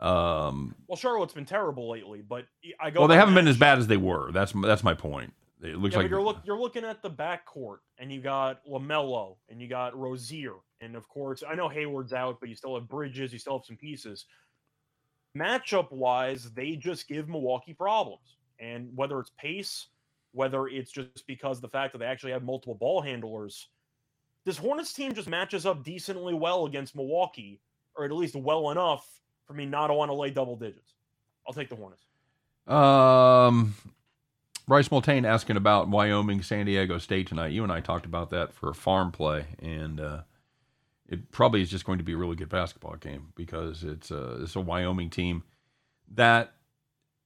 um, 0.00 0.74
Well, 0.86 0.96
Charlotte's 0.96 1.34
been 1.34 1.44
terrible 1.44 1.90
lately, 1.90 2.22
but 2.22 2.46
I 2.80 2.90
go. 2.90 3.00
well, 3.00 3.08
they 3.08 3.16
haven't 3.16 3.34
been 3.34 3.48
as 3.48 3.56
bad 3.56 3.78
as 3.78 3.86
they 3.86 3.96
were. 3.96 4.30
That's 4.32 4.52
that's 4.52 4.84
my 4.84 4.94
point. 4.94 5.32
It 5.60 5.76
looks 5.76 5.94
yeah, 5.94 6.02
like 6.02 6.10
you're 6.10 6.22
look 6.22 6.38
you're 6.44 6.58
looking 6.58 6.84
at 6.84 7.02
the 7.02 7.10
backcourt, 7.10 7.78
and 7.98 8.12
you 8.12 8.20
got 8.20 8.64
Lamelo, 8.64 9.36
and 9.48 9.60
you 9.60 9.66
got 9.66 9.98
Rozier, 9.98 10.54
and 10.80 10.94
of 10.94 11.08
course, 11.08 11.42
I 11.48 11.56
know 11.56 11.68
Hayward's 11.68 12.12
out, 12.12 12.38
but 12.38 12.48
you 12.48 12.54
still 12.54 12.74
have 12.76 12.88
Bridges, 12.88 13.32
you 13.32 13.40
still 13.40 13.58
have 13.58 13.64
some 13.64 13.76
pieces. 13.76 14.26
Matchup 15.36 15.92
wise, 15.92 16.50
they 16.52 16.76
just 16.76 17.08
give 17.08 17.28
Milwaukee 17.28 17.74
problems, 17.74 18.36
and 18.58 18.90
whether 18.94 19.18
it's 19.20 19.32
pace, 19.38 19.88
whether 20.32 20.66
it's 20.66 20.90
just 20.90 21.26
because 21.26 21.60
the 21.60 21.68
fact 21.68 21.92
that 21.92 21.98
they 21.98 22.06
actually 22.06 22.32
have 22.32 22.42
multiple 22.42 22.74
ball 22.74 23.00
handlers, 23.00 23.68
this 24.44 24.56
Hornets 24.56 24.92
team 24.92 25.14
just 25.14 25.28
matches 25.28 25.66
up 25.66 25.84
decently 25.84 26.34
well 26.34 26.66
against 26.66 26.96
Milwaukee, 26.96 27.60
or 27.96 28.04
at 28.04 28.12
least 28.12 28.34
well 28.34 28.70
enough 28.70 29.06
for 29.46 29.54
me 29.54 29.66
not 29.66 29.88
to 29.88 29.94
want 29.94 30.10
to 30.10 30.14
lay 30.14 30.30
double 30.30 30.56
digits. 30.56 30.94
I'll 31.46 31.54
take 31.54 31.68
the 31.68 31.76
Hornets. 31.76 32.04
Um, 32.66 33.74
Bryce 34.66 34.88
Multane 34.88 35.26
asking 35.26 35.56
about 35.56 35.88
Wyoming, 35.88 36.42
San 36.42 36.66
Diego 36.66 36.98
State 36.98 37.26
tonight. 37.26 37.52
You 37.52 37.62
and 37.62 37.72
I 37.72 37.80
talked 37.80 38.04
about 38.04 38.30
that 38.30 38.52
for 38.52 38.68
a 38.68 38.74
farm 38.74 39.10
play, 39.10 39.46
and 39.60 39.98
uh, 39.98 40.22
it 41.08 41.30
probably 41.32 41.62
is 41.62 41.70
just 41.70 41.84
going 41.84 41.98
to 41.98 42.04
be 42.04 42.12
a 42.12 42.16
really 42.16 42.36
good 42.36 42.48
basketball 42.48 42.96
game 42.96 43.32
because 43.34 43.84
it's 43.84 44.10
a 44.10 44.42
it's 44.42 44.56
a 44.56 44.60
Wyoming 44.60 45.10
team 45.10 45.42
that, 46.14 46.52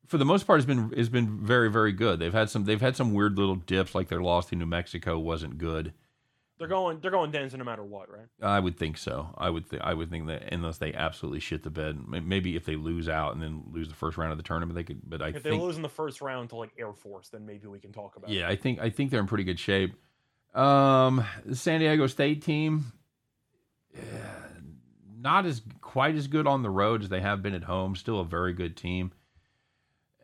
for 0.06 0.18
the 0.18 0.24
most 0.24 0.46
part, 0.46 0.58
has 0.58 0.66
been 0.66 0.92
has 0.96 1.08
been 1.08 1.44
very 1.44 1.70
very 1.70 1.92
good. 1.92 2.18
They've 2.18 2.32
had 2.32 2.50
some 2.50 2.64
they've 2.64 2.80
had 2.80 2.96
some 2.96 3.12
weird 3.12 3.36
little 3.36 3.56
dips, 3.56 3.94
like 3.94 4.08
their 4.08 4.22
loss 4.22 4.46
to 4.46 4.56
New 4.56 4.66
Mexico 4.66 5.18
wasn't 5.18 5.58
good. 5.58 5.92
They're 6.58 6.68
going 6.68 7.00
they're 7.00 7.10
going 7.10 7.32
dancing 7.32 7.58
no 7.58 7.64
matter 7.64 7.82
what, 7.82 8.08
right? 8.08 8.26
I 8.40 8.60
would 8.60 8.78
think 8.78 8.96
so. 8.96 9.34
I 9.36 9.50
would 9.50 9.68
th- 9.68 9.82
I 9.82 9.94
would 9.94 10.10
think 10.10 10.28
that 10.28 10.52
unless 10.52 10.78
they 10.78 10.92
absolutely 10.94 11.40
shit 11.40 11.64
the 11.64 11.70
bed, 11.70 11.98
maybe 12.06 12.54
if 12.54 12.64
they 12.64 12.76
lose 12.76 13.08
out 13.08 13.32
and 13.32 13.42
then 13.42 13.64
lose 13.72 13.88
the 13.88 13.96
first 13.96 14.16
round 14.16 14.30
of 14.30 14.38
the 14.38 14.44
tournament, 14.44 14.76
they 14.76 14.84
could. 14.84 15.00
But 15.04 15.22
I 15.22 15.28
If 15.28 15.42
they 15.42 15.50
think 15.50 15.62
lose 15.62 15.74
in 15.74 15.82
the 15.82 15.88
first 15.88 16.20
round 16.20 16.50
to 16.50 16.56
like 16.56 16.70
Air 16.78 16.92
Force, 16.92 17.30
then 17.30 17.46
maybe 17.46 17.66
we 17.66 17.80
can 17.80 17.90
talk 17.92 18.14
about. 18.14 18.30
Yeah, 18.30 18.48
it. 18.48 18.52
I 18.52 18.56
think 18.56 18.78
I 18.80 18.90
think 18.90 19.10
they're 19.10 19.18
in 19.18 19.26
pretty 19.26 19.42
good 19.42 19.58
shape. 19.58 19.94
Um, 20.54 21.24
the 21.44 21.56
San 21.56 21.80
Diego 21.80 22.06
State 22.06 22.42
team, 22.42 22.92
not 25.18 25.46
as 25.46 25.62
quite 25.80 26.14
as 26.14 26.26
good 26.26 26.46
on 26.46 26.62
the 26.62 26.70
road 26.70 27.02
as 27.02 27.08
they 27.08 27.20
have 27.20 27.42
been 27.42 27.54
at 27.54 27.64
home. 27.64 27.94
Still 27.96 28.20
a 28.20 28.24
very 28.24 28.52
good 28.52 28.76
team. 28.76 29.12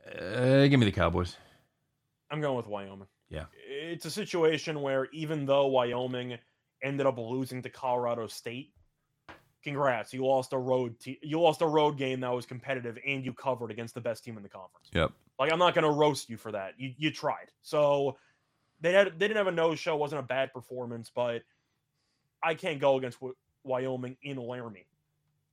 Uh, 0.07 0.67
give 0.67 0.81
me 0.81 0.87
the 0.87 0.93
Cowboys. 0.93 1.37
I'm 2.31 2.41
going 2.41 2.57
with 2.57 2.67
Wyoming. 2.67 3.09
Yeah. 3.31 3.45
it's 3.69 4.07
a 4.07 4.11
situation 4.11 4.81
where 4.81 5.07
even 5.13 5.45
though 5.45 5.67
Wyoming 5.67 6.39
ended 6.83 7.07
up 7.07 7.19
losing 7.19 7.63
to 7.63 7.69
Colorado 7.69 8.27
State, 8.27 8.73
congrats, 9.63 10.15
you 10.15 10.25
lost 10.25 10.53
a 10.55 10.59
road 10.59 10.99
te- 10.99 11.19
you 11.23 11.39
lost 11.41 11.61
a 11.61 11.67
road 11.67 11.99
game 11.99 12.21
that 12.21 12.33
was 12.33 12.47
competitive 12.47 12.99
and 13.07 13.25
you 13.25 13.35
covered 13.35 13.71
against 13.71 13.95
the 13.95 14.01
best 14.01 14.25
team 14.25 14.37
in 14.39 14.43
the 14.43 14.49
conference. 14.49 14.89
Yep. 14.93 15.13
Like 15.39 15.53
I'm 15.53 15.59
not 15.59 15.75
going 15.75 15.85
to 15.85 15.91
roast 15.91 16.31
you 16.31 16.37
for 16.39 16.53
that. 16.53 16.73
You 16.79 16.95
you 16.97 17.11
tried. 17.11 17.51
So 17.63 18.17
they 18.81 18.93
had 18.93 19.19
they 19.19 19.29
didn't 19.29 19.37
have 19.37 19.47
a 19.47 19.53
no 19.53 19.75
show. 19.75 19.97
wasn't 19.97 20.21
a 20.21 20.27
bad 20.27 20.53
performance, 20.53 21.11
but 21.15 21.43
I 22.43 22.55
can't 22.55 22.81
go 22.81 22.97
against 22.97 23.19
Wyoming 23.69 24.17
in 24.23 24.37
Laramie. 24.39 24.87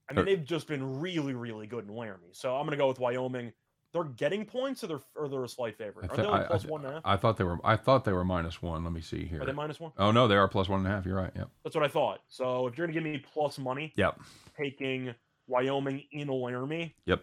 I 0.10 0.14
mean, 0.14 0.26
they've 0.26 0.44
just 0.44 0.68
been 0.68 1.00
really 1.00 1.34
really 1.34 1.68
good 1.68 1.88
in 1.88 1.96
Laramie. 1.96 2.30
So 2.32 2.56
I'm 2.56 2.62
going 2.66 2.72
to 2.72 2.78
go 2.78 2.88
with 2.88 3.00
Wyoming. 3.00 3.52
They're 3.94 4.04
getting 4.04 4.44
points, 4.46 4.84
or 4.84 4.88
they're 4.88 5.00
or 5.16 5.30
they're 5.30 5.44
a 5.44 5.48
slight 5.50 5.78
favorite. 5.78 6.10
I 6.10 6.14
Are 6.14 6.18
they 6.18 6.24
like 6.24 6.42
I- 6.42 6.44
I 6.44 6.48
plus 6.48 6.64
thi- 6.64 6.70
one 6.70 6.82
and 6.82 6.90
a 6.90 6.94
half? 6.96 7.02
I 7.06 7.16
thought 7.18 7.38
they 7.38 7.44
were. 7.46 7.60
I 7.64 7.76
thought 7.78 8.04
they 8.06 8.12
were 8.12 8.26
minus 8.26 8.62
one. 8.62 8.84
Let 8.84 8.92
me 8.94 9.00
see 9.02 9.26
here. 9.26 9.42
Are 9.42 9.46
they 9.46 9.54
minus 9.54 9.80
one? 9.80 9.92
oh 9.98 10.12
no, 10.12 10.28
they 10.28 10.36
are 10.36 10.48
plus 10.48 10.68
one 10.68 10.80
and 10.80 10.88
a 10.88 10.92
half. 10.92 11.06
You're 11.06 11.16
right. 11.16 11.32
Yep. 11.36 11.50
That's 11.64 11.76
what 11.76 11.86
I 11.86 11.88
thought. 11.88 12.20
So 12.28 12.68
if 12.68 12.78
you're 12.78 12.88
gonna 12.88 12.94
give 12.94 13.04
me 13.04 13.18
plus 13.34 13.58
money, 13.58 13.94
Yep. 13.96 14.20
taking 14.58 15.14
Wyoming 15.48 16.04
in 16.12 16.28
Laramie, 16.28 16.94
Yep. 17.06 17.22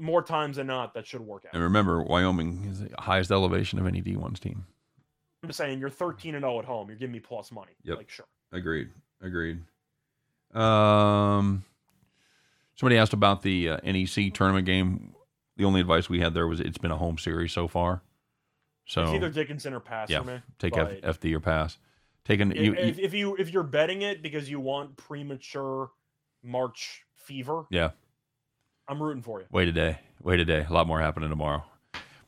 more 0.00 0.22
times 0.22 0.56
than 0.56 0.66
not, 0.66 0.94
that 0.94 1.06
should 1.06 1.20
work 1.20 1.44
out. 1.44 1.52
And 1.54 1.62
remember, 1.62 2.02
Wyoming 2.02 2.64
is 2.64 2.80
the 2.80 2.90
highest 2.98 3.30
elevation 3.30 3.78
of 3.78 3.86
any 3.86 4.00
D1's 4.00 4.40
team. 4.40 4.64
I'm 5.42 5.48
just 5.48 5.58
saying, 5.58 5.78
you're 5.80 5.90
13 5.90 6.34
and 6.36 6.42
0 6.44 6.58
at 6.60 6.64
home. 6.64 6.88
You're 6.88 6.96
giving 6.96 7.12
me 7.12 7.20
plus 7.20 7.52
money. 7.52 7.72
Yep. 7.82 7.98
Like 7.98 8.08
sure. 8.10 8.26
Agreed. 8.52 8.90
Agreed. 9.20 9.60
Um, 10.54 11.64
somebody 12.76 12.98
asked 12.98 13.12
about 13.12 13.42
the 13.42 13.70
uh, 13.70 13.76
NEC 13.84 14.34
tournament 14.34 14.66
game. 14.66 15.14
The 15.56 15.64
only 15.64 15.80
advice 15.80 16.08
we 16.08 16.20
had 16.20 16.34
there 16.34 16.46
was 16.46 16.60
it's 16.60 16.78
been 16.78 16.90
a 16.90 16.96
home 16.96 17.18
series 17.18 17.52
so 17.52 17.68
far. 17.68 18.02
So 18.86 19.02
It's 19.02 19.12
either 19.12 19.30
Dickinson 19.30 19.74
or 19.74 19.80
pass 19.80 20.10
yeah, 20.10 20.20
for 20.20 20.24
me. 20.26 20.42
take 20.58 20.76
F, 20.76 21.18
FD 21.20 21.34
or 21.34 21.40
pass. 21.40 21.78
Taking 22.24 22.54
you, 22.54 22.74
if, 22.74 22.98
you, 22.98 23.04
if 23.04 23.14
you 23.14 23.36
if 23.36 23.50
you're 23.52 23.62
betting 23.62 24.02
it 24.02 24.22
because 24.22 24.48
you 24.48 24.60
want 24.60 24.96
premature 24.96 25.90
March 26.42 27.04
fever, 27.16 27.64
yeah. 27.70 27.90
I'm 28.88 29.02
rooting 29.02 29.22
for 29.22 29.40
you. 29.40 29.46
Wait 29.50 29.68
a 29.68 29.72
day. 29.72 29.98
Wait 30.22 30.40
a 30.40 30.44
day. 30.44 30.66
A 30.68 30.72
lot 30.72 30.86
more 30.86 31.00
happening 31.00 31.30
tomorrow. 31.30 31.64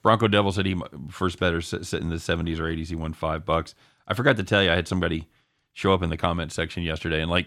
Bronco 0.02 0.28
Devil 0.28 0.52
said 0.52 0.66
he 0.66 0.76
first 1.10 1.38
better 1.38 1.60
sit, 1.60 1.86
sit 1.86 2.02
in 2.02 2.10
the 2.10 2.16
70s 2.16 2.58
or 2.58 2.64
80s. 2.64 2.88
He 2.88 2.94
won 2.94 3.12
five 3.12 3.44
bucks. 3.44 3.74
I 4.06 4.14
forgot 4.14 4.36
to 4.36 4.44
tell 4.44 4.62
you, 4.62 4.70
I 4.70 4.74
had 4.74 4.86
somebody 4.86 5.28
show 5.72 5.94
up 5.94 6.02
in 6.02 6.10
the 6.10 6.16
comment 6.16 6.52
section 6.52 6.82
yesterday 6.82 7.22
and 7.22 7.30
like 7.30 7.46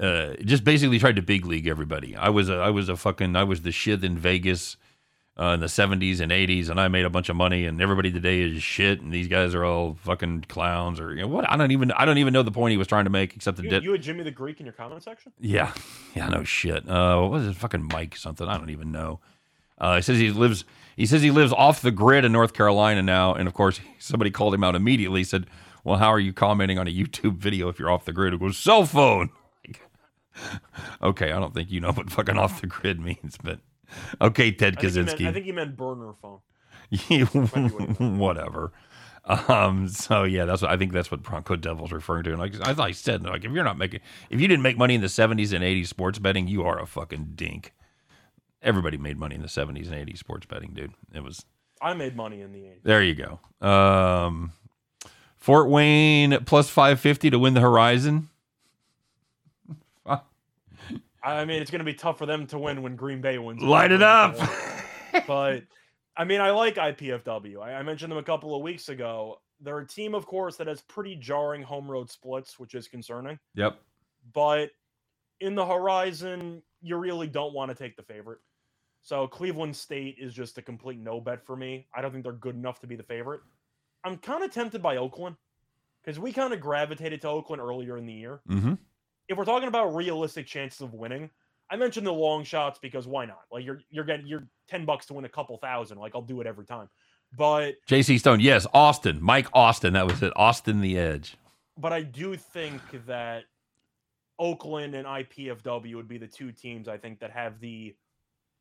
uh, 0.00 0.34
just 0.44 0.64
basically 0.64 0.98
tried 0.98 1.16
to 1.16 1.22
big 1.22 1.44
league 1.46 1.66
everybody. 1.66 2.16
I 2.16 2.30
was 2.30 2.48
a, 2.48 2.54
I 2.56 2.70
was 2.70 2.88
a 2.88 2.96
fucking 2.96 3.36
I 3.36 3.44
was 3.44 3.62
the 3.62 3.72
shit 3.72 4.02
in 4.02 4.16
Vegas 4.18 4.76
uh, 5.38 5.52
in 5.54 5.60
the 5.60 5.66
70s 5.66 6.20
and 6.20 6.30
80s, 6.32 6.68
and 6.68 6.78
I 6.80 6.88
made 6.88 7.04
a 7.04 7.10
bunch 7.10 7.28
of 7.28 7.36
money, 7.36 7.64
and 7.64 7.80
everybody 7.80 8.10
today 8.12 8.42
is 8.42 8.62
shit, 8.62 9.00
and 9.00 9.10
these 9.12 9.26
guys 9.28 9.54
are 9.54 9.64
all 9.64 9.96
fucking 10.02 10.44
clowns 10.48 11.00
or 11.00 11.14
you 11.14 11.22
know, 11.22 11.28
what? 11.28 11.48
I 11.50 11.56
don't 11.56 11.70
even 11.70 11.92
I 11.92 12.04
don't 12.04 12.18
even 12.18 12.32
know 12.32 12.42
the 12.42 12.50
point 12.50 12.72
he 12.72 12.76
was 12.76 12.86
trying 12.88 13.04
to 13.04 13.10
make 13.10 13.36
except 13.36 13.56
the 13.56 13.62
You, 13.64 13.70
dip. 13.70 13.82
you 13.84 13.92
had 13.92 14.02
Jimmy 14.02 14.22
the 14.22 14.30
Greek 14.30 14.58
in 14.60 14.66
your 14.66 14.72
comment 14.74 15.02
section. 15.02 15.32
Yeah, 15.38 15.72
yeah, 16.14 16.28
no 16.28 16.44
shit. 16.44 16.88
Uh, 16.88 17.20
what 17.20 17.30
was 17.30 17.46
it? 17.46 17.56
Fucking 17.56 17.88
Mike 17.92 18.16
something? 18.16 18.46
I 18.48 18.56
don't 18.58 18.70
even 18.70 18.90
know. 18.92 19.20
Uh, 19.78 19.96
he 19.96 20.02
says 20.02 20.18
he 20.18 20.30
lives. 20.30 20.64
He 20.96 21.06
says 21.06 21.22
he 21.22 21.30
lives 21.30 21.52
off 21.54 21.80
the 21.80 21.90
grid 21.90 22.26
in 22.26 22.32
North 22.32 22.52
Carolina 22.52 23.02
now, 23.02 23.32
and 23.32 23.48
of 23.48 23.54
course, 23.54 23.80
somebody 23.98 24.30
called 24.30 24.52
him 24.52 24.62
out 24.64 24.74
immediately. 24.74 25.24
Said, 25.24 25.46
"Well, 25.84 25.96
how 25.96 26.08
are 26.08 26.20
you 26.20 26.34
commenting 26.34 26.78
on 26.78 26.86
a 26.86 26.90
YouTube 26.90 27.36
video 27.36 27.68
if 27.70 27.78
you're 27.78 27.90
off 27.90 28.04
the 28.04 28.12
grid?" 28.12 28.34
It 28.34 28.40
goes 28.40 28.58
cell 28.58 28.84
phone. 28.84 29.30
Okay, 31.02 31.32
I 31.32 31.38
don't 31.38 31.54
think 31.54 31.70
you 31.70 31.80
know 31.80 31.92
what 31.92 32.10
fucking 32.10 32.38
off 32.38 32.60
the 32.60 32.66
grid 32.66 33.00
means, 33.00 33.36
but 33.42 33.60
okay, 34.20 34.50
Ted 34.52 34.78
I 34.78 34.80
think, 34.80 34.92
he 34.92 34.98
meant, 35.00 35.08
I 35.10 35.14
Kaczynski. 35.14 35.32
think 35.34 35.44
he 35.46 35.52
meant 35.52 35.76
burner 35.76 36.12
phone. 36.20 36.40
whatever. 38.18 38.72
Um, 39.24 39.86
so 39.88 40.24
yeah, 40.24 40.44
that's 40.44 40.62
what 40.62 40.70
I 40.70 40.76
think 40.76 40.92
that's 40.92 41.10
what 41.10 41.22
Bronco 41.22 41.54
Devil's 41.54 41.92
referring 41.92 42.24
to. 42.24 42.30
And 42.30 42.38
like 42.40 42.54
as 42.66 42.80
I 42.80 42.90
said, 42.92 43.22
like 43.22 43.44
if 43.44 43.52
you're 43.52 43.62
not 43.64 43.78
making 43.78 44.00
if 44.30 44.40
you 44.40 44.48
didn't 44.48 44.62
make 44.62 44.78
money 44.78 44.94
in 44.94 45.02
the 45.02 45.08
seventies 45.08 45.52
and 45.52 45.62
eighties 45.62 45.88
sports 45.90 46.18
betting, 46.18 46.48
you 46.48 46.62
are 46.64 46.80
a 46.80 46.86
fucking 46.86 47.32
dink. 47.34 47.72
Everybody 48.62 48.96
made 48.96 49.18
money 49.18 49.34
in 49.36 49.42
the 49.42 49.48
seventies 49.48 49.88
and 49.88 49.96
eighties 49.96 50.18
sports 50.20 50.46
betting, 50.46 50.72
dude. 50.72 50.94
It 51.14 51.22
was 51.22 51.44
I 51.82 51.94
made 51.94 52.16
money 52.16 52.40
in 52.40 52.52
the 52.52 52.58
80s. 52.60 52.82
there 52.82 53.02
you 53.02 53.14
go. 53.14 53.66
Um 53.66 54.52
Fort 55.36 55.68
Wayne 55.68 56.38
plus 56.44 56.68
five 56.70 56.98
fifty 56.98 57.30
to 57.30 57.38
win 57.38 57.54
the 57.54 57.60
horizon. 57.60 58.29
I 61.22 61.44
mean, 61.44 61.60
it's 61.60 61.70
going 61.70 61.80
to 61.80 61.84
be 61.84 61.94
tough 61.94 62.18
for 62.18 62.26
them 62.26 62.46
to 62.48 62.58
win 62.58 62.82
when 62.82 62.96
Green 62.96 63.20
Bay 63.20 63.38
wins. 63.38 63.62
Light 63.62 63.92
it 63.92 64.02
up. 64.02 64.36
but 65.26 65.64
I 66.16 66.24
mean, 66.24 66.40
I 66.40 66.50
like 66.50 66.76
IPFW. 66.76 67.62
I, 67.62 67.74
I 67.74 67.82
mentioned 67.82 68.10
them 68.10 68.18
a 68.18 68.22
couple 68.22 68.54
of 68.54 68.62
weeks 68.62 68.88
ago. 68.88 69.40
They're 69.60 69.78
a 69.78 69.86
team, 69.86 70.14
of 70.14 70.26
course, 70.26 70.56
that 70.56 70.66
has 70.66 70.80
pretty 70.82 71.16
jarring 71.16 71.62
home 71.62 71.90
road 71.90 72.10
splits, 72.10 72.58
which 72.58 72.74
is 72.74 72.88
concerning. 72.88 73.38
yep. 73.54 73.78
But 74.32 74.70
in 75.40 75.54
the 75.54 75.64
horizon, 75.64 76.62
you 76.82 76.96
really 76.96 77.26
don't 77.26 77.54
want 77.54 77.70
to 77.70 77.74
take 77.74 77.96
the 77.96 78.02
favorite. 78.02 78.38
So 79.02 79.26
Cleveland 79.26 79.74
State 79.74 80.16
is 80.18 80.34
just 80.34 80.58
a 80.58 80.62
complete 80.62 80.98
no 80.98 81.20
bet 81.20 81.44
for 81.44 81.56
me. 81.56 81.86
I 81.94 82.02
don't 82.02 82.12
think 82.12 82.24
they're 82.24 82.32
good 82.32 82.54
enough 82.54 82.80
to 82.80 82.86
be 82.86 82.96
the 82.96 83.02
favorite. 83.02 83.40
I'm 84.04 84.18
kind 84.18 84.44
of 84.44 84.52
tempted 84.52 84.82
by 84.82 84.96
Oakland 84.96 85.36
because 86.02 86.18
we 86.18 86.32
kind 86.32 86.52
of 86.52 86.60
gravitated 86.60 87.22
to 87.22 87.28
Oakland 87.28 87.62
earlier 87.62 87.96
in 87.96 88.06
the 88.06 88.12
year. 88.12 88.40
Mm-hmm. 88.48 88.74
If 89.30 89.38
we're 89.38 89.44
talking 89.44 89.68
about 89.68 89.94
realistic 89.94 90.44
chances 90.44 90.80
of 90.80 90.92
winning, 90.92 91.30
I 91.70 91.76
mentioned 91.76 92.04
the 92.04 92.12
long 92.12 92.42
shots 92.42 92.80
because 92.82 93.06
why 93.06 93.26
not? 93.26 93.42
Like 93.52 93.64
you're 93.64 93.80
you're 93.88 94.04
getting 94.04 94.26
you're 94.26 94.48
ten 94.68 94.84
bucks 94.84 95.06
to 95.06 95.14
win 95.14 95.24
a 95.24 95.28
couple 95.28 95.56
thousand. 95.56 95.98
Like 95.98 96.16
I'll 96.16 96.20
do 96.20 96.40
it 96.40 96.48
every 96.48 96.66
time. 96.66 96.88
But 97.38 97.76
J.C. 97.86 98.18
Stone, 98.18 98.40
yes, 98.40 98.66
Austin, 98.74 99.18
Mike 99.22 99.46
Austin, 99.54 99.92
that 99.92 100.04
was 100.08 100.20
it. 100.20 100.32
Austin 100.34 100.80
the 100.80 100.98
Edge. 100.98 101.36
but 101.78 101.92
I 101.92 102.02
do 102.02 102.36
think 102.36 102.82
that 103.06 103.44
Oakland 104.40 104.96
and 104.96 105.06
IPFW 105.06 105.94
would 105.94 106.08
be 106.08 106.18
the 106.18 106.26
two 106.26 106.50
teams 106.50 106.88
I 106.88 106.98
think 106.98 107.20
that 107.20 107.30
have 107.30 107.60
the 107.60 107.94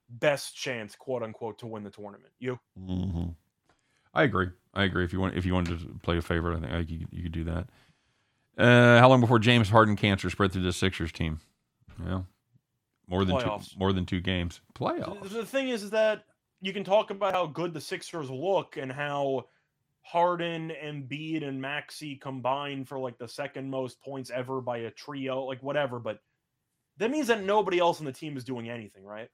best 0.09 0.55
chance, 0.55 0.95
quote 0.95 1.23
unquote, 1.23 1.57
to 1.59 1.65
win 1.67 1.83
the 1.83 1.89
tournament. 1.89 2.31
You 2.37 2.59
Mm-hmm. 2.79 3.29
I 4.13 4.23
agree. 4.23 4.49
I 4.75 4.83
agree. 4.83 5.03
If 5.03 5.13
you 5.13 5.19
want, 5.19 5.35
if 5.35 5.45
you 5.47 5.53
wanted 5.55 5.79
to 5.79 5.99
play 6.03 6.17
a 6.17 6.21
favorite, 6.21 6.63
I 6.63 6.69
think 6.69 6.89
you, 6.91 7.07
you 7.11 7.23
could 7.23 7.31
do 7.31 7.43
that. 7.45 7.69
Uh, 8.59 8.99
how 8.99 9.07
long 9.07 9.21
before 9.21 9.39
James 9.39 9.69
Harden 9.69 9.95
cancer 9.95 10.29
spread 10.29 10.51
through 10.51 10.63
the 10.63 10.73
Sixers 10.73 11.11
team? 11.13 11.39
Yeah, 12.05 12.23
more 13.07 13.23
than 13.23 13.37
Playoffs. 13.37 13.71
two, 13.71 13.79
more 13.79 13.93
than 13.93 14.05
two 14.05 14.19
games. 14.19 14.61
Playoffs. 14.75 15.29
The 15.29 15.45
thing 15.45 15.69
is, 15.69 15.83
is 15.83 15.91
that 15.91 16.25
you 16.61 16.73
can 16.73 16.83
talk 16.83 17.09
about 17.09 17.33
how 17.33 17.45
good 17.47 17.73
the 17.73 17.79
Sixers 17.81 18.29
look 18.29 18.75
and 18.75 18.91
how 18.91 19.45
Harden, 20.01 20.71
Embiid, 20.83 21.47
and 21.47 21.61
Maxey 21.61 22.15
combined 22.15 22.87
for 22.89 22.99
like 22.99 23.17
the 23.17 23.27
second 23.27 23.69
most 23.69 24.01
points 24.01 24.29
ever 24.29 24.59
by 24.59 24.79
a 24.79 24.91
trio, 24.91 25.43
like 25.43 25.63
whatever. 25.63 25.99
But 25.99 26.19
that 26.97 27.11
means 27.11 27.27
that 27.27 27.43
nobody 27.43 27.79
else 27.79 27.99
on 27.99 28.05
the 28.05 28.11
team 28.11 28.35
is 28.35 28.43
doing 28.43 28.69
anything, 28.69 29.05
right? 29.05 29.29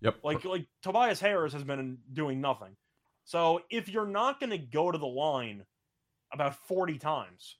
Yep. 0.00 0.20
Like 0.24 0.44
like 0.46 0.66
Tobias 0.82 1.20
Harris 1.20 1.52
has 1.52 1.64
been 1.64 1.98
doing 2.12 2.40
nothing. 2.40 2.76
So 3.24 3.60
if 3.70 3.88
you're 3.88 4.06
not 4.06 4.40
going 4.40 4.50
to 4.50 4.58
go 4.58 4.90
to 4.90 4.98
the 4.98 5.06
line 5.06 5.64
about 6.32 6.54
40 6.66 6.98
times, 6.98 7.56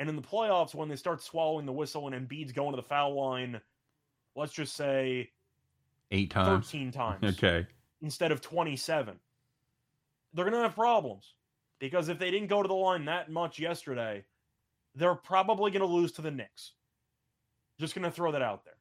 and 0.00 0.08
in 0.08 0.16
the 0.16 0.22
playoffs 0.22 0.74
when 0.74 0.88
they 0.88 0.96
start 0.96 1.22
swallowing 1.22 1.66
the 1.66 1.72
whistle 1.72 2.08
and 2.08 2.28
Embiid's 2.28 2.52
going 2.52 2.72
to 2.72 2.76
the 2.76 2.82
foul 2.82 3.14
line, 3.14 3.60
let's 4.34 4.52
just 4.52 4.74
say 4.74 5.30
eight 6.10 6.30
times. 6.30 6.66
13 6.66 6.90
times 6.90 7.22
Okay. 7.38 7.66
instead 8.00 8.32
of 8.32 8.40
27. 8.40 9.14
They're 10.32 10.46
going 10.46 10.56
to 10.56 10.62
have 10.62 10.74
problems 10.74 11.34
because 11.80 12.08
if 12.08 12.18
they 12.18 12.30
didn't 12.30 12.48
go 12.48 12.62
to 12.62 12.68
the 12.68 12.74
line 12.74 13.04
that 13.04 13.30
much 13.30 13.58
yesterday, 13.58 14.24
they're 14.94 15.14
probably 15.14 15.70
going 15.70 15.80
to 15.80 15.86
lose 15.86 16.12
to 16.12 16.22
the 16.22 16.30
Knicks. 16.30 16.72
Just 17.78 17.94
going 17.94 18.04
to 18.04 18.10
throw 18.10 18.32
that 18.32 18.42
out 18.42 18.64
there. 18.64 18.74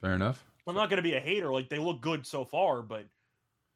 Fair 0.00 0.14
enough. 0.14 0.44
I'm 0.66 0.76
not 0.76 0.90
going 0.90 0.98
to 0.98 1.02
be 1.02 1.14
a 1.14 1.20
hater. 1.20 1.52
Like 1.52 1.68
they 1.68 1.78
look 1.78 2.00
good 2.00 2.24
so 2.24 2.44
far, 2.44 2.82
but 2.82 3.04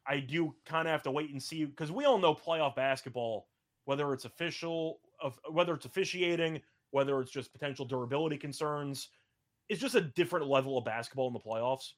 I 0.07 0.21
do 0.21 0.55
kind 0.67 0.87
of 0.87 0.93
have 0.93 1.03
to 1.03 1.11
wait 1.11 1.31
and 1.31 1.43
see 1.43 1.65
because 1.65 1.91
we 1.91 2.05
all 2.05 2.19
know 2.19 2.35
playoff 2.35 2.77
basketball, 2.77 3.49
whether 3.87 4.13
it's 4.13 4.25
official, 4.25 5.01
of 5.25 5.41
whether 5.51 5.75
it's 5.75 5.87
officiating, 5.87 6.61
whether 6.91 7.21
it's 7.21 7.33
just 7.33 7.53
potential 7.53 7.85
durability 7.85 8.37
concerns, 8.37 9.09
it's 9.69 9.81
just 9.81 9.97
a 9.97 10.03
different 10.03 10.47
level 10.47 10.79
of 10.79 10.85
basketball 10.85 11.27
in 11.27 11.33
the 11.33 11.41
playoffs. 11.41 11.93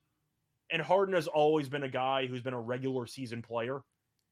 And 0.71 0.81
Harden 0.81 1.15
has 1.15 1.27
always 1.27 1.69
been 1.69 1.83
a 1.83 1.89
guy 1.89 2.27
who's 2.27 2.41
been 2.41 2.55
a 2.55 2.61
regular 2.61 3.07
season 3.07 3.43
player, 3.43 3.83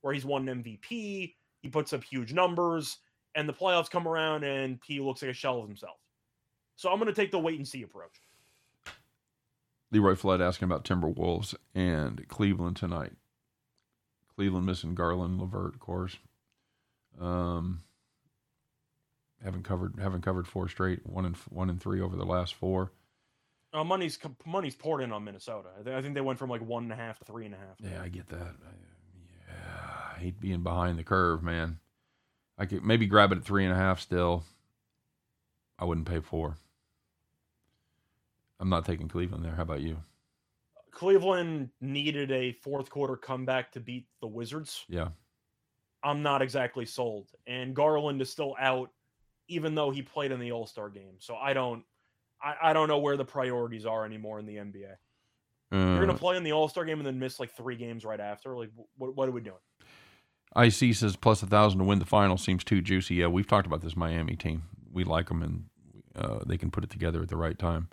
where 0.00 0.14
he's 0.14 0.24
won 0.24 0.48
an 0.48 0.62
MVP, 0.62 1.34
he 1.60 1.68
puts 1.70 1.92
up 1.92 2.02
huge 2.04 2.32
numbers, 2.32 2.98
and 3.34 3.48
the 3.48 3.52
playoffs 3.52 3.90
come 3.90 4.06
around 4.06 4.44
and 4.44 4.78
he 4.86 5.00
looks 5.00 5.22
like 5.22 5.30
a 5.30 5.34
shell 5.34 5.58
of 5.58 5.66
himself. 5.66 5.98
So 6.76 6.90
I'm 6.90 6.98
going 6.98 7.12
to 7.12 7.20
take 7.20 7.30
the 7.30 7.38
wait 7.38 7.58
and 7.58 7.66
see 7.66 7.82
approach. 7.82 8.20
Leroy 9.90 10.14
Flood 10.14 10.40
asking 10.40 10.66
about 10.66 10.84
Timberwolves 10.84 11.54
and 11.74 12.26
Cleveland 12.28 12.76
tonight. 12.76 13.12
Cleveland 14.34 14.66
missing 14.66 14.94
Garland, 14.94 15.40
Levert, 15.40 15.74
of 15.74 15.80
course. 15.80 16.16
Um, 17.20 17.82
haven't 19.44 19.64
covered 19.64 19.94
haven't 20.00 20.22
covered 20.22 20.48
four 20.48 20.68
straight. 20.68 21.06
One 21.06 21.26
and 21.26 21.36
one 21.50 21.70
and 21.70 21.80
three 21.80 22.00
over 22.00 22.16
the 22.16 22.24
last 22.24 22.54
four. 22.54 22.90
Uh, 23.72 23.84
money's 23.84 24.18
money's 24.46 24.74
poured 24.74 25.02
in 25.02 25.12
on 25.12 25.24
Minnesota. 25.24 25.68
I, 25.86 25.96
I 25.98 26.02
think 26.02 26.14
they 26.14 26.20
went 26.20 26.38
from 26.38 26.50
like 26.50 26.62
one 26.62 26.84
and 26.84 26.92
a 26.92 26.96
half 26.96 27.18
to 27.18 27.24
three 27.24 27.44
and 27.44 27.54
a 27.54 27.58
half. 27.58 27.76
Yeah, 27.78 28.02
I 28.02 28.08
get 28.08 28.28
that. 28.28 28.38
I, 28.38 28.72
yeah, 29.48 30.14
I 30.16 30.18
hate 30.20 30.40
being 30.40 30.62
behind 30.62 30.98
the 30.98 31.04
curve, 31.04 31.42
man. 31.42 31.78
I 32.56 32.66
could 32.66 32.84
maybe 32.84 33.06
grab 33.06 33.32
it 33.32 33.38
at 33.38 33.44
three 33.44 33.64
and 33.64 33.72
a 33.72 33.76
half. 33.76 34.00
Still, 34.00 34.44
I 35.78 35.84
wouldn't 35.84 36.08
pay 36.08 36.20
four. 36.20 36.56
I'm 38.60 38.68
not 38.68 38.86
taking 38.86 39.08
Cleveland 39.08 39.44
there. 39.44 39.54
How 39.54 39.62
about 39.62 39.80
you? 39.80 39.98
Cleveland 40.92 41.70
needed 41.80 42.30
a 42.30 42.52
fourth 42.52 42.88
quarter 42.88 43.16
comeback 43.16 43.72
to 43.72 43.80
beat 43.80 44.06
the 44.20 44.28
Wizards. 44.28 44.84
Yeah, 44.88 45.08
I'm 46.04 46.22
not 46.22 46.42
exactly 46.42 46.86
sold. 46.86 47.30
And 47.48 47.74
Garland 47.74 48.22
is 48.22 48.30
still 48.30 48.54
out, 48.60 48.90
even 49.48 49.74
though 49.74 49.90
he 49.90 50.02
played 50.02 50.32
in 50.32 50.40
the 50.40 50.52
All 50.52 50.66
Star 50.66 50.88
game. 50.88 51.16
So 51.18 51.36
I 51.36 51.52
don't, 51.52 51.84
I, 52.42 52.70
I 52.70 52.72
don't 52.72 52.88
know 52.88 52.98
where 52.98 53.16
the 53.16 53.24
priorities 53.24 53.86
are 53.86 54.04
anymore 54.04 54.38
in 54.38 54.46
the 54.46 54.56
NBA. 54.56 54.94
You're 55.72 55.96
uh, 55.96 56.00
gonna 56.00 56.14
play 56.14 56.36
in 56.36 56.44
the 56.44 56.52
All 56.52 56.68
Star 56.68 56.84
game 56.84 56.98
and 56.98 57.06
then 57.06 57.18
miss 57.18 57.40
like 57.40 57.50
three 57.56 57.76
games 57.76 58.04
right 58.04 58.20
after. 58.20 58.56
Like, 58.56 58.70
what, 58.96 59.16
what 59.16 59.28
are 59.28 59.32
we 59.32 59.40
doing? 59.40 59.56
IC 60.56 60.94
says 60.94 61.16
plus 61.16 61.42
a 61.42 61.46
thousand 61.46 61.80
to 61.80 61.84
win 61.84 61.98
the 61.98 62.04
final 62.04 62.38
seems 62.38 62.62
too 62.62 62.80
juicy. 62.80 63.16
Yeah, 63.16 63.26
we've 63.26 63.46
talked 63.46 63.66
about 63.66 63.80
this 63.80 63.96
Miami 63.96 64.36
team. 64.36 64.62
We 64.92 65.04
like 65.04 65.28
them, 65.28 65.42
and 65.42 65.64
uh, 66.14 66.44
they 66.46 66.56
can 66.56 66.70
put 66.70 66.84
it 66.84 66.90
together 66.90 67.22
at 67.22 67.28
the 67.28 67.36
right 67.36 67.58
time. 67.58 67.88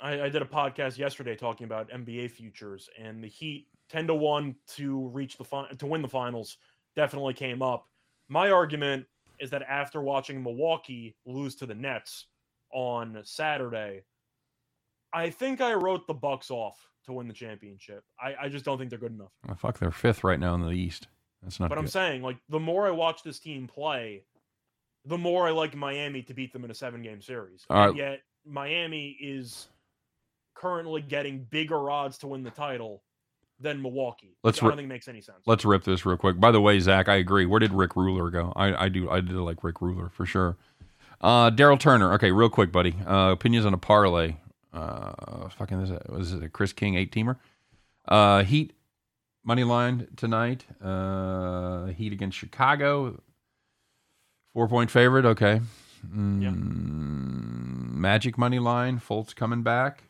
I, 0.00 0.22
I 0.22 0.28
did 0.28 0.42
a 0.42 0.46
podcast 0.46 0.98
yesterday 0.98 1.34
talking 1.34 1.64
about 1.64 1.90
NBA 1.90 2.30
futures, 2.30 2.88
and 2.98 3.22
the 3.22 3.28
Heat 3.28 3.66
ten 3.88 4.06
to 4.06 4.14
one 4.14 4.54
to 4.76 5.08
reach 5.08 5.36
the 5.36 5.44
fin- 5.44 5.76
to 5.78 5.86
win 5.86 6.02
the 6.02 6.08
finals 6.08 6.58
definitely 6.94 7.34
came 7.34 7.62
up. 7.62 7.88
My 8.28 8.50
argument 8.50 9.06
is 9.40 9.50
that 9.50 9.62
after 9.62 10.00
watching 10.00 10.42
Milwaukee 10.42 11.16
lose 11.26 11.54
to 11.56 11.66
the 11.66 11.74
Nets 11.74 12.26
on 12.72 13.20
Saturday, 13.24 14.02
I 15.12 15.30
think 15.30 15.60
I 15.60 15.74
wrote 15.74 16.06
the 16.06 16.14
Bucks 16.14 16.50
off 16.50 16.76
to 17.06 17.12
win 17.12 17.28
the 17.28 17.34
championship. 17.34 18.02
I, 18.20 18.34
I 18.42 18.48
just 18.48 18.64
don't 18.64 18.78
think 18.78 18.90
they're 18.90 18.98
good 18.98 19.12
enough. 19.12 19.32
Oh, 19.48 19.54
fuck, 19.54 19.78
they're 19.78 19.90
fifth 19.90 20.24
right 20.24 20.40
now 20.40 20.54
in 20.54 20.62
the 20.62 20.70
East. 20.70 21.08
That's 21.42 21.60
not 21.60 21.68
But 21.68 21.78
I'm 21.78 21.86
saying, 21.86 22.22
like, 22.22 22.38
the 22.48 22.60
more 22.60 22.86
I 22.86 22.90
watch 22.90 23.22
this 23.22 23.38
team 23.38 23.66
play, 23.66 24.24
the 25.04 25.18
more 25.18 25.46
I 25.46 25.50
like 25.50 25.76
Miami 25.76 26.22
to 26.22 26.34
beat 26.34 26.52
them 26.52 26.64
in 26.64 26.70
a 26.70 26.74
seven 26.74 27.02
game 27.02 27.20
series. 27.20 27.64
All 27.68 27.88
right. 27.88 27.96
Yet, 27.96 28.20
Miami 28.46 29.16
is 29.20 29.68
currently 30.54 31.02
getting 31.02 31.46
bigger 31.50 31.90
odds 31.90 32.18
to 32.18 32.26
win 32.26 32.42
the 32.42 32.50
title 32.50 33.02
than 33.60 33.80
Milwaukee. 33.82 34.36
Let's 34.42 34.62
I 34.62 34.68
don't 34.68 34.76
think 34.76 34.88
makes 34.88 35.08
any 35.08 35.20
sense. 35.20 35.38
Let's 35.46 35.64
rip 35.64 35.84
this 35.84 36.04
real 36.04 36.16
quick. 36.16 36.38
By 36.40 36.50
the 36.50 36.60
way, 36.60 36.78
Zach, 36.80 37.08
I 37.08 37.16
agree. 37.16 37.46
Where 37.46 37.60
did 37.60 37.72
Rick 37.72 37.96
Ruler 37.96 38.30
go? 38.30 38.52
I, 38.56 38.84
I 38.84 38.88
do. 38.88 39.08
I 39.10 39.20
did 39.20 39.32
like 39.36 39.62
Rick 39.64 39.80
Ruler 39.80 40.10
for 40.10 40.26
sure. 40.26 40.56
Uh, 41.20 41.50
Daryl 41.50 41.78
Turner. 41.78 42.12
Okay, 42.14 42.32
real 42.32 42.50
quick, 42.50 42.70
buddy. 42.72 42.94
Uh, 43.06 43.30
opinions 43.32 43.64
on 43.64 43.72
a 43.74 43.78
parlay. 43.78 44.36
Uh, 44.72 45.48
fucking 45.50 45.80
is 45.80 45.90
it? 45.90 46.10
Was 46.10 46.32
it 46.32 46.42
a 46.42 46.48
Chris 46.48 46.72
King 46.72 46.96
eight 46.96 47.12
teamer? 47.12 47.36
Uh, 48.06 48.42
Heat 48.42 48.72
money 49.44 49.64
line 49.64 50.08
tonight. 50.16 50.66
Uh, 50.82 51.86
Heat 51.86 52.12
against 52.12 52.36
Chicago. 52.36 53.20
Four 54.52 54.68
point 54.68 54.90
favorite. 54.90 55.24
Okay. 55.24 55.60
Mm, 56.06 57.94
Magic 57.94 58.36
money 58.36 58.58
line. 58.58 59.00
Fultz 59.00 59.34
coming 59.34 59.62
back. 59.62 60.02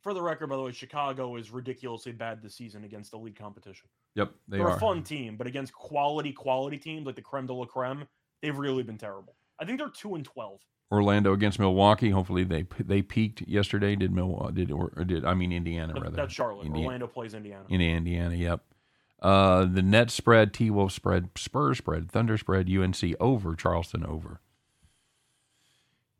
For 0.00 0.14
the 0.14 0.22
record, 0.22 0.48
by 0.48 0.56
the 0.56 0.62
way, 0.62 0.72
Chicago 0.72 1.36
is 1.36 1.50
ridiculously 1.50 2.12
bad 2.12 2.42
this 2.42 2.54
season 2.54 2.84
against 2.84 3.10
the 3.10 3.18
league 3.18 3.36
competition. 3.36 3.88
Yep, 4.14 4.32
they 4.48 4.56
They're 4.58 4.68
are. 4.68 4.76
a 4.76 4.80
fun 4.80 5.02
team, 5.02 5.36
but 5.36 5.46
against 5.46 5.74
quality, 5.74 6.32
quality 6.32 6.78
teams 6.78 7.06
like 7.06 7.16
the 7.16 7.22
creme 7.22 7.46
de 7.46 7.52
la 7.52 7.66
creme, 7.66 8.06
they've 8.40 8.56
really 8.56 8.82
been 8.82 8.96
terrible. 8.96 9.34
I 9.58 9.66
think 9.66 9.78
they're 9.78 9.90
two 9.90 10.14
and 10.14 10.24
twelve. 10.24 10.60
Orlando 10.90 11.32
against 11.32 11.58
Milwaukee. 11.58 12.10
Hopefully 12.10 12.44
they 12.44 12.64
they 12.80 13.02
peaked 13.02 13.42
yesterday. 13.46 13.94
Did 13.94 14.10
Milwaukee? 14.10 14.54
Did 14.54 14.72
or, 14.72 14.92
or 14.96 15.04
did 15.04 15.24
I 15.24 15.34
mean 15.34 15.52
Indiana 15.52 15.92
rather? 15.94 16.16
That's 16.16 16.32
Charlotte. 16.32 16.66
Indiana. 16.66 16.86
Orlando 16.86 17.06
plays 17.06 17.34
Indiana. 17.34 17.64
Indiana, 17.68 17.96
Indiana. 17.98 18.34
Yep. 18.34 18.60
Uh, 19.22 19.66
the 19.66 19.82
net 19.82 20.10
spread, 20.10 20.54
T 20.54 20.70
Wolf 20.70 20.92
spread, 20.92 21.28
Spurs 21.36 21.78
spread, 21.78 22.10
Thunder 22.10 22.38
spread, 22.38 22.70
UNC 22.70 22.96
over, 23.20 23.54
Charleston 23.54 24.04
over. 24.04 24.40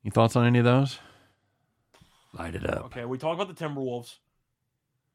Any 0.05 0.11
thoughts 0.11 0.37
on 0.37 0.47
any 0.47 0.59
of 0.59 0.64
those? 0.66 0.99
Light 2.33 2.55
it 2.55 2.68
up. 2.68 2.87
Okay, 2.87 3.05
we 3.05 3.18
talk 3.18 3.35
about 3.39 3.55
the 3.55 3.64
Timberwolves. 3.64 4.18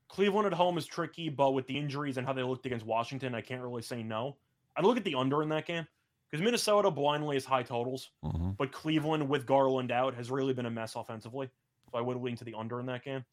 Cleveland 0.07 0.47
at 0.47 0.53
home 0.53 0.78
is 0.78 0.86
tricky, 0.86 1.30
but 1.30 1.51
with 1.51 1.66
the 1.68 1.78
injuries 1.78 2.18
and 2.18 2.28
how 2.28 2.34
they 2.34 2.43
looked 2.43 2.66
against 2.66 2.86
Washington, 2.86 3.34
I 3.34 3.41
can't 3.41 3.61
really 3.61 3.82
say 3.82 4.03
no. 4.03 4.38
I'd 4.76 4.84
look 4.86 4.97
at 4.97 5.03
the 5.03 5.16
under 5.16 5.41
in 5.41 5.49
that 5.49 5.66
game 5.66 5.88
because 6.30 6.43
Minnesota 6.43 6.91
blindly 6.91 7.36
has 7.36 7.45
high 7.45 7.63
totals, 7.63 8.11
hmm 8.24 8.51
but 8.57 8.72
Cleveland 8.72 9.28
with 9.28 9.45
Garland 9.45 9.91
out 9.91 10.16
has 10.16 10.32
really 10.32 10.53
been 10.53 10.66
a 10.66 10.72
mess 10.72 10.95
offensively. 10.95 11.49
So 11.91 11.97
I 11.97 12.01
would 12.01 12.18
lean 12.18 12.36
to 12.38 12.43
the 12.43 12.53
under 12.53 12.80
in 12.80 12.86
that 12.88 13.03
game. 13.03 13.26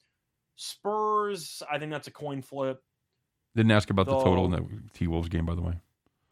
Spurs, 0.57 1.63
I 1.71 1.79
think 1.79 1.91
that's 1.91 2.09
a 2.09 2.11
coin 2.11 2.43
flip. 2.43 2.83
Didn't 3.55 3.73
ask 3.73 3.91
about 3.91 4.07
the 4.07 4.19
total 4.19 4.47
in 4.47 4.51
the 4.53 4.67
T 4.95 5.07
Wolves 5.07 5.29
game, 5.29 5.45
by 5.45 5.55
the 5.55 5.63
way. 5.63 5.75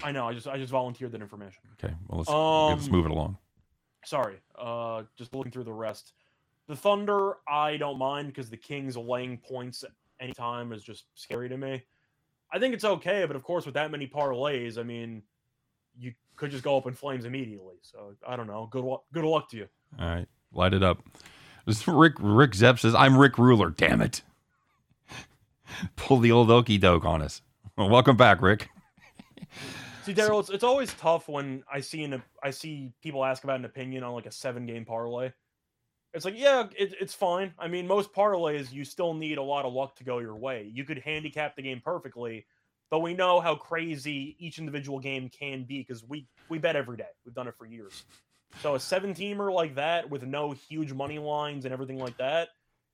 I 0.02 0.12
know. 0.12 0.26
I 0.26 0.32
just 0.32 0.46
I 0.46 0.56
just 0.56 0.72
volunteered 0.72 1.12
that 1.12 1.20
information. 1.20 1.62
Okay, 1.82 1.94
well 2.08 2.18
let's 2.18 2.30
Um, 2.30 2.78
let's 2.78 2.90
move 2.90 3.04
it 3.06 3.10
along. 3.10 3.36
Sorry. 4.04 4.36
Uh, 4.58 5.02
just 5.16 5.34
looking 5.34 5.52
through 5.52 5.64
the 5.64 5.72
rest. 5.72 6.14
The 6.70 6.76
Thunder, 6.76 7.38
I 7.48 7.78
don't 7.78 7.98
mind 7.98 8.28
because 8.28 8.48
the 8.48 8.56
Kings 8.56 8.96
laying 8.96 9.38
points 9.38 9.84
anytime 10.20 10.72
is 10.72 10.84
just 10.84 11.06
scary 11.16 11.48
to 11.48 11.56
me. 11.56 11.82
I 12.52 12.60
think 12.60 12.74
it's 12.74 12.84
okay, 12.84 13.24
but 13.26 13.34
of 13.34 13.42
course, 13.42 13.66
with 13.66 13.74
that 13.74 13.90
many 13.90 14.06
parlays, 14.06 14.78
I 14.78 14.84
mean, 14.84 15.24
you 15.98 16.12
could 16.36 16.52
just 16.52 16.62
go 16.62 16.76
up 16.76 16.86
in 16.86 16.94
flames 16.94 17.24
immediately. 17.24 17.74
So 17.82 18.14
I 18.24 18.36
don't 18.36 18.46
know. 18.46 18.68
Good 18.70 18.84
luck. 18.84 19.02
Good 19.12 19.24
luck 19.24 19.50
to 19.50 19.56
you. 19.56 19.66
All 19.98 20.06
right, 20.06 20.28
light 20.52 20.72
it 20.72 20.84
up. 20.84 21.02
This 21.66 21.88
Rick 21.88 22.12
Rick 22.20 22.54
Zepp 22.54 22.78
says, 22.78 22.94
"I'm 22.94 23.18
Rick 23.18 23.36
Ruler." 23.36 23.70
Damn 23.70 24.00
it! 24.00 24.22
Pull 25.96 26.18
the 26.20 26.30
old 26.30 26.52
okey 26.52 26.78
doke 26.78 27.04
on 27.04 27.20
us. 27.20 27.42
Well, 27.76 27.90
welcome 27.90 28.16
back, 28.16 28.40
Rick. 28.40 28.68
See, 30.04 30.14
Daryl, 30.14 30.38
it's, 30.38 30.50
it's 30.50 30.62
always 30.62 30.94
tough 30.94 31.28
when 31.28 31.64
I 31.68 31.80
see 31.80 32.04
an 32.04 32.22
I 32.44 32.50
see 32.52 32.92
people 33.02 33.24
ask 33.24 33.42
about 33.42 33.58
an 33.58 33.64
opinion 33.64 34.04
on 34.04 34.12
like 34.12 34.26
a 34.26 34.32
seven 34.32 34.66
game 34.66 34.84
parlay. 34.84 35.32
It's 36.12 36.24
like, 36.24 36.36
yeah, 36.36 36.66
it, 36.76 36.94
it's 37.00 37.14
fine. 37.14 37.54
I 37.58 37.68
mean, 37.68 37.86
most 37.86 38.12
parlays 38.12 38.72
you 38.72 38.84
still 38.84 39.14
need 39.14 39.38
a 39.38 39.42
lot 39.42 39.64
of 39.64 39.72
luck 39.72 39.96
to 39.96 40.04
go 40.04 40.18
your 40.18 40.34
way. 40.34 40.70
You 40.72 40.84
could 40.84 40.98
handicap 40.98 41.54
the 41.54 41.62
game 41.62 41.80
perfectly, 41.84 42.46
but 42.90 42.98
we 43.00 43.14
know 43.14 43.40
how 43.40 43.54
crazy 43.54 44.36
each 44.38 44.58
individual 44.58 44.98
game 44.98 45.28
can 45.28 45.64
be 45.64 45.78
because 45.78 46.02
we 46.04 46.26
we 46.48 46.58
bet 46.58 46.74
every 46.74 46.96
day. 46.96 47.04
We've 47.24 47.34
done 47.34 47.46
it 47.46 47.54
for 47.56 47.66
years. 47.66 48.04
So 48.62 48.74
a 48.74 48.80
seven 48.80 49.14
teamer 49.14 49.52
like 49.52 49.76
that 49.76 50.10
with 50.10 50.24
no 50.24 50.50
huge 50.50 50.92
money 50.92 51.18
lines 51.20 51.64
and 51.64 51.72
everything 51.72 52.00
like 52.00 52.16
that, 52.18 52.48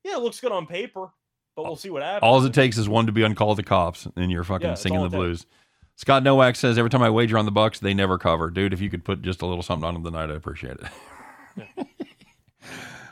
yeah, 0.05 0.17
it 0.17 0.23
looks 0.23 0.39
good 0.39 0.53
on 0.53 0.67
paper, 0.67 1.09
but 1.57 1.65
we'll 1.65 1.77
see 1.77 1.89
what 1.89 2.03
happens. 2.03 2.29
All 2.29 2.45
it 2.45 2.53
takes 2.53 2.77
is 2.77 2.89
one 2.89 3.07
to 3.07 3.13
be 3.13 3.25
on 3.25 3.35
call 3.35 3.55
the 3.55 3.63
cops, 3.63 4.07
and 4.17 4.31
you're 4.31 4.45
fucking 4.45 4.69
Yeah, 4.69 4.75
singing 4.75 5.03
the 5.03 5.09
blues. 5.09 5.47
Scott 5.97 6.23
Nowak 6.23 6.57
says 6.57 6.77
every 6.77 6.91
time 6.91 7.03
I 7.03 7.09
wager 7.09 7.39
on 7.39 7.47
the 7.47 7.51
Bucks, 7.51 7.81
they 7.81 7.95
never 7.95 8.19
cover. 8.19 8.51
Dude, 8.51 8.75
if 8.75 8.83
you 8.83 8.91
could 8.91 9.03
put 9.03 9.23
just 9.23 9.41
a 9.41 9.47
little 9.47 9.63
something 9.63 9.89
on 9.89 9.95
them 9.95 10.05
tonight, 10.05 10.25
I'd 10.25 10.31
appreciate 10.33 10.77
it. 11.57 11.87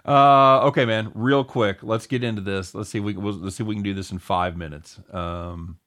Uh, 0.05 0.61
okay, 0.66 0.84
man. 0.84 1.11
Real 1.14 1.44
quick, 1.44 1.82
let's 1.82 2.07
get 2.07 2.22
into 2.22 2.42
this. 2.42 2.74
Let's 2.74 2.90
see. 2.90 2.98
If 2.98 3.05
we 3.05 3.14
we'll, 3.14 3.34
let's 3.34 3.57
see 3.57 3.64
if 3.64 3.68
we 3.68 3.74
can 3.74 3.82
do 3.82 3.94
this 3.94 4.11
in 4.11 4.18
five 4.18 4.57
minutes. 4.57 5.00
Um, 5.11 5.78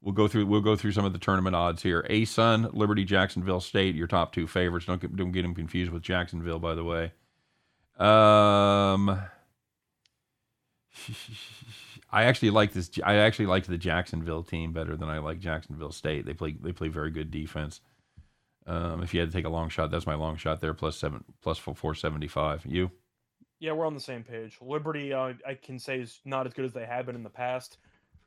we'll 0.00 0.14
go 0.14 0.28
through. 0.28 0.46
We'll 0.46 0.60
go 0.60 0.76
through 0.76 0.92
some 0.92 1.04
of 1.04 1.12
the 1.12 1.18
tournament 1.18 1.56
odds 1.56 1.82
here. 1.82 2.06
ASUN, 2.08 2.72
Liberty, 2.74 3.04
Jacksonville 3.04 3.60
State, 3.60 3.96
your 3.96 4.06
top 4.06 4.32
two 4.32 4.46
favorites. 4.46 4.86
Don't 4.86 5.00
get, 5.00 5.16
don't 5.16 5.32
get 5.32 5.42
them 5.42 5.54
confused 5.54 5.90
with 5.90 6.02
Jacksonville, 6.02 6.60
by 6.60 6.74
the 6.74 6.84
way. 6.84 7.12
Um. 7.98 9.20
I 12.10 12.24
actually 12.24 12.50
like 12.50 12.72
this. 12.72 12.88
I 13.02 13.16
actually 13.16 13.46
liked 13.46 13.66
the 13.66 13.76
Jacksonville 13.76 14.44
team 14.44 14.72
better 14.72 14.96
than 14.96 15.08
I 15.08 15.18
like 15.18 15.40
Jacksonville 15.40 15.90
State. 15.90 16.24
They 16.24 16.32
play 16.32 16.52
they 16.52 16.70
play 16.70 16.86
very 16.86 17.10
good 17.10 17.32
defense. 17.32 17.80
Um, 18.66 19.02
if 19.02 19.12
you 19.12 19.18
had 19.18 19.30
to 19.30 19.36
take 19.36 19.44
a 19.44 19.50
long 19.50 19.68
shot, 19.68 19.90
that's 19.90 20.06
my 20.06 20.14
long 20.14 20.36
shot 20.36 20.60
there. 20.60 20.74
Plus 20.74 20.96
seven, 20.96 21.24
plus 21.42 21.58
four 21.58 21.94
seventy 21.96 22.28
five. 22.28 22.64
You? 22.64 22.92
Yeah, 23.64 23.72
we're 23.72 23.86
on 23.86 23.94
the 23.94 24.00
same 24.00 24.22
page. 24.22 24.58
Liberty, 24.60 25.14
uh, 25.14 25.32
I 25.48 25.54
can 25.54 25.78
say, 25.78 26.00
is 26.00 26.20
not 26.26 26.46
as 26.46 26.52
good 26.52 26.66
as 26.66 26.74
they 26.74 26.84
have 26.84 27.06
been 27.06 27.14
in 27.14 27.22
the 27.22 27.30
past. 27.30 27.78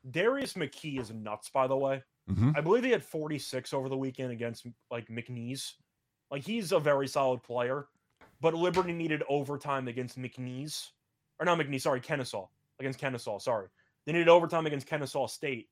Darius 0.09 0.53
McGhee 0.53 0.99
is 0.99 1.11
nuts, 1.11 1.47
by 1.51 1.67
the 1.67 1.77
way. 1.77 2.01
Mm-hmm. 2.27 2.53
I 2.55 2.61
believe 2.61 2.83
he 2.83 2.89
had 2.89 3.03
46 3.03 3.71
over 3.71 3.87
the 3.87 3.95
weekend 3.95 4.31
against 4.31 4.65
like 4.89 5.09
McNeese. 5.09 5.73
Like 6.31 6.41
he's 6.43 6.71
a 6.71 6.79
very 6.79 7.07
solid 7.07 7.43
player, 7.43 7.85
but 8.41 8.55
Liberty 8.55 8.93
needed 8.93 9.21
overtime 9.29 9.87
against 9.87 10.19
McNeese, 10.19 10.87
or 11.39 11.45
not 11.45 11.59
McNeese, 11.59 11.81
sorry, 11.81 11.99
Kennesaw 11.99 12.47
against 12.79 12.97
Kennesaw. 12.97 13.37
Sorry, 13.37 13.67
they 14.07 14.13
needed 14.13 14.29
overtime 14.29 14.65
against 14.65 14.87
Kennesaw 14.87 15.27
State. 15.27 15.67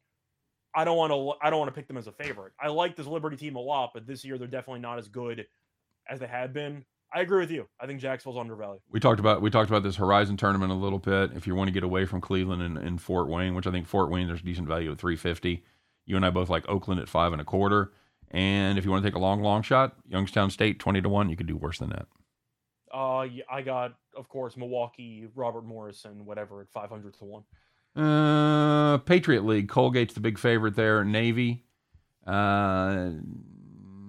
I 0.76 0.84
don't 0.84 0.96
want 0.96 1.12
to. 1.12 1.34
I 1.44 1.50
don't 1.50 1.58
want 1.58 1.74
to 1.74 1.76
pick 1.76 1.88
them 1.88 1.98
as 1.98 2.06
a 2.06 2.12
favorite. 2.12 2.54
I 2.62 2.68
like 2.68 2.96
this 2.96 3.08
Liberty 3.08 3.36
team 3.36 3.56
a 3.56 3.60
lot, 3.60 3.94
but 3.96 4.06
this 4.06 4.24
year 4.24 4.38
they're 4.38 4.48
definitely 4.48 4.82
not 4.82 5.00
as 5.00 5.08
good 5.08 5.48
as 6.08 6.20
they 6.20 6.28
had 6.28 6.54
been. 6.54 6.86
I 7.14 7.22
agree 7.22 7.40
with 7.40 7.52
you. 7.52 7.68
I 7.80 7.88
think 7.88 8.02
Jacksonville's 8.02 8.40
undervalued. 8.40 8.82
We 8.90 9.00
talked 9.00 9.20
about 9.20 9.42
we 9.42 9.50
talked 9.50 9.70
about 9.70 9.84
this 9.84 9.96
Horizon 9.96 10.38
tournament 10.38 10.72
a 10.72 10.76
little 10.76 11.00
bit. 11.00 11.32
If 11.34 11.48
you 11.48 11.56
want 11.56 11.70
to 11.70 11.74
get 11.74 11.84
away 11.84 12.06
from 12.06 12.22
Cleveland 12.22 12.62
and, 12.62 12.78
and 12.78 13.02
Fort 13.02 13.30
Wayne, 13.30 13.56
which 13.56 13.68
I 13.68 13.72
think 13.72 13.88
Fort 13.88 14.10
Wayne 14.10 14.28
there's 14.28 14.42
decent 14.42 14.68
value 14.68 14.92
at 14.92 14.98
three 14.98 15.16
fifty. 15.16 15.64
You 16.06 16.16
and 16.18 16.26
I 16.26 16.30
both 16.30 16.50
like 16.50 16.68
Oakland 16.68 17.00
at 17.00 17.10
five 17.10 17.32
and 17.32 17.42
a 17.42 17.46
quarter. 17.46 17.92
And 18.32 18.78
if 18.78 18.86
you 18.86 18.92
want 18.92 19.04
to 19.04 19.10
take 19.10 19.16
a 19.16 19.20
long, 19.20 19.42
long 19.42 19.62
shot, 19.62 19.96
Youngstown 20.08 20.50
State 20.50 20.80
twenty 20.80 21.02
to 21.02 21.10
one. 21.10 21.30
You 21.30 21.38
could 21.38 21.48
do 21.48 21.56
worse 21.56 21.80
than 21.80 21.90
that. 21.90 22.08
Uh, 22.94 23.24
yeah, 23.24 23.44
I 23.52 23.62
got, 23.62 23.96
of 24.16 24.30
course, 24.30 24.56
Milwaukee, 24.56 25.28
Robert 25.36 25.66
Morrison, 25.66 26.26
whatever, 26.26 26.62
at 26.62 26.70
500 26.70 27.14
to 27.16 27.26
1. 27.26 27.44
Uh, 28.06 28.98
Patriot 29.00 29.44
League. 29.44 29.68
Colgate's 29.68 30.14
the 30.14 30.22
big 30.22 30.38
favorite 30.38 30.78
there. 30.78 31.04
Navy. 31.04 31.66
Uh, 32.26 33.10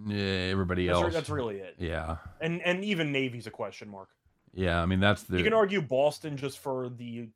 yeah, 0.07 0.23
everybody 0.51 0.87
That's, 0.87 0.97
else. 0.97 1.07
re- 1.07 1.13
that's 1.13 1.29
really 1.31 1.57
it. 1.57 1.75
yeah, 1.79 2.17
And 2.41 2.63
and 2.63 2.85
even 2.85 3.13
Navy's 3.13 3.47
a 3.47 3.51
question 3.51 3.89
mark. 3.89 4.09
yeah. 4.55 4.81
I 4.83 4.87
mean, 4.87 5.01
that's 5.01 5.25
the 5.25 5.39
You 5.39 5.45
can 5.45 5.53
argue 5.53 5.83
Boston 5.83 6.37
just 6.37 6.59
for 6.61 6.89
the, 6.89 7.29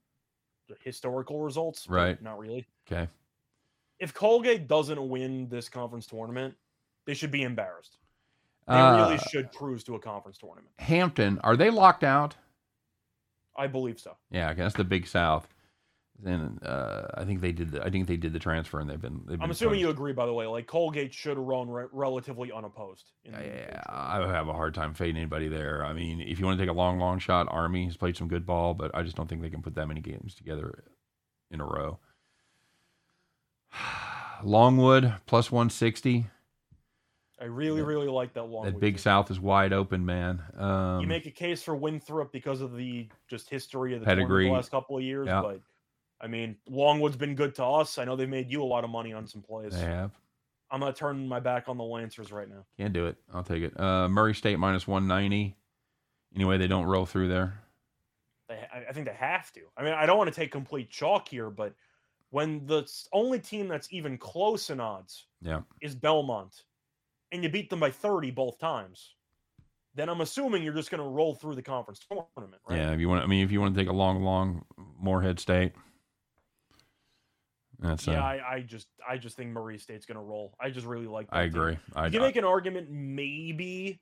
the 0.68 0.76
historical 0.82 1.40
results. 1.42 1.88
Right. 1.88 2.20
Not 2.22 2.38
really. 2.38 2.66
okay. 2.90 3.08
If 3.98 4.14
Colgate 4.14 4.66
doesn't 4.66 5.08
win 5.10 5.48
this 5.50 5.68
conference 5.68 6.06
tournament, 6.06 6.54
they 7.06 7.12
should 7.14 7.30
be 7.30 7.42
embarrassed. 7.42 7.98
They 8.66 8.74
Uh, 8.74 9.04
really 9.04 9.18
should 9.30 9.52
cruise 9.52 9.84
to 9.84 9.96
a 9.96 9.98
conference 9.98 10.38
tournament. 10.38 10.68
Hampton. 10.78 11.38
Are 11.44 11.56
they 11.56 11.70
locked 11.70 12.04
out? 12.04 12.36
I 13.56 13.66
believe 13.66 13.98
so. 13.98 14.16
Yeah, 14.30 14.50
okay, 14.52 14.62
that's 14.62 14.76
the 14.76 14.84
Big 14.84 15.06
South. 15.06 15.48
Then 16.22 16.58
uh, 16.62 17.06
I 17.14 17.24
think 17.24 17.40
they 17.40 17.52
did. 17.52 17.72
The, 17.72 17.82
I 17.84 17.88
think 17.90 18.06
they 18.06 18.16
did 18.16 18.32
the 18.32 18.38
transfer, 18.38 18.78
and 18.80 18.90
they've 18.90 19.00
been. 19.00 19.22
They've 19.26 19.40
I'm 19.40 19.50
assuming 19.50 19.80
you 19.80 19.88
agree, 19.88 20.12
by 20.12 20.26
the 20.26 20.32
way. 20.34 20.46
Like 20.46 20.66
Colgate 20.66 21.14
should 21.14 21.36
have 21.36 21.46
run 21.46 21.70
re- 21.70 21.86
relatively 21.92 22.52
unopposed. 22.52 23.10
Yeah, 23.24 23.82
I 23.86 24.18
would 24.20 24.28
have 24.28 24.48
a 24.48 24.52
hard 24.52 24.74
time 24.74 24.92
fading 24.92 25.16
anybody 25.16 25.48
there. 25.48 25.84
I 25.84 25.92
mean, 25.94 26.20
if 26.20 26.38
you 26.38 26.44
want 26.46 26.58
to 26.58 26.62
take 26.64 26.70
a 26.70 26.76
long, 26.76 26.98
long 26.98 27.18
shot, 27.18 27.46
Army 27.50 27.86
has 27.86 27.96
played 27.96 28.16
some 28.16 28.28
good 28.28 28.44
ball, 28.44 28.74
but 28.74 28.90
I 28.94 29.02
just 29.02 29.16
don't 29.16 29.28
think 29.28 29.40
they 29.40 29.50
can 29.50 29.62
put 29.62 29.74
that 29.76 29.86
many 29.86 30.00
games 30.00 30.34
together 30.34 30.84
in 31.50 31.60
a 31.60 31.64
row. 31.64 31.98
Longwood 34.44 35.14
plus 35.26 35.50
160. 35.50 36.26
I 37.40 37.44
really, 37.44 37.80
that- 37.80 37.86
really 37.86 38.08
like 38.08 38.34
that 38.34 38.44
long. 38.44 38.66
that 38.66 38.78
Big 38.80 38.96
too. 38.96 39.00
South 39.02 39.30
is 39.30 39.40
wide 39.40 39.72
open, 39.72 40.04
man. 40.04 40.42
Um, 40.58 41.00
you 41.00 41.06
make 41.06 41.24
a 41.26 41.30
case 41.30 41.62
for 41.62 41.74
Winthrop 41.74 42.32
because 42.32 42.60
of 42.60 42.76
the 42.76 43.08
just 43.28 43.48
history 43.48 43.94
of 43.94 44.00
the 44.00 44.06
Pedigree. 44.06 44.46
the 44.48 44.52
last 44.52 44.70
couple 44.70 44.96
of 44.98 45.02
years, 45.02 45.26
Yeah. 45.26 45.40
but 45.40 45.60
I 46.20 46.26
mean, 46.26 46.56
Longwood's 46.68 47.16
been 47.16 47.34
good 47.34 47.54
to 47.56 47.64
us. 47.64 47.98
I 47.98 48.04
know 48.04 48.14
they've 48.16 48.28
made 48.28 48.50
you 48.50 48.62
a 48.62 48.64
lot 48.64 48.84
of 48.84 48.90
money 48.90 49.12
on 49.12 49.26
some 49.26 49.40
plays. 49.42 49.72
they 49.72 49.80
have. 49.80 50.10
I'm 50.70 50.80
not 50.80 50.94
turning 50.94 51.26
my 51.26 51.40
back 51.40 51.68
on 51.68 51.76
the 51.78 51.84
Lancers 51.84 52.30
right 52.30 52.48
now. 52.48 52.64
Can't 52.78 52.92
do 52.92 53.06
it. 53.06 53.16
I'll 53.34 53.42
take 53.42 53.62
it. 53.62 53.78
Uh, 53.80 54.08
Murray 54.08 54.34
State 54.34 54.58
minus 54.58 54.86
190. 54.86 55.56
Anyway, 56.36 56.58
they 56.58 56.68
don't 56.68 56.84
roll 56.84 57.06
through 57.06 57.28
there. 57.28 57.58
They, 58.48 58.54
I, 58.72 58.84
I 58.90 58.92
think 58.92 59.06
they 59.06 59.14
have 59.14 59.52
to. 59.54 59.60
I 59.76 59.82
mean, 59.82 59.94
I 59.94 60.06
don't 60.06 60.16
want 60.18 60.32
to 60.32 60.38
take 60.38 60.52
complete 60.52 60.90
chalk 60.90 61.26
here, 61.28 61.50
but 61.50 61.74
when 62.30 62.64
the 62.66 62.88
only 63.12 63.40
team 63.40 63.66
that's 63.66 63.92
even 63.92 64.16
close 64.16 64.70
in 64.70 64.78
odds 64.78 65.26
Yeah. 65.42 65.62
is 65.80 65.96
Belmont, 65.96 66.62
and 67.32 67.42
you 67.42 67.48
beat 67.48 67.68
them 67.70 67.80
by 67.80 67.90
30 67.90 68.30
both 68.30 68.58
times, 68.60 69.14
then 69.96 70.08
I'm 70.08 70.20
assuming 70.20 70.62
you're 70.62 70.72
just 70.74 70.92
going 70.92 71.02
to 71.02 71.08
roll 71.08 71.34
through 71.34 71.56
the 71.56 71.62
conference 71.62 71.98
tournament, 72.08 72.62
right? 72.68 72.78
Yeah, 72.78 72.92
if 72.92 73.00
you 73.00 73.08
want, 73.08 73.24
I 73.24 73.26
mean, 73.26 73.44
if 73.44 73.50
you 73.50 73.60
want 73.60 73.74
to 73.74 73.80
take 73.80 73.88
a 73.88 73.92
long, 73.92 74.22
long 74.22 74.64
Morehead 75.00 75.40
State, 75.40 75.72
that's. 77.80 78.06
Yeah, 78.06 78.20
uh, 78.20 78.22
I, 78.22 78.54
I 78.54 78.60
just 78.60 78.86
I 79.08 79.16
just 79.16 79.36
think 79.36 79.50
Murray 79.50 79.78
State's 79.78 80.06
going 80.06 80.16
to 80.16 80.22
roll. 80.22 80.54
I 80.60 80.70
just 80.70 80.86
really 80.86 81.06
like. 81.06 81.28
I 81.32 81.42
team. 81.42 81.48
agree. 81.48 81.78
I, 81.94 82.06
You 82.06 82.12
can 82.12 82.22
make 82.22 82.36
an 82.36 82.44
argument, 82.44 82.90
maybe 82.90 84.00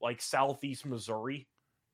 like 0.00 0.22
Southeast 0.22 0.86
Missouri, 0.86 1.48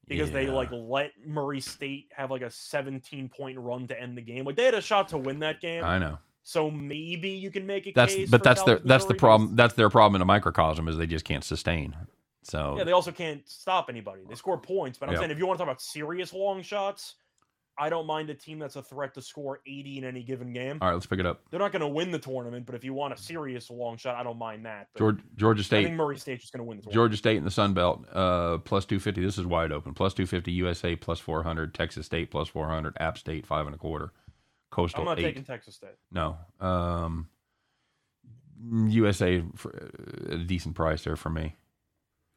because 0.09 0.31
they 0.31 0.49
like 0.49 0.71
let 0.73 1.13
Murray 1.27 1.61
State 1.61 2.11
have 2.15 2.31
like 2.31 2.43
a 2.43 2.51
17 2.51 3.29
point 3.29 3.59
run 3.59 3.87
to 3.89 4.01
end 4.01 4.17
the 4.17 4.23
game. 4.23 4.45
Like 4.45 4.57
they 4.57 4.65
had 4.65 4.75
a 4.75 4.81
shot 4.83 5.09
to 5.09 5.19
win 5.19 5.39
that 5.41 5.61
game, 5.61 5.85
I 5.85 5.99
know. 5.99 6.19
so 6.43 6.71
maybe 6.71 7.31
you 7.31 7.51
can 7.51 7.67
make 7.67 7.87
a 7.87 7.93
That's 7.93 8.31
but 8.31 8.43
that's 8.43 8.63
their 8.65 8.79
that's 8.81 9.07
the 9.07 9.15
problem. 9.15 9.57
That's 9.57 9.75
their 9.75 9.91
problem 9.91 10.17
in 10.17 10.23
a 10.23 10.27
microcosm 10.27 10.89
is 10.89 10.97
they 10.97 11.07
just 11.07 11.25
can't 11.25 11.45
sustain. 11.45 11.95
So 12.43 12.75
Yeah, 12.77 12.85
they 12.85 12.93
also 12.93 13.11
can't 13.11 13.49
stop 13.49 13.87
anybody. 13.89 14.23
They 14.29 14.35
score 14.35 14.59
points, 14.59 14.99
but 14.99 15.09
I'm 15.09 15.15
Yeah. 15.15 15.21
saying 15.21 15.31
if 15.31 15.39
you 15.39 15.47
want 15.47 15.59
to 15.59 15.65
talk 15.65 15.71
about 15.71 15.81
serious 15.81 16.33
long 16.35 16.63
shots, 16.63 17.15
I 17.77 17.89
don't 17.89 18.07
mind 18.07 18.31
a 18.31 18.35
team 18.35 18.59
that's 18.61 18.77
a 18.77 18.83
threat 18.83 19.15
to 19.15 19.23
score 19.23 19.61
80 19.67 19.99
in 19.99 20.05
any 20.05 20.23
given 20.23 20.53
game. 20.53 20.79
all 20.81 20.89
right, 20.89 20.95
let's 20.95 21.07
pick 21.07 21.19
it 21.19 21.27
up. 21.27 21.43
They're 21.51 21.59
not 21.59 21.73
going 21.73 21.81
to 21.81 21.89
win 21.89 22.11
the 22.13 22.19
tournament, 22.19 22.67
but 22.67 22.75
if 22.77 22.85
you 22.85 22.95
want 22.95 23.15
a 23.15 23.17
serious 23.17 23.69
long 23.71 23.97
shot, 23.97 24.15
I 24.15 24.23
don't 24.23 24.39
mind 24.39 24.65
that. 24.67 24.89
But 24.93 24.99
Georgia, 25.01 25.23
Georgia 25.37 25.61
I 25.61 25.65
State, 25.65 25.85
think 25.85 25.97
Murray 25.97 26.17
State's 26.19 26.43
just 26.43 26.53
going 26.53 26.61
to 26.61 26.65
win 26.69 26.77
the 26.79 26.83
tournament. 26.85 26.95
Georgia 26.95 27.17
State 27.17 27.37
in 27.37 27.45
the 27.45 27.51
Sun 27.51 27.75
Belt, 27.75 28.05
uh, 28.13 28.59
plus 28.59 28.85
two 28.85 29.01
fifty. 29.01 29.25
This 29.25 29.39
is 29.39 29.47
wide 29.47 29.73
open. 29.73 29.93
Plus 29.95 30.15
two 30.15 30.27
fifty. 30.27 30.53
USA 30.53 30.95
plus 30.95 31.19
four 31.19 31.43
hundred. 31.43 31.75
Texas 31.75 32.07
State 32.07 32.31
plus 32.31 32.49
four 32.49 32.69
hundred. 32.69 32.97
App 33.01 33.19
State 33.19 33.47
five 33.47 33.67
and 33.67 33.75
a 33.75 33.79
quarter. 33.79 34.13
Coastal 34.71 35.01
I'm 35.01 35.07
not 35.07 35.19
eight. 35.19 35.23
taking 35.23 35.45
Texas 35.45 35.75
State. 35.75 35.95
No. 36.13 36.37
Um, 36.61 37.29
USA 38.89 39.43
for 39.57 39.71
a 40.31 40.39
decent 40.39 40.75
price 40.75 41.05
there 41.05 41.17
for 41.17 41.31
me. 41.31 41.57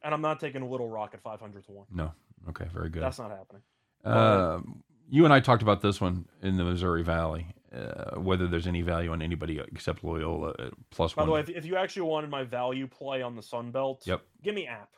And 0.02 0.14
I'm 0.14 0.20
not 0.20 0.38
taking 0.40 0.68
Little 0.70 0.88
Rock 0.88 1.10
at 1.14 1.22
500 1.22 1.64
to 1.66 1.72
1. 1.72 1.86
No. 1.92 2.12
Okay, 2.50 2.66
very 2.72 2.88
good. 2.90 3.02
That's 3.02 3.18
not 3.18 3.30
happening. 3.30 3.62
Um, 4.04 4.82
you 5.08 5.24
and 5.24 5.32
I 5.32 5.40
talked 5.40 5.62
about 5.62 5.80
this 5.80 6.00
one 6.00 6.26
in 6.42 6.56
the 6.56 6.64
Missouri 6.64 7.02
Valley. 7.02 7.48
Uh, 7.74 8.18
whether 8.18 8.46
there's 8.46 8.66
any 8.66 8.80
value 8.80 9.12
on 9.12 9.20
anybody 9.20 9.60
except 9.70 10.02
Loyola 10.02 10.54
at 10.58 10.72
plus 10.90 11.12
By 11.12 11.20
one. 11.22 11.28
the 11.28 11.32
way, 11.34 11.40
if, 11.40 11.50
if 11.50 11.66
you 11.66 11.76
actually 11.76 12.02
wanted 12.02 12.30
my 12.30 12.42
value 12.42 12.86
play 12.86 13.20
on 13.20 13.36
the 13.36 13.42
Sun 13.42 13.72
Belt, 13.72 14.02
Yep. 14.06 14.22
give 14.42 14.54
me 14.54 14.66
app. 14.66 14.88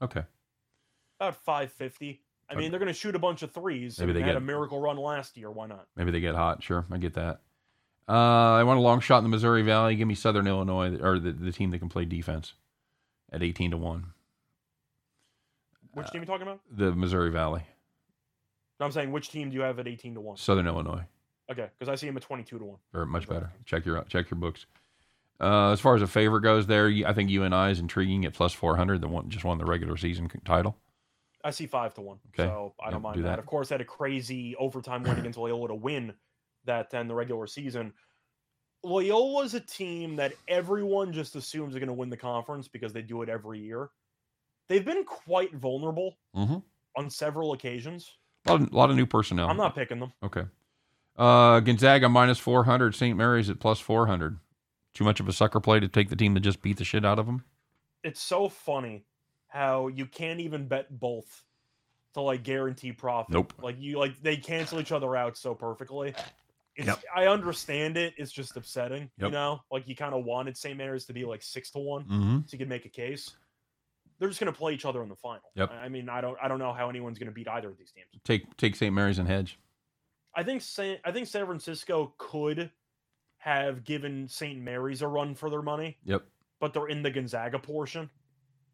okay. 0.00 0.22
About 1.18 1.34
550. 1.34 2.20
I 2.48 2.54
mean, 2.54 2.70
they're 2.70 2.78
going 2.78 2.86
to 2.92 2.92
shoot 2.98 3.16
a 3.16 3.18
bunch 3.18 3.42
of 3.42 3.50
threes. 3.50 3.98
Maybe 3.98 4.12
they 4.12 4.20
had 4.20 4.26
get- 4.28 4.36
a 4.36 4.40
miracle 4.40 4.80
run 4.80 4.96
last 4.98 5.36
year. 5.36 5.50
Why 5.50 5.66
not? 5.66 5.88
Maybe 5.96 6.12
they 6.12 6.20
get 6.20 6.34
hot. 6.36 6.62
Sure, 6.62 6.86
I 6.92 6.98
get 6.98 7.14
that. 7.14 7.40
Uh, 8.08 8.12
I 8.12 8.62
want 8.62 8.78
a 8.78 8.82
long 8.82 9.00
shot 9.00 9.18
in 9.18 9.24
the 9.24 9.30
Missouri 9.30 9.62
Valley. 9.62 9.96
Give 9.96 10.06
me 10.06 10.14
Southern 10.14 10.46
Illinois 10.46 10.96
or 11.00 11.18
the, 11.18 11.32
the 11.32 11.50
team 11.52 11.70
that 11.70 11.78
can 11.80 11.88
play 11.88 12.04
defense 12.04 12.54
at 13.32 13.42
eighteen 13.42 13.70
to 13.72 13.76
one. 13.76 14.12
Which 15.94 16.06
Uh, 16.06 16.10
team 16.10 16.20
are 16.20 16.24
you 16.24 16.26
talking 16.26 16.42
about? 16.46 16.60
The 16.70 16.92
Missouri 16.92 17.30
Valley, 17.30 17.62
No, 18.80 18.86
I'm 18.86 18.92
saying 18.92 19.12
which 19.12 19.30
team 19.30 19.50
do 19.50 19.54
you 19.56 19.62
have 19.62 19.78
at 19.78 19.86
18 19.86 20.14
to 20.14 20.20
one? 20.20 20.36
Southern 20.36 20.66
Illinois, 20.66 21.04
Okay, 21.50 21.68
because 21.78 21.90
I 21.90 21.94
see 21.94 22.08
him 22.08 22.16
at 22.16 22.22
22 22.22 22.58
to 22.58 22.64
one. 22.64 22.78
or 22.94 23.06
much 23.06 23.28
better. 23.28 23.52
Check 23.64 23.84
your 23.86 24.02
check 24.04 24.30
your 24.30 24.38
books. 24.38 24.66
Uh, 25.40 25.70
as 25.72 25.80
far 25.80 25.94
as 25.96 26.02
a 26.02 26.06
favor 26.06 26.38
goes, 26.40 26.66
there 26.66 26.86
I 27.06 27.12
think 27.12 27.28
UNI 27.30 27.70
is 27.72 27.80
intriguing 27.80 28.24
at 28.24 28.32
plus 28.34 28.52
four 28.52 28.76
hundred. 28.76 29.00
That 29.00 29.08
one 29.08 29.28
just 29.28 29.44
won 29.44 29.58
the 29.58 29.64
regular 29.64 29.96
season 29.96 30.30
title. 30.44 30.76
I 31.44 31.50
see 31.50 31.66
five 31.66 31.92
to 31.94 32.00
one. 32.00 32.18
Okay. 32.28 32.48
So 32.48 32.74
I 32.80 32.86
Yeah, 32.86 32.90
don't 32.92 33.02
mind 33.02 33.16
do 33.16 33.22
that. 33.22 33.30
that. 33.30 33.38
Of 33.40 33.46
course, 33.46 33.68
had 33.68 33.80
a 33.80 33.84
crazy 33.84 34.54
overtime 34.56 35.02
win 35.02 35.18
against 35.18 35.38
Loyola 35.38 35.68
to 35.68 35.74
win 35.74 36.12
that 36.64 36.94
in 36.94 37.08
the 37.08 37.14
regular 37.14 37.46
season. 37.48 37.92
Loyola's 38.84 39.54
a 39.54 39.60
team 39.60 40.16
that 40.16 40.32
everyone 40.48 41.12
just 41.12 41.36
assumes 41.36 41.74
are 41.74 41.78
going 41.78 41.88
to 41.88 41.92
win 41.94 42.10
the 42.10 42.16
conference 42.16 42.68
because 42.68 42.92
they 42.92 43.02
do 43.02 43.22
it 43.22 43.28
every 43.28 43.60
year. 43.60 43.90
They've 44.68 44.84
been 44.84 45.04
quite 45.04 45.52
vulnerable 45.54 46.16
Mm-hmm. 46.36 46.58
on 46.96 47.10
several 47.10 47.52
occasions. 47.52 48.16
A 48.46 48.50
lot, 48.52 48.60
of, 48.62 48.72
lot 48.72 48.90
of 48.90 48.96
new 48.96 49.06
personnel. 49.06 49.48
I'm 49.48 49.56
not 49.56 49.74
picking 49.74 50.00
them. 50.00 50.12
Okay. 50.22 50.42
Uh, 51.16 51.60
Gonzaga 51.60 52.08
minus 52.08 52.38
400. 52.38 52.94
St. 52.94 53.16
Mary's 53.16 53.50
at 53.50 53.60
plus 53.60 53.78
400. 53.80 54.38
Too 54.94 55.04
much 55.04 55.20
of 55.20 55.28
a 55.28 55.32
sucker 55.32 55.60
play 55.60 55.80
to 55.80 55.88
take 55.88 56.08
the 56.08 56.16
team 56.16 56.34
that 56.34 56.40
just 56.40 56.60
beat 56.62 56.76
the 56.78 56.84
shit 56.84 57.04
out 57.04 57.18
of 57.18 57.26
them? 57.26 57.44
It's 58.02 58.20
so 58.20 58.48
funny 58.48 59.04
how 59.48 59.88
you 59.88 60.06
can't 60.06 60.40
even 60.40 60.66
bet 60.66 60.98
both 60.98 61.44
to 62.14 62.20
like 62.20 62.42
guarantee 62.42 62.92
profit. 62.92 63.32
Nope. 63.32 63.52
Like 63.62 63.76
you 63.78 63.98
like 63.98 64.20
they 64.22 64.36
cancel 64.36 64.80
each 64.80 64.92
other 64.92 65.14
out 65.16 65.36
so 65.36 65.54
perfectly. 65.54 66.14
It's, 66.74 66.86
Yep. 66.86 67.02
I 67.14 67.26
understand 67.26 67.96
it. 67.98 68.14
It's 68.16 68.32
just 68.32 68.56
upsetting. 68.56 69.10
You 69.18 69.30
know, 69.30 69.60
like 69.70 69.86
you 69.86 69.94
kind 69.94 70.14
of 70.14 70.24
wanted 70.24 70.56
St. 70.56 70.76
Mary's 70.76 71.04
to 71.04 71.12
be 71.12 71.24
like 71.26 71.42
six 71.42 71.70
to 71.72 71.78
one, 71.78 72.04
Mm-hmm. 72.04 72.36
so 72.38 72.44
you 72.52 72.58
could 72.58 72.68
make 72.68 72.86
a 72.86 72.90
case. 72.90 73.30
They're 74.22 74.28
just 74.28 74.38
going 74.38 74.52
to 74.52 74.56
play 74.56 74.72
each 74.72 74.84
other 74.84 75.02
in 75.02 75.08
the 75.08 75.16
final. 75.16 75.50
Yep. 75.56 75.72
I 75.82 75.88
mean, 75.88 76.08
I 76.08 76.20
don't, 76.20 76.38
I 76.40 76.46
don't 76.46 76.60
know 76.60 76.72
how 76.72 76.88
anyone's 76.88 77.18
going 77.18 77.26
to 77.26 77.34
beat 77.34 77.48
either 77.48 77.68
of 77.70 77.76
these 77.76 77.90
teams. 77.90 78.06
Take 78.24 78.56
take 78.56 78.76
St. 78.76 78.94
Mary's 78.94 79.18
and 79.18 79.26
hedge. 79.26 79.58
I 80.36 80.44
think 80.44 80.62
San, 80.62 80.98
I 81.04 81.10
think 81.10 81.26
San 81.26 81.44
Francisco 81.44 82.14
could 82.18 82.70
have 83.38 83.82
given 83.82 84.28
St. 84.28 84.60
Mary's 84.60 85.02
a 85.02 85.08
run 85.08 85.34
for 85.34 85.50
their 85.50 85.60
money, 85.60 85.98
Yep. 86.04 86.22
but 86.60 86.72
they're 86.72 86.86
in 86.86 87.02
the 87.02 87.10
Gonzaga 87.10 87.58
portion. 87.58 88.08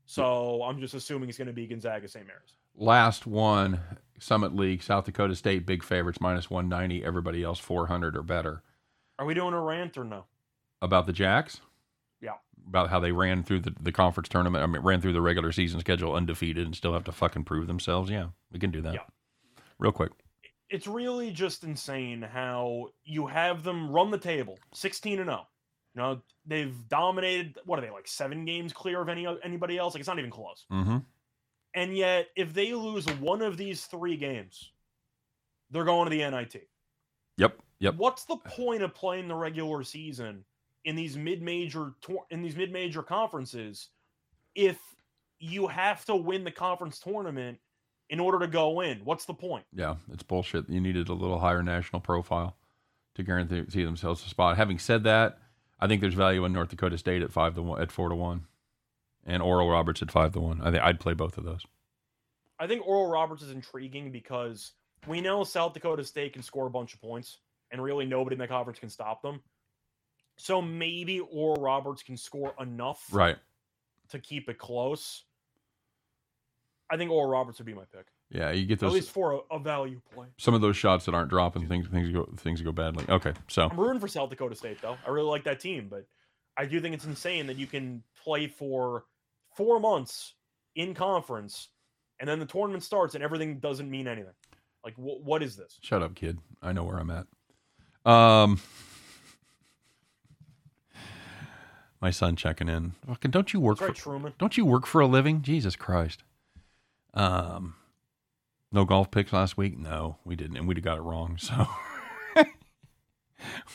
So 0.05 0.63
I'm 0.65 0.81
just 0.81 0.93
assuming 0.93 1.31
it's 1.31 1.39
going 1.39 1.47
to 1.49 1.55
be 1.55 1.67
Gonzaga 1.67 2.07
St. 2.09 2.27
Mary's. 2.27 2.53
Last 2.77 3.27
one, 3.27 3.81
Summit 4.19 4.55
League, 4.55 4.83
South 4.83 5.07
Dakota 5.07 5.35
State, 5.35 5.65
big 5.65 5.83
favorites, 5.83 6.21
minus 6.21 6.51
190. 6.51 7.03
Everybody 7.07 7.43
else 7.43 7.59
400 7.59 8.19
or 8.19 8.23
better. 8.23 8.63
Are 9.19 9.25
we 9.25 9.33
doing 9.33 9.55
a 9.55 9.61
rant 9.63 9.97
or 9.97 10.05
no? 10.05 10.27
About 10.83 11.07
the 11.07 11.15
Jacks? 11.15 11.63
Yeah. 12.21 12.35
About 12.67 12.91
how 12.91 13.01
they 13.01 13.13
ran 13.13 13.43
through 13.43 13.61
the, 13.61 13.75
the 13.81 13.93
conference 13.93 14.29
tournament. 14.29 14.63
I 14.63 14.67
mean, 14.67 14.83
ran 14.83 15.01
through 15.01 15.13
the 15.13 15.23
regular 15.23 15.53
season 15.53 15.81
schedule 15.81 16.15
undefeated 16.15 16.67
and 16.67 16.75
still 16.75 16.93
have 16.93 17.05
to 17.05 17.13
fucking 17.13 17.45
prove 17.45 17.67
themselves. 17.67 18.11
Yeah, 18.11 18.29
we 18.53 18.59
can 18.59 18.71
do 18.71 18.83
that. 18.83 18.95
Yeah. 18.95 19.01
Real 19.79 19.93
quick. 19.93 20.13
It's 20.71 20.87
really 20.87 21.31
just 21.31 21.65
insane 21.65 22.21
how 22.21 22.89
you 23.05 23.27
have 23.27 23.63
them 23.63 23.91
run 23.91 24.11
the 24.11 24.19
table 24.19 24.59
16 24.75 25.19
and 25.19 25.29
0. 25.29 25.47
You 25.95 26.03
know, 26.03 26.23
they've 26.47 26.75
dominated 26.89 27.59
what 27.65 27.79
are 27.79 27.83
they 27.83 27.91
like 27.91 28.07
7 28.07 28.45
games 28.45 28.73
clear 28.73 29.01
of 29.01 29.09
any 29.09 29.27
anybody 29.43 29.79
else? 29.79 29.95
Like 29.95 30.01
it's 30.01 30.09
not 30.09 30.19
even 30.19 30.31
close. 30.31 30.67
Mm-hmm. 30.71 30.99
And 31.75 31.97
yet 31.97 32.29
if 32.37 32.53
they 32.53 32.75
lose 32.75 33.07
one 33.19 33.41
of 33.41 33.57
these 33.57 33.87
3 33.87 34.17
games, 34.17 34.73
they're 35.71 35.85
going 35.85 36.11
to 36.11 36.17
the 36.17 36.29
NIT. 36.31 36.69
Yep. 37.39 37.59
Yep. 37.81 37.95
What's 37.95 38.25
the 38.25 38.37
point 38.37 38.83
of 38.83 38.95
playing 38.95 39.29
the 39.29 39.35
regular 39.35 39.85
season 39.85 40.45
in 40.89 40.97
these 40.97 41.19
mid-major 41.19 41.93
in 42.31 42.41
these 42.41 42.57
mid-major 42.57 43.03
conferences 43.03 43.91
if 44.55 44.79
you 45.39 45.67
have 45.67 46.03
to 46.07 46.17
win 46.17 46.45
the 46.45 46.51
conference 46.51 46.99
tournament 46.99 47.59
in 48.09 48.19
order 48.19 48.39
to 48.39 48.47
go 48.47 48.81
in? 48.81 48.99
What's 49.05 49.27
the 49.27 49.35
point? 49.35 49.67
Yeah, 49.71 49.97
it's 50.11 50.23
bullshit. 50.23 50.67
You 50.67 50.81
needed 50.81 51.11
a 51.11 51.13
little 51.13 51.39
higher 51.39 51.63
national 51.63 52.01
profile 52.01 52.57
to 53.17 53.23
guarantee 53.23 53.85
themselves 53.85 54.25
a 54.25 54.31
spot. 54.31 54.57
Having 54.57 54.79
said 54.79 55.05
that, 55.05 55.39
I 55.79 55.89
think 55.89 56.01
there's 56.01 56.15
value 56.15 56.47
in 56.47 56.55
North 56.55 56.71
Dakota 56.71 56.97
State 56.97 57.21
at 57.21 57.35
five 57.35 57.55
to 57.57 57.63
one, 57.63 57.83
at 57.83 57.93
four 57.93 58.09
to 58.09 58.15
one, 58.15 58.47
and 59.27 59.43
Oral 59.43 59.69
Roberts 59.69 60.01
at 60.01 60.11
five 60.11 60.33
to 60.33 60.41
one. 60.41 60.63
I 60.63 60.71
think 60.71 60.83
I'd 60.83 61.01
play 61.01 61.13
both 61.13 61.37
of 61.37 61.45
those. 61.45 61.67
I 62.59 62.67
think 62.67 62.87
Oral 62.87 63.11
Roberts 63.11 63.43
is 63.43 63.51
intriguing 63.51 64.11
because 64.11 64.73
we 65.07 65.21
know 65.21 65.45
South 65.45 65.75
Dakota 65.75 66.03
State 66.03 66.33
can 66.33 66.43
score 66.43 66.67
a 66.67 66.71
bunch 66.71 66.95
of 66.95 67.03
points, 67.03 67.41
and 67.71 67.83
really 67.83 68.07
nobody 68.07 68.37
in 68.37 68.41
the 68.41 68.49
conference 68.49 68.79
can 68.79 68.89
stop 68.89 69.21
them. 69.21 69.43
So 70.39 70.63
maybe 70.63 71.21
Oral 71.21 71.61
Roberts 71.61 72.03
can 72.03 72.17
score 72.17 72.55
enough 72.61 73.05
Right. 73.13 73.37
to 74.11 74.19
keep 74.19 74.49
it 74.49 74.57
close. 74.59 75.25
I 76.91 76.97
think 76.97 77.11
Oral 77.11 77.29
Roberts 77.31 77.59
would 77.59 77.67
be 77.67 77.75
my 77.75 77.85
pick, 77.93 78.07
Yeah, 78.31 78.51
you 78.53 78.65
get 78.65 78.79
those 78.81 78.93
at 78.93 78.95
least 78.95 79.11
for 79.11 79.33
a, 79.51 79.57
a 79.57 79.59
value 79.59 80.01
play. 80.15 80.29
some 80.39 80.55
of 80.55 80.61
those 80.63 80.77
shots 80.77 81.05
that 81.05 81.15
aren't 81.15 81.29
dropping 81.29 81.67
things 81.69 81.87
things 81.89 82.09
go 82.11 82.25
things 82.39 82.63
go 82.63 82.73
badly. 82.73 83.05
Okay, 83.09 83.35
so 83.49 83.69
I'm 83.69 83.79
rooting 83.79 84.01
for 84.01 84.09
South 84.09 84.31
Dakota 84.31 84.55
State 84.55 84.81
though. 84.81 84.97
I 85.07 85.11
really 85.11 85.29
like 85.29 85.45
that 85.45 85.61
team, 85.61 85.89
but 85.91 86.07
I 86.57 86.65
do 86.65 86.81
think 86.81 86.95
it's 86.95 87.05
insane 87.05 87.47
that 87.49 87.57
you 87.59 87.67
can 87.67 88.03
play 88.25 88.47
for 88.47 89.05
four 89.55 89.79
months 89.81 90.35
in 90.77 90.95
conference, 90.95 91.69
and 92.21 92.29
then 92.29 92.39
the 92.39 92.47
tournament 92.47 92.83
starts 92.85 93.15
and 93.15 93.23
everything 93.23 93.59
doesn't 93.59 93.91
mean 93.91 94.07
anything. 94.09 94.33
Like, 94.85 94.95
wh- 94.95 95.23
what 95.25 95.43
is 95.43 95.57
this? 95.57 95.79
shut 95.83 96.03
up, 96.03 96.15
kid. 96.15 96.39
I 96.63 96.73
know 96.73 96.85
where 96.85 96.99
I'm 96.99 97.11
at. 97.11 97.27
Um, 98.11 98.61
my 102.01 102.11
son 102.11 102.37
checking 102.37 102.69
in. 102.69 102.93
Fucking, 103.07 103.31
don't 103.31 103.53
you 103.53 103.61
work 103.61 103.79
That's 103.79 103.89
right, 103.89 103.97
for? 103.97 104.03
Truman. 104.03 104.33
Don't 104.39 104.57
you 104.57 104.65
work 104.65 104.87
for 104.87 105.01
a 105.01 105.07
living? 105.07 105.43
Jesus 105.43 105.77
Christ. 105.77 106.23
Um, 107.15 107.75
no 108.71 108.85
golf 108.85 109.11
picks 109.11 109.33
last 109.33 109.57
week. 109.57 109.79
No, 109.79 110.19
we 110.25 110.37
didn't, 110.37 110.57
and 110.57 110.69
we'd 110.69 110.77
have 110.77 110.85
got 110.85 110.99
it 110.99 111.03
wrong. 111.03 111.39
So 111.39 111.67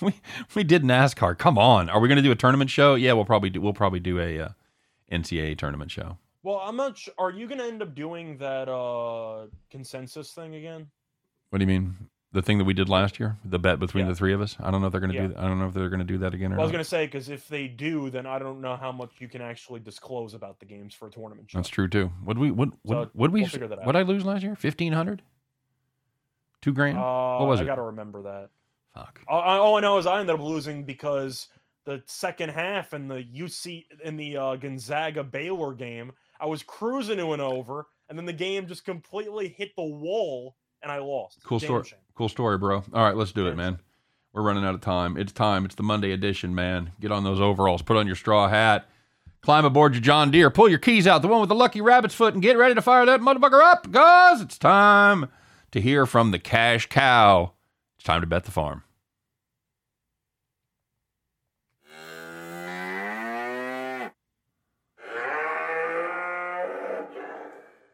we 0.01 0.13
we 0.55 0.63
did 0.63 0.83
NASCAR. 0.83 1.37
Come 1.37 1.57
on, 1.57 1.89
are 1.89 1.99
we 1.99 2.07
going 2.07 2.17
to 2.17 2.21
do 2.21 2.31
a 2.31 2.35
tournament 2.35 2.69
show? 2.69 2.95
Yeah, 2.95 3.13
we'll 3.13 3.25
probably 3.25 3.49
do. 3.49 3.61
We'll 3.61 3.73
probably 3.73 3.99
do 3.99 4.19
a 4.19 4.39
uh, 4.39 4.49
NCAA 5.11 5.57
tournament 5.57 5.91
show. 5.91 6.17
Well, 6.43 6.57
I'm 6.57 6.75
not. 6.75 6.97
Sh- 6.97 7.09
are 7.17 7.31
you 7.31 7.47
going 7.47 7.59
to 7.59 7.65
end 7.65 7.81
up 7.81 7.95
doing 7.95 8.37
that 8.37 8.69
uh 8.69 9.47
consensus 9.69 10.31
thing 10.31 10.55
again? 10.55 10.87
What 11.49 11.59
do 11.59 11.63
you 11.63 11.67
mean? 11.67 12.09
The 12.33 12.41
thing 12.41 12.57
that 12.57 12.63
we 12.65 12.73
did 12.73 12.89
last 12.89 13.19
year, 13.19 13.37
the 13.45 13.59
bet 13.59 13.79
between 13.79 14.05
Yeah. 14.05 14.09
the 14.11 14.15
three 14.15 14.33
of 14.33 14.41
us. 14.41 14.57
I 14.59 14.71
don't 14.71 14.81
know 14.81 14.87
if 14.87 14.91
they're 14.91 14.99
going 14.99 15.11
to 15.13 15.15
Yeah. 15.17 15.27
do. 15.27 15.35
I 15.37 15.43
don't 15.43 15.59
know 15.59 15.67
if 15.67 15.73
they're 15.75 15.89
going 15.89 15.99
to 15.99 16.05
do 16.05 16.17
that 16.17 16.33
again 16.33 16.51
or 16.51 16.55
Well, 16.55 16.61
I 16.61 16.65
was 16.65 16.71
going 16.71 16.83
to 16.83 16.89
say 16.89 17.05
because 17.05 17.29
if 17.29 17.47
they 17.47 17.67
do, 17.67 18.09
then 18.09 18.25
I 18.25 18.39
don't 18.39 18.59
know 18.59 18.75
how 18.75 18.91
much 18.91 19.11
you 19.19 19.27
can 19.29 19.41
actually 19.41 19.79
disclose 19.81 20.33
about 20.33 20.59
the 20.59 20.65
games 20.65 20.95
for 20.95 21.07
a 21.07 21.11
tournament 21.11 21.51
show. 21.51 21.59
That's 21.59 21.69
true 21.69 21.87
too. 21.87 22.11
Would 22.25 22.39
we 22.39 22.49
Would 22.49 22.71
So, 22.73 22.77
what 22.83 23.15
what 23.15 23.31
we 23.31 23.41
we'll 23.41 23.49
figure 23.49 23.67
that 23.67 23.79
out. 23.79 23.85
what 23.85 23.95
I 23.95 24.01
lose 24.01 24.25
last 24.25 24.41
year? 24.43 24.55
Fifteen 24.55 24.93
hundred. 24.93 25.21
Two 26.61 26.73
grand. 26.73 26.97
Uh, 26.97 27.37
What 27.37 27.49
was 27.49 27.59
I 27.59 27.63
it? 27.63 27.65
I 27.65 27.67
got 27.67 27.75
to 27.75 27.81
remember 27.83 28.21
that. 28.23 28.49
Fuck. 28.95 29.21
All, 29.27 29.41
I- 29.41 29.57
all 29.57 29.75
I 29.77 29.81
know 29.81 29.97
is 29.97 30.05
I 30.07 30.19
ended 30.19 30.33
up 30.35 30.41
losing 30.41 30.83
because 30.85 31.49
the 31.85 32.01
second 32.05 32.49
half 32.49 32.93
in 32.93 33.07
the 33.09 33.21
UC 33.23 33.85
in 34.03 34.15
the 34.17 34.37
uh, 34.37 34.55
Gonzaga 34.55 35.23
Baylor 35.23 35.73
game, 35.73 36.13
I 36.39 36.45
was 36.45 36.63
cruising 36.63 37.17
to 37.17 37.33
an 37.33 37.41
over, 37.41 37.87
and 38.09 38.17
then 38.17 38.25
the 38.25 38.33
game 38.33 38.67
just 38.67 38.85
completely 38.85 39.49
hit 39.49 39.75
the 39.75 39.83
wall, 39.83 40.55
and 40.81 40.91
I 40.91 40.99
lost. 40.99 41.43
Cool 41.43 41.59
story. 41.59 41.83
shame. 41.83 41.99
Cool 42.15 42.29
story, 42.29 42.57
bro. 42.57 42.83
All 42.93 43.03
right, 43.03 43.15
let's 43.15 43.31
do 43.31 43.47
it, 43.47 43.55
man. 43.55 43.79
We're 44.33 44.43
running 44.43 44.65
out 44.65 44.75
of 44.75 44.81
time. 44.81 45.17
It's 45.17 45.31
time. 45.31 45.65
It's 45.65 45.75
the 45.75 45.83
Monday 45.83 46.11
edition, 46.11 46.53
man. 46.55 46.91
Get 46.99 47.11
on 47.11 47.23
those 47.23 47.39
overalls. 47.39 47.81
Put 47.81 47.97
on 47.97 48.07
your 48.07 48.15
straw 48.15 48.47
hat. 48.47 48.87
Climb 49.41 49.65
aboard 49.65 49.93
your 49.93 50.01
John 50.01 50.31
Deere. 50.31 50.49
Pull 50.49 50.69
your 50.69 50.79
keys 50.79 51.05
out, 51.05 51.21
the 51.21 51.27
one 51.27 51.41
with 51.41 51.49
the 51.49 51.55
lucky 51.55 51.81
rabbit's 51.81 52.15
foot, 52.15 52.33
and 52.33 52.41
get 52.41 52.57
ready 52.57 52.75
to 52.75 52.81
fire 52.81 53.05
that 53.05 53.19
motherfucker 53.19 53.61
up, 53.61 53.91
guys. 53.91 54.41
It's 54.41 54.57
time 54.57 55.29
to 55.71 55.81
hear 55.81 56.05
from 56.05 56.31
the 56.31 56.39
cash 56.39 56.87
cow. 56.87 57.51
It's 57.97 58.05
time 58.05 58.21
to 58.21 58.27
bet 58.27 58.45
the 58.45 58.51
farm. 58.51 58.83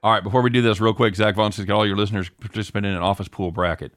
All 0.01 0.13
right, 0.13 0.23
before 0.23 0.41
we 0.41 0.49
do 0.49 0.61
this, 0.61 0.79
real 0.79 0.93
quick, 0.93 1.15
Zach 1.15 1.35
says, 1.35 1.65
get 1.65 1.73
all 1.73 1.85
your 1.85 1.97
listeners 1.97 2.29
participate 2.29 2.85
in 2.85 2.91
an 2.91 3.01
office 3.01 3.27
pool 3.27 3.51
bracket. 3.51 3.93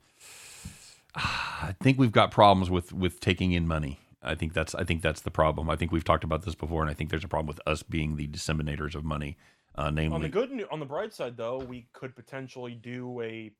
I 1.14 1.74
think 1.80 1.98
we've 1.98 2.12
got 2.12 2.30
problems 2.30 2.70
with 2.70 2.92
with 2.92 3.20
taking 3.20 3.52
in 3.52 3.66
money. 3.66 4.00
I 4.22 4.34
think 4.34 4.54
that's 4.54 4.74
I 4.74 4.84
think 4.84 5.02
that's 5.02 5.20
the 5.20 5.30
problem. 5.30 5.68
I 5.68 5.76
think 5.76 5.92
we've 5.92 6.04
talked 6.04 6.24
about 6.24 6.42
this 6.44 6.54
before, 6.54 6.82
and 6.82 6.90
I 6.90 6.94
think 6.94 7.10
there's 7.10 7.24
a 7.24 7.28
problem 7.28 7.48
with 7.48 7.60
us 7.66 7.82
being 7.82 8.16
the 8.16 8.28
disseminators 8.28 8.94
of 8.94 9.04
money. 9.04 9.36
Uh, 9.74 9.84
On 9.84 10.20
the 10.20 10.28
good, 10.28 10.50
on 10.70 10.80
the 10.80 10.86
bright 10.86 11.14
side, 11.14 11.36
though, 11.36 11.58
we 11.58 11.86
could 11.94 12.14
potentially 12.14 12.74
do 12.74 13.20
a 13.22 13.50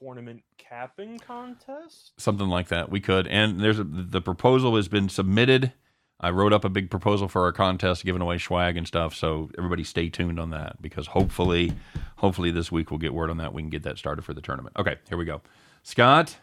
tournament 0.00 0.42
capping 0.56 1.18
contest. 1.18 2.12
something 2.18 2.48
like 2.48 2.68
that. 2.68 2.90
We 2.90 3.00
could, 3.00 3.26
and 3.26 3.60
there's 3.60 3.78
a, 3.78 3.84
the 3.84 4.20
proposal 4.22 4.76
has 4.76 4.88
been 4.88 5.08
submitted. 5.08 5.72
I 6.20 6.30
wrote 6.30 6.52
up 6.52 6.64
a 6.64 6.68
big 6.68 6.90
proposal 6.90 7.28
for 7.28 7.44
our 7.44 7.52
contest, 7.52 8.04
giving 8.04 8.22
away 8.22 8.38
swag 8.38 8.76
and 8.76 8.86
stuff. 8.86 9.14
So 9.14 9.50
everybody 9.56 9.84
stay 9.84 10.08
tuned 10.08 10.40
on 10.40 10.50
that 10.50 10.80
because 10.82 11.06
hopefully, 11.08 11.72
hopefully 12.16 12.50
this 12.50 12.72
week 12.72 12.90
we'll 12.90 12.98
get 12.98 13.14
word 13.14 13.30
on 13.30 13.36
that. 13.36 13.52
We 13.54 13.62
can 13.62 13.70
get 13.70 13.82
that 13.84 13.98
started 13.98 14.22
for 14.24 14.34
the 14.34 14.40
tournament. 14.40 14.74
Okay, 14.78 14.96
here 15.08 15.16
we 15.18 15.24
go. 15.26 15.42
Scott, 15.84 16.36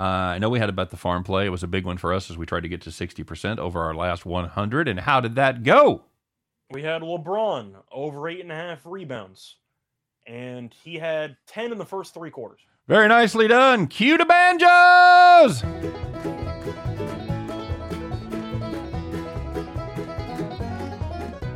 uh, 0.00 0.32
I 0.32 0.38
know 0.38 0.48
we 0.48 0.58
had 0.58 0.74
bet 0.74 0.88
the 0.88 0.96
farm 0.96 1.24
play. 1.24 1.44
It 1.44 1.50
was 1.50 1.62
a 1.62 1.66
big 1.66 1.84
one 1.84 1.98
for 1.98 2.14
us 2.14 2.30
as 2.30 2.38
we 2.38 2.46
tried 2.46 2.62
to 2.62 2.70
get 2.70 2.80
to 2.82 2.90
60% 2.90 3.58
over 3.58 3.82
our 3.82 3.94
last 3.94 4.24
100. 4.24 4.88
And 4.88 5.00
how 5.00 5.20
did 5.20 5.34
that 5.34 5.62
go? 5.62 6.04
We 6.70 6.82
had 6.82 7.02
LeBron 7.02 7.74
over 7.92 8.26
eight 8.26 8.40
and 8.40 8.50
a 8.50 8.54
half 8.54 8.80
rebounds, 8.86 9.56
and 10.26 10.74
he 10.84 10.94
had 10.94 11.36
10 11.48 11.72
in 11.72 11.76
the 11.76 11.84
first 11.84 12.14
three 12.14 12.30
quarters. 12.30 12.60
Very 12.88 13.08
nicely 13.08 13.46
done. 13.46 13.88
Cue 13.88 14.16
the 14.16 14.24
banjos. 14.24 15.62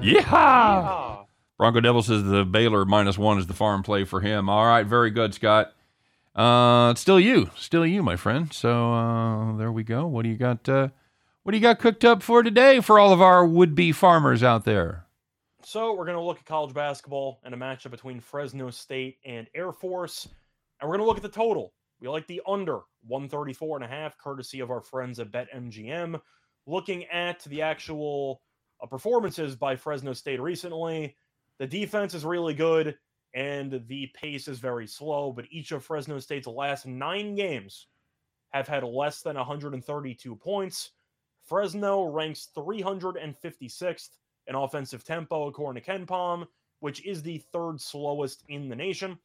Yeah. 0.02 0.22
Ah, 0.26 1.24
Bronco 1.56 1.80
Devil 1.80 2.02
says 2.02 2.24
the 2.24 2.44
Baylor 2.44 2.84
minus 2.84 3.16
one 3.16 3.38
is 3.38 3.46
the 3.46 3.54
farm 3.54 3.82
play 3.82 4.04
for 4.04 4.20
him. 4.20 4.50
All 4.50 4.66
right, 4.66 4.84
very 4.86 5.10
good, 5.10 5.32
Scott. 5.32 5.73
Uh, 6.34 6.90
it's 6.90 7.00
still 7.00 7.20
you, 7.20 7.50
still 7.56 7.86
you, 7.86 8.02
my 8.02 8.16
friend. 8.16 8.52
So 8.52 8.92
uh, 8.92 9.56
there 9.56 9.70
we 9.70 9.84
go. 9.84 10.06
What 10.06 10.22
do 10.22 10.28
you 10.28 10.36
got? 10.36 10.68
Uh, 10.68 10.88
what 11.44 11.52
do 11.52 11.58
you 11.58 11.62
got 11.62 11.78
cooked 11.78 12.04
up 12.04 12.22
for 12.22 12.42
today 12.42 12.80
for 12.80 12.98
all 12.98 13.12
of 13.12 13.20
our 13.20 13.46
would-be 13.46 13.92
farmers 13.92 14.42
out 14.42 14.64
there? 14.64 15.04
So 15.62 15.94
we're 15.94 16.06
going 16.06 16.16
to 16.16 16.22
look 16.22 16.38
at 16.38 16.46
college 16.46 16.74
basketball 16.74 17.40
and 17.44 17.54
a 17.54 17.56
matchup 17.56 17.90
between 17.90 18.18
Fresno 18.20 18.70
State 18.70 19.18
and 19.24 19.46
Air 19.54 19.72
Force. 19.72 20.26
And 20.80 20.88
we're 20.88 20.96
going 20.96 21.04
to 21.04 21.08
look 21.08 21.18
at 21.18 21.22
the 21.22 21.28
total. 21.28 21.72
We 22.00 22.08
like 22.08 22.26
the 22.26 22.42
under 22.46 22.80
134 23.06 23.76
and 23.76 23.84
a 23.84 23.88
half, 23.88 24.18
courtesy 24.18 24.60
of 24.60 24.70
our 24.70 24.80
friends 24.80 25.20
at 25.20 25.30
BetMGM. 25.30 26.20
Looking 26.66 27.04
at 27.06 27.44
the 27.44 27.62
actual 27.62 28.40
uh, 28.82 28.86
performances 28.86 29.54
by 29.54 29.76
Fresno 29.76 30.12
State 30.14 30.40
recently, 30.40 31.14
the 31.58 31.66
defense 31.66 32.14
is 32.14 32.24
really 32.24 32.54
good 32.54 32.96
and 33.34 33.82
the 33.88 34.06
pace 34.14 34.46
is 34.46 34.60
very 34.60 34.86
slow, 34.86 35.32
but 35.32 35.46
each 35.50 35.72
of 35.72 35.84
Fresno 35.84 36.18
State's 36.20 36.46
last 36.46 36.86
nine 36.86 37.34
games 37.34 37.88
have 38.50 38.68
had 38.68 38.84
less 38.84 39.22
than 39.22 39.36
132 39.36 40.36
points. 40.36 40.92
Fresno 41.44 42.04
ranks 42.04 42.48
356th 42.56 44.10
in 44.46 44.54
offensive 44.54 45.04
tempo, 45.04 45.48
according 45.48 45.82
to 45.82 45.90
KenPom, 45.90 46.46
which 46.78 47.04
is 47.04 47.22
the 47.22 47.38
third 47.52 47.80
slowest 47.80 48.44
in 48.48 48.68
the 48.68 48.76
nation. 48.76 49.18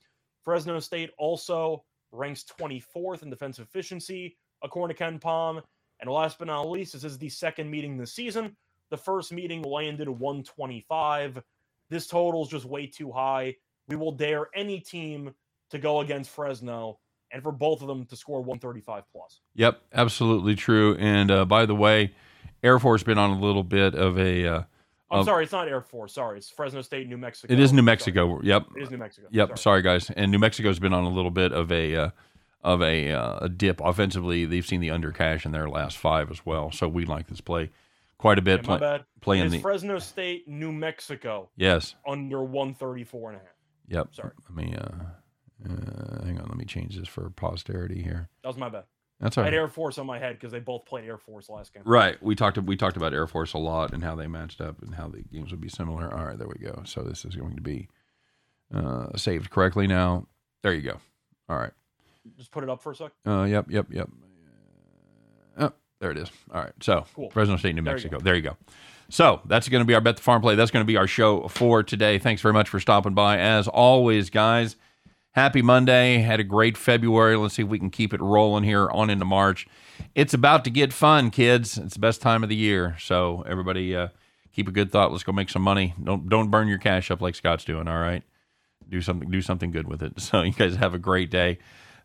Fresno 0.43 0.79
State 0.79 1.11
also 1.17 1.83
ranks 2.11 2.43
24th 2.59 3.21
in 3.21 3.29
defensive 3.29 3.67
efficiency, 3.67 4.37
according 4.63 4.97
to 4.97 5.03
KenPom. 5.03 5.61
And 6.01 6.09
last 6.09 6.39
but 6.39 6.47
not 6.47 6.69
least, 6.69 6.93
this 6.93 7.03
is 7.03 7.17
the 7.17 7.29
second 7.29 7.69
meeting 7.69 7.97
this 7.97 8.13
season. 8.13 8.55
The 8.89 8.97
first 8.97 9.31
meeting 9.31 9.61
landed 9.61 10.09
125. 10.09 11.43
This 11.89 12.07
total 12.07 12.43
is 12.43 12.49
just 12.49 12.65
way 12.65 12.87
too 12.87 13.11
high. 13.11 13.55
We 13.89 13.95
will 13.95 14.11
dare 14.11 14.47
any 14.53 14.79
team 14.79 15.33
to 15.71 15.79
go 15.79 16.01
against 16.01 16.29
Fresno 16.29 16.99
and 17.31 17.43
for 17.43 17.51
both 17.51 17.81
of 17.81 17.87
them 17.87 18.05
to 18.05 18.15
score 18.15 18.39
135 18.39 19.03
plus. 19.11 19.41
Yep, 19.55 19.81
absolutely 19.93 20.55
true. 20.55 20.95
And 20.99 21.29
uh, 21.31 21.45
by 21.45 21.65
the 21.65 21.75
way, 21.75 22.13
Air 22.63 22.79
Force 22.79 23.03
been 23.03 23.17
on 23.17 23.31
a 23.31 23.39
little 23.39 23.63
bit 23.63 23.95
of 23.95 24.17
a. 24.19 24.45
Uh, 24.47 24.63
I'm 25.11 25.19
of- 25.19 25.25
sorry, 25.25 25.43
it's 25.43 25.51
not 25.51 25.67
Air 25.67 25.81
Force. 25.81 26.13
Sorry, 26.13 26.37
it's 26.37 26.49
Fresno 26.49 26.81
State, 26.81 27.07
New 27.09 27.17
Mexico. 27.17 27.51
it 27.51 27.59
is 27.59 27.71
New 27.71 27.77
Sorry. 27.77 27.85
Mexico. 27.85 28.41
Yep, 28.43 28.65
It 28.77 28.83
is 28.83 28.91
New 28.91 28.97
Mexico. 28.97 29.27
Yep. 29.31 29.47
Sorry. 29.49 29.57
Sorry. 29.57 29.81
guys. 29.81 30.09
And 30.11 30.31
New 30.31 30.39
Mexico's 30.39 30.77
been 30.79 30.93
on 30.93 31.03
a 31.03 31.09
little 31.09 31.31
bit 31.31 31.51
of 31.51 31.71
a 31.71 31.95
uh, 31.95 32.09
of 32.63 32.81
a, 32.83 33.11
uh, 33.11 33.39
a 33.41 33.49
dip 33.49 33.79
offensively. 33.81 34.45
They've 34.45 34.65
seen 34.65 34.81
the 34.81 34.89
under 34.91 35.11
cash 35.11 35.45
in 35.45 35.51
their 35.51 35.69
last 35.69 35.97
five 35.97 36.29
as 36.29 36.45
well. 36.45 36.71
So 36.71 36.87
we 36.87 37.05
like 37.05 37.27
this 37.27 37.41
play 37.41 37.69
quite 38.17 38.37
a 38.37 38.41
bit. 38.41 38.61
Yeah, 38.63 38.67
my 38.71 38.77
Play, 38.77 38.87
bad. 38.87 39.05
playing 39.21 39.49
the 39.49 39.59
Fresno 39.59 39.97
State, 39.97 40.47
New 40.47 40.71
Mexico 40.73 41.49
yes. 41.55 41.95
under 42.05 42.43
134 42.43 43.29
and 43.31 43.37
a 43.37 43.39
half. 43.39 43.49
Yep. 43.89 44.09
Sorry. 44.13 44.31
Let 44.47 44.55
me 44.55 44.75
uh, 44.75 45.69
uh, 45.69 46.25
hang 46.25 46.39
on. 46.39 46.47
Let 46.47 46.57
me 46.57 46.65
change 46.65 46.97
this 46.97 47.07
for 47.07 47.29
posterity 47.31 48.01
here. 48.01 48.29
That 48.43 48.49
was 48.49 48.57
my 48.57 48.69
bad. 48.69 48.83
That's 49.19 49.37
all 49.37 49.43
right. 49.43 49.49
I 49.49 49.51
had. 49.51 49.59
Air 49.59 49.67
Force 49.67 49.97
on 49.97 50.05
my 50.05 50.17
head 50.17 50.35
because 50.35 50.51
they 50.51 50.59
both 50.59 50.85
played 50.85 51.05
Air 51.05 51.17
Force 51.17 51.49
last 51.49 51.73
game. 51.73 51.83
Right. 51.85 52.21
We 52.23 52.35
talked 52.35 52.57
we 52.59 52.77
talked 52.77 52.95
about 52.95 53.13
Air 53.13 53.27
Force 53.27 53.53
a 53.53 53.57
lot 53.57 53.93
and 53.93 54.03
how 54.03 54.15
they 54.15 54.27
matched 54.27 54.61
up 54.61 54.81
and 54.81 54.95
how 54.95 55.09
the 55.09 55.23
games 55.23 55.51
would 55.51 55.59
be 55.59 55.69
similar. 55.69 56.13
All 56.13 56.25
right, 56.25 56.37
there 56.37 56.47
we 56.47 56.63
go. 56.65 56.83
So 56.85 57.03
this 57.03 57.25
is 57.25 57.35
going 57.35 57.55
to 57.55 57.61
be 57.61 57.89
uh, 58.73 59.17
saved 59.17 59.49
correctly 59.49 59.87
now. 59.87 60.27
There 60.61 60.73
you 60.73 60.81
go. 60.81 60.99
All 61.49 61.57
right. 61.57 61.71
Just 62.37 62.51
put 62.51 62.63
it 62.63 62.69
up 62.69 62.81
for 62.81 62.91
a 62.91 62.95
sec. 62.95 63.11
Uh, 63.25 63.43
yep, 63.43 63.65
yep, 63.69 63.87
yep. 63.91 64.09
There 65.99 66.11
it 66.11 66.17
is. 66.17 66.29
All 66.53 66.61
right. 66.61 66.71
So, 66.81 67.05
Cool. 67.13 67.29
Fresno 67.29 67.57
State, 67.57 67.75
New 67.75 67.81
There 67.81 67.91
you 67.93 67.95
Mexico. 67.95 68.19
There 68.19 68.35
you 68.35 68.41
go. 68.41 68.57
So, 69.09 69.41
that's 69.45 69.67
going 69.67 69.81
to 69.81 69.85
be 69.85 69.93
our 69.95 70.01
Bet 70.01 70.17
the 70.17 70.21
Farm 70.21 70.41
play. 70.41 70.55
That's 70.55 70.71
going 70.71 70.83
to 70.83 70.87
be 70.87 70.97
our 70.97 71.07
show 71.07 71.47
for 71.47 71.83
today. 71.83 72.19
Thanks 72.19 72.41
very 72.41 72.53
much 72.53 72.69
for 72.69 72.79
stopping 72.79 73.13
by. 73.13 73.37
As 73.39 73.67
always, 73.67 74.29
guys, 74.29 74.75
happy 75.31 75.61
Monday. 75.61 76.19
Had 76.19 76.39
a 76.39 76.43
great 76.43 76.77
February. 76.77 77.35
Let's 77.35 77.55
see 77.55 77.63
if 77.63 77.67
we 77.67 77.79
can 77.79 77.89
keep 77.89 78.13
it 78.13 78.21
rolling 78.21 78.63
here 78.63 78.89
on 78.89 79.09
into 79.09 79.25
March. 79.25 79.67
It's 80.15 80.33
about 80.33 80.63
to 80.65 80.69
get 80.69 80.93
fun, 80.93 81.31
kids. 81.31 81.77
It's 81.77 81.95
the 81.95 81.99
best 81.99 82.21
time 82.21 82.43
of 82.43 82.49
the 82.49 82.55
year. 82.55 82.95
So, 82.99 83.43
everybody, 83.47 83.95
uh, 83.95 84.09
keep 84.53 84.67
a 84.67 84.71
good 84.71 84.91
thought. 84.91 85.11
Let's 85.11 85.23
go 85.23 85.31
make 85.33 85.49
some 85.49 85.63
money. 85.63 85.95
Don't 86.01 86.29
don't 86.29 86.49
burn 86.51 86.67
your 86.67 86.77
cash 86.77 87.11
up 87.11 87.19
like 87.19 87.35
Scott's 87.35 87.65
doing. 87.65 87.87
All 87.87 87.99
right, 87.99 88.23
do 88.87 89.01
something 89.01 89.29
do 89.29 89.41
something 89.41 89.71
good 89.71 89.87
with 89.87 90.01
it. 90.03 90.13
So, 90.21 90.43
you 90.43 90.53
guys 90.53 90.75
have 90.77 90.93
a 90.93 90.99
great 90.99 91.29
day. 91.31 91.57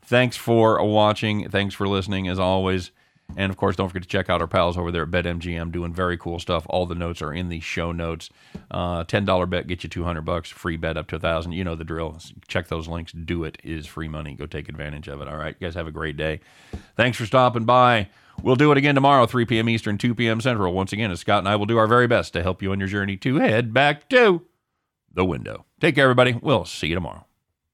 Thanks 0.03 0.37
for 0.37 0.83
watching. 0.85 1.49
Thanks 1.51 1.75
for 1.75 1.87
listening, 1.87 2.29
as 2.29 2.39
always. 2.39 2.91
And 3.37 3.51
of 3.51 3.57
course, 3.57 3.75
don't 3.75 3.89
forget 3.89 4.03
to 4.03 4.09
check 4.09 4.31
out 4.31 4.41
our 4.41 4.47
pals 4.47 4.79
over 4.79 4.93
there 4.93 5.03
at 5.03 5.11
BetMGM 5.11 5.73
doing 5.73 5.93
very 5.93 6.17
cool 6.17 6.39
stuff. 6.39 6.67
All 6.69 6.87
the 6.87 6.95
notes 6.95 7.21
are 7.21 7.33
in 7.33 7.49
the 7.49 7.59
show 7.61 7.91
notes. 7.91 8.31
Uh, 8.71 9.05
Ten 9.05 9.25
dollar 9.25 9.47
bet 9.47 9.67
get 9.67 9.83
you 9.83 9.91
two 9.91 10.05
hundred 10.05 10.23
bucks. 10.23 10.51
Free 10.51 10.77
bet 10.77 10.97
up 10.97 11.09
to 11.09 11.17
a 11.17 11.19
thousand. 11.19 11.53
You 11.53 11.65
know 11.65 11.75
the 11.75 11.85
drill. 11.85 12.17
Check 12.47 12.69
those 12.69 12.87
links. 12.87 13.13
Do 13.13 13.45
it. 13.45 13.59
It 13.65 13.73
is 13.73 13.87
free 13.87 14.09
money. 14.09 14.35
Go 14.35 14.47
take 14.47 14.69
advantage 14.69 15.09
of 15.09 15.21
it. 15.21 15.29
All 15.29 15.37
right, 15.37 15.57
you 15.59 15.67
guys 15.67 15.75
have 15.75 15.89
a 15.89 15.93
great 15.93 16.17
day. 16.17 16.41
Thanks 16.97 17.19
for 17.19 17.27
stopping 17.27 17.65
by. 17.65 18.09
We'll 18.43 18.57
do 18.57 18.73
it 18.73 18.79
again 18.79 18.95
tomorrow, 18.97 19.27
3 19.27 19.45
p.m. 19.47 19.69
Eastern, 19.69 19.97
2 19.97 20.15
p.m. 20.15 20.41
Central. 20.41 20.73
Once 20.73 20.93
again, 20.93 21.11
as 21.11 21.21
Scott 21.21 21.39
and 21.39 21.49
I 21.49 21.57
will 21.57 21.67
do 21.67 21.79
our 21.79 21.87
very 21.87 22.07
best 22.09 22.33
to 22.33 22.43
help 22.43 22.63
you 22.63 22.73
on 22.73 22.79
your 22.81 22.89
journey 22.89 23.17
to 23.19 23.37
head 23.37 23.73
back 23.73 24.09
to 24.11 24.43
the 25.13 25.25
window. 25.25 25.65
Take 25.81 25.95
care, 25.95 26.05
everybody. 26.05 26.39
We'll 26.41 26.65
see 26.65 26.89
you 26.89 26.95
tomorrow. 26.95 27.27